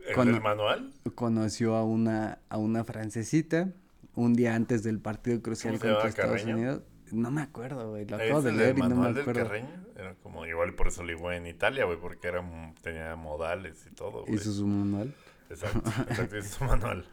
[0.08, 0.94] ¿El del manual?
[1.16, 3.70] conoció a una, a una francesita
[4.16, 6.56] un día antes del partido crucial ¿Cómo se contra Estados Carreño?
[6.56, 6.82] Unidos.
[7.12, 9.44] No me acuerdo, güey, lo ¿Es acabo de leer y no me acuerdo.
[9.44, 9.86] Carreño?
[9.98, 12.42] Era como, igual por eso ligó en Italia, güey, porque era,
[12.82, 14.36] tenía modales y todo, güey.
[14.36, 15.14] Hizo su manual.
[15.50, 17.06] Exacto, exacto, hizo su manual.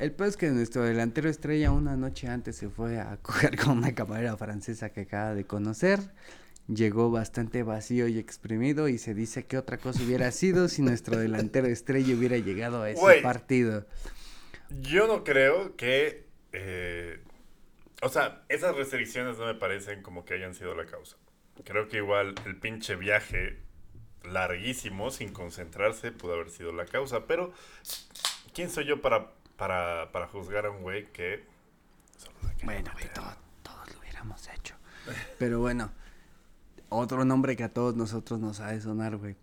[0.00, 3.76] El peor es que nuestro delantero estrella una noche antes se fue a coger con
[3.78, 6.00] una camarera francesa que acaba de conocer.
[6.68, 11.18] Llegó bastante vacío y exprimido y se dice que otra cosa hubiera sido si nuestro
[11.18, 13.86] delantero estrella hubiera llegado a ese partido.
[14.80, 16.26] Yo no creo que...
[16.52, 17.20] eh,
[18.00, 21.16] o sea, esas restricciones no me parecen como que hayan sido la causa.
[21.64, 23.58] Creo que igual el pinche viaje
[24.24, 27.26] larguísimo, sin concentrarse, pudo haber sido la causa.
[27.26, 27.52] Pero,
[28.54, 31.44] ¿quién soy yo para, para, para juzgar a un güey que...
[32.64, 34.74] Bueno, que todo- todos lo hubiéramos hecho.
[35.38, 35.92] Pero bueno,
[36.88, 39.36] otro nombre que a todos nosotros nos ha de sonar, güey.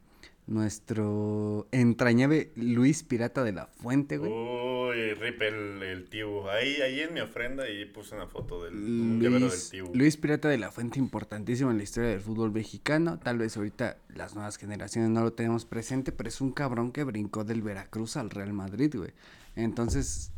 [0.47, 4.31] Nuestro entrañable Luis Pirata de la Fuente, güey.
[4.31, 6.49] Uy, rip el, el tío.
[6.49, 9.49] Ahí, ahí en mi ofrenda y puse una foto del llavero.
[9.93, 13.19] Luis Pirata de la Fuente, importantísimo en la historia del fútbol mexicano.
[13.19, 17.03] Tal vez ahorita las nuevas generaciones no lo tenemos presente, pero es un cabrón que
[17.03, 19.11] brincó del Veracruz al Real Madrid, güey.
[19.57, 20.31] Entonces,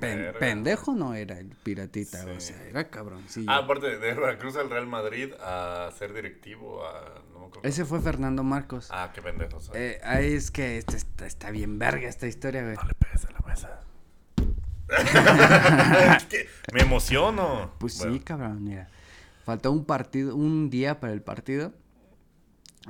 [0.00, 2.30] Pen- pendejo no era el piratita, Sí.
[2.30, 3.50] o sea, era cabroncillo.
[3.50, 7.22] Ah, aparte de Veracruz al Real Madrid a ser directivo, a...
[7.32, 7.68] No me acuerdo.
[7.68, 8.88] Ese fue Fernando Marcos.
[8.90, 9.76] Ah, qué pendejo soy.
[9.78, 12.74] Eh, ahí es que esta- está, está bien verga esta historia, güey.
[12.76, 13.80] No le pegues a la mesa.
[16.72, 17.72] Me emociono.
[17.78, 18.88] Pues Bueno, sí, cabrón, mira.
[19.44, 21.72] Faltó un partido, un día para el partido.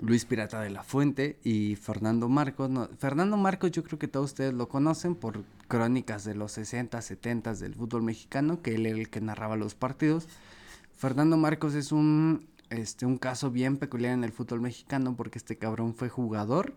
[0.00, 2.68] Luis Pirata de la Fuente y Fernando Marcos.
[2.68, 7.00] no, Fernando Marcos yo creo que todos ustedes lo conocen por crónicas de los 60,
[7.00, 10.28] 70 del fútbol mexicano, que él era el que narraba los partidos.
[10.96, 15.58] Fernando Marcos es un, este, un caso bien peculiar en el fútbol mexicano porque este
[15.58, 16.74] cabrón fue jugador,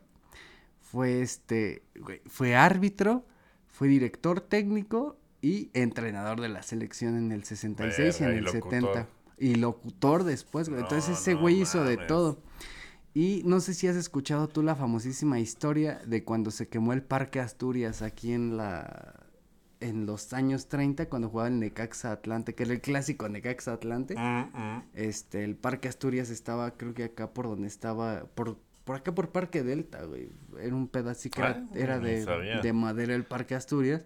[0.82, 1.82] fue, este,
[2.28, 3.26] fue árbitro,
[3.68, 8.44] fue director técnico y entrenador de la selección en el 66 y en y el
[8.44, 8.72] locutor.
[8.72, 9.08] 70.
[9.40, 10.82] Y locutor después, güey.
[10.82, 12.40] Entonces ese no güey hizo de todo.
[13.18, 17.02] Y no sé si has escuchado tú la famosísima historia de cuando se quemó el
[17.02, 19.24] Parque Asturias aquí en la
[19.80, 24.14] en los años 30 cuando jugaba el Necaxa Atlante, que era el clásico Necaxa Atlante.
[24.16, 24.84] mm.
[24.94, 29.32] Este, el Parque Asturias estaba creo que acá por donde estaba por por acá por
[29.32, 30.30] Parque Delta, güey.
[30.62, 32.24] Era un pedacito que era, Ah, era de,
[32.62, 34.06] de madera el Parque Asturias.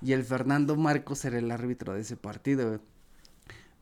[0.00, 2.80] Y el Fernando Marcos era el árbitro de ese partido, güey.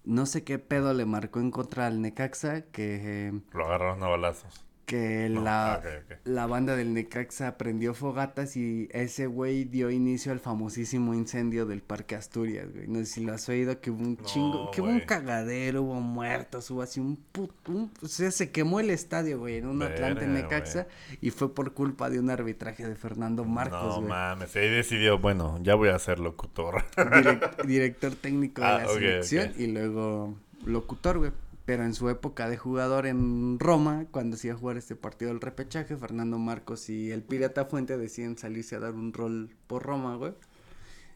[0.09, 4.09] No sé qué pedo le marcó en contra al Necaxa, que, eh, Lo agarraron a
[4.09, 4.65] balazos.
[4.89, 5.82] Que No, la,
[6.24, 11.82] la banda del Necaxa prendió fogatas y ese güey dio inicio al famosísimo incendio del
[11.82, 12.89] Parque Asturias, güey.
[12.89, 15.82] No sé si lo has oído, que hubo un No, chingo, que hubo un cagadero,
[15.82, 19.66] hubo muertos, hubo así un puto, un- o sea, se quemó el estadio, güey, en
[19.66, 20.86] un Atlante Necaxa
[21.20, 25.59] y fue por culpa de un arbitraje de Fernando Marcos, no mames, ahí decidió, bueno,
[25.62, 26.82] ya voy a ser locutor.
[26.97, 30.35] direc- director técnico de Ah, la selección y luego
[30.65, 31.31] locutor, güey.
[31.69, 35.31] Pero en su época de jugador en Roma, cuando se iba a jugar este partido
[35.31, 39.82] del repechaje, Fernando Marcos y el Pirata Fuente deciden salirse a dar un rol por
[39.82, 40.32] Roma, güey.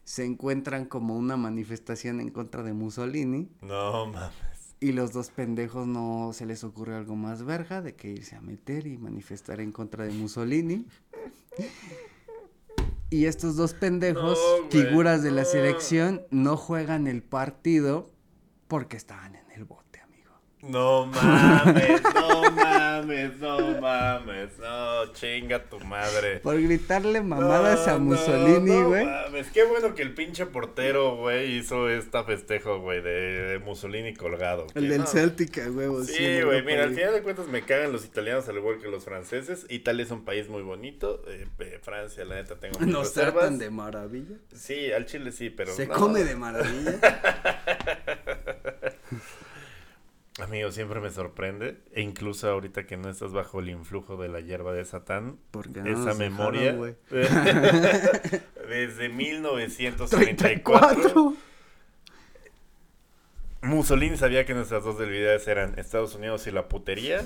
[0.03, 4.75] Se encuentran como una manifestación en contra de Mussolini no mames.
[4.79, 8.41] y los dos pendejos no se les ocurre algo más verga de que irse a
[8.41, 10.85] meter y manifestar en contra de Mussolini.
[13.09, 18.11] Y estos dos pendejos, No, güey, figuras de la selección, no juegan el partido
[18.67, 19.42] porque estaban en.
[20.65, 26.37] No mames, no mames, no mames, no, chinga tu madre.
[26.39, 29.05] Por gritarle mamadas No, a no, Mussolini, no güey.
[29.05, 34.13] mames, qué bueno que el pinche portero, güey, hizo esta festejo, güey, de, de Mussolini
[34.13, 34.67] colgado.
[34.75, 35.05] el del no.
[35.07, 36.01] Celtic, a huevo.
[36.05, 38.87] Sí, en güey, mira, al final de cuentas me cagan los italianos al igual que
[38.87, 39.65] los franceses.
[39.69, 41.23] Italia es un país muy bonito.
[41.27, 44.37] eh, eh, Francia, la neta, tengo Nos tratan de maravilla.
[44.55, 45.73] Sí, al Chile sí, pero.
[45.73, 45.93] Se no.
[45.93, 46.99] come de maravilla.
[50.39, 51.77] Amigo, siempre me sorprende.
[51.93, 55.61] E incluso ahorita que no estás bajo el influjo de la hierba de Satán, no
[55.61, 56.73] esa dejaron, memoria.
[56.73, 56.95] güey.
[58.67, 60.17] desde 1934.
[60.25, 61.35] 34.
[63.61, 67.21] Mussolini sabía que nuestras dos debilidades eran Estados Unidos y la putería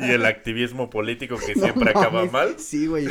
[0.00, 2.60] y el activismo político que siempre No acaba mal.
[2.60, 3.08] Sí, güey.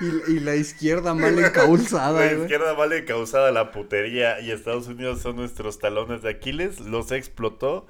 [0.00, 2.42] Y, y la izquierda mal encauzada, La güey.
[2.42, 6.80] izquierda vale causada la putería y Estados Unidos son nuestros talones de Aquiles.
[6.80, 7.86] Los explotó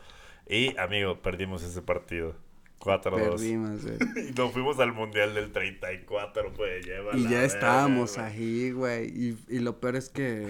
[0.49, 2.35] y, amigo, perdimos ese partido.
[2.81, 3.11] 4-2.
[3.31, 3.99] Perdimos, güey.
[4.31, 6.87] Y nos fuimos al Mundial del 34, pues.
[6.87, 8.27] lleva Y ya estábamos güey.
[8.27, 9.07] ahí, güey.
[9.09, 10.47] Y, y lo peor es que.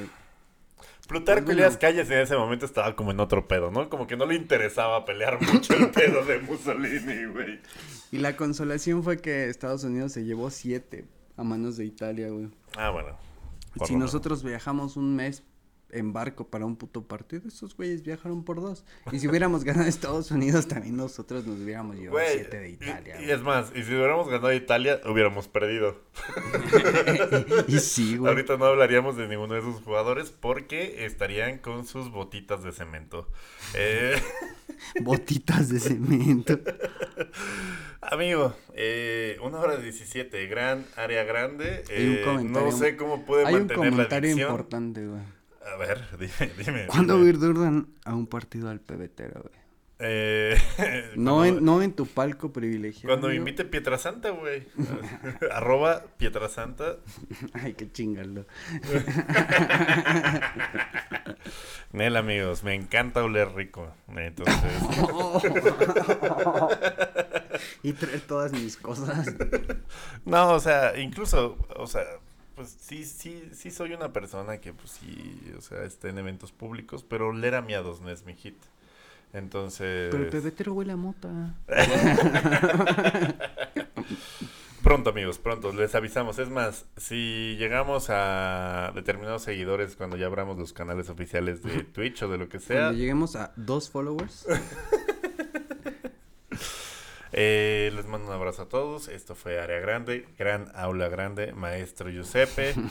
[1.09, 1.79] Plutarco Pues bueno.
[1.81, 3.89] Calles en ese momento estaba como en otro pedo, ¿no?
[3.89, 7.61] Como que no le interesaba pelear mucho el pedo de Mussolini, güey.
[8.13, 11.07] Y la consolación fue que Estados Unidos se llevó siete
[11.39, 12.51] a manos de Italia, güey.
[12.77, 13.17] Ah, bueno.
[13.87, 15.45] Si nosotros viajamos un mes
[15.91, 18.85] en barco para un puto partido, esos güeyes viajaron por dos.
[19.13, 23.23] Y si hubiéramos ganado Estados Unidos, también nosotros nos hubiéramos llevado Güey, siete de Italia.
[23.23, 25.97] y, es más, y si hubiéramos ganado Italia, hubiéramos perdido.
[27.69, 28.31] y sí, güey.
[28.31, 33.29] Ahorita no hablaríamos de ninguno de esos jugadores porque estarían con sus botitas de cemento.
[33.75, 34.21] Eh,
[35.03, 36.59] Botitas de cemento.
[38.01, 41.85] Amigo, eh, una hora diecisiete, gran área grande.
[41.91, 45.23] Hay un eh, comentario- no sé cómo puede Hay un mantener la comentario importante, güey.
[45.73, 46.87] A ver, dime, dime.
[46.87, 47.29] ¿Cuándo dime.
[47.31, 49.59] ir Durdan a un partido al pebetero, güey?
[50.01, 50.57] Eh,
[51.17, 53.09] No cuando- en, no en tu palco privilegiado.
[53.09, 54.63] Cuando me invite Pietrasanta, güey.
[55.53, 56.99] Arroba Pietrasanta.
[57.53, 58.47] Ay, qué chingalo.
[61.93, 63.93] Nel, amigos, me encanta oler rico.
[64.17, 64.73] Entonces,
[67.83, 69.27] y traer todas mis cosas.
[70.25, 72.03] no, o sea, incluso, o sea,
[72.55, 76.53] pues sí, sí, sí soy una persona que, pues sí, o sea, está en eventos
[76.53, 78.57] públicos, pero oler a miados no es mi hit.
[79.33, 81.55] Entonces, Pero el pebetero huele a mota.
[84.83, 86.39] Pronto, amigos, pronto, les avisamos.
[86.39, 92.23] Es más, si llegamos a determinados seguidores cuando ya abramos los canales oficiales de Twitch
[92.23, 94.47] o de lo que sea, Cuando lleguemos a dos followers,
[97.33, 99.09] eh, les mando un abrazo a todos.
[99.09, 102.75] Esto fue Área Grande, Gran Aula Grande, Maestro Giuseppe.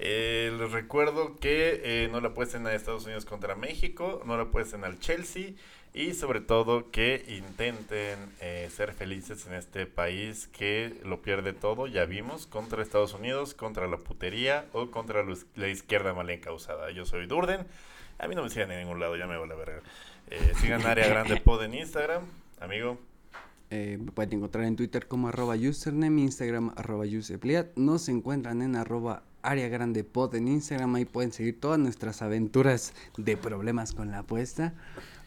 [0.00, 4.44] Eh, les recuerdo que eh, no le apuesten a Estados Unidos contra México, no le
[4.44, 5.54] apuesten al Chelsea
[5.94, 11.86] y sobre todo que intenten eh, ser felices en este país que lo pierde todo,
[11.86, 15.24] ya vimos, contra Estados Unidos, contra la putería o contra
[15.56, 16.90] la izquierda mal encausada.
[16.92, 17.66] Yo soy Durden,
[18.18, 19.80] a mí no me sigan en ningún lado, ya me vale verga.
[20.30, 22.22] Eh, sigan Área Grande Pod en Instagram,
[22.60, 22.98] amigo.
[23.70, 27.76] Eh, me pueden encontrar en Twitter como arroba username, Instagram arroba usepliat.
[27.76, 30.94] Nos encuentran en arroba área grande pod en Instagram.
[30.94, 34.74] Ahí pueden seguir todas nuestras aventuras de problemas con la apuesta.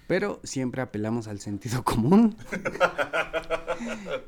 [0.07, 2.35] Pero siempre apelamos al sentido común.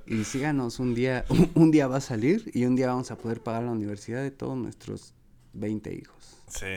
[0.06, 1.26] y síganos, un día,
[1.56, 4.32] un día va a salir y un día vamos a poder pagar la universidad de
[4.32, 5.14] todos nuestros
[5.54, 6.38] 20 hijos.
[6.48, 6.68] Sí,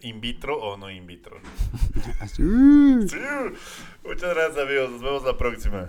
[0.00, 1.38] in vitro o no in vitro.
[2.26, 2.42] Sí.
[2.42, 5.88] Muchas gracias amigos, nos vemos la próxima.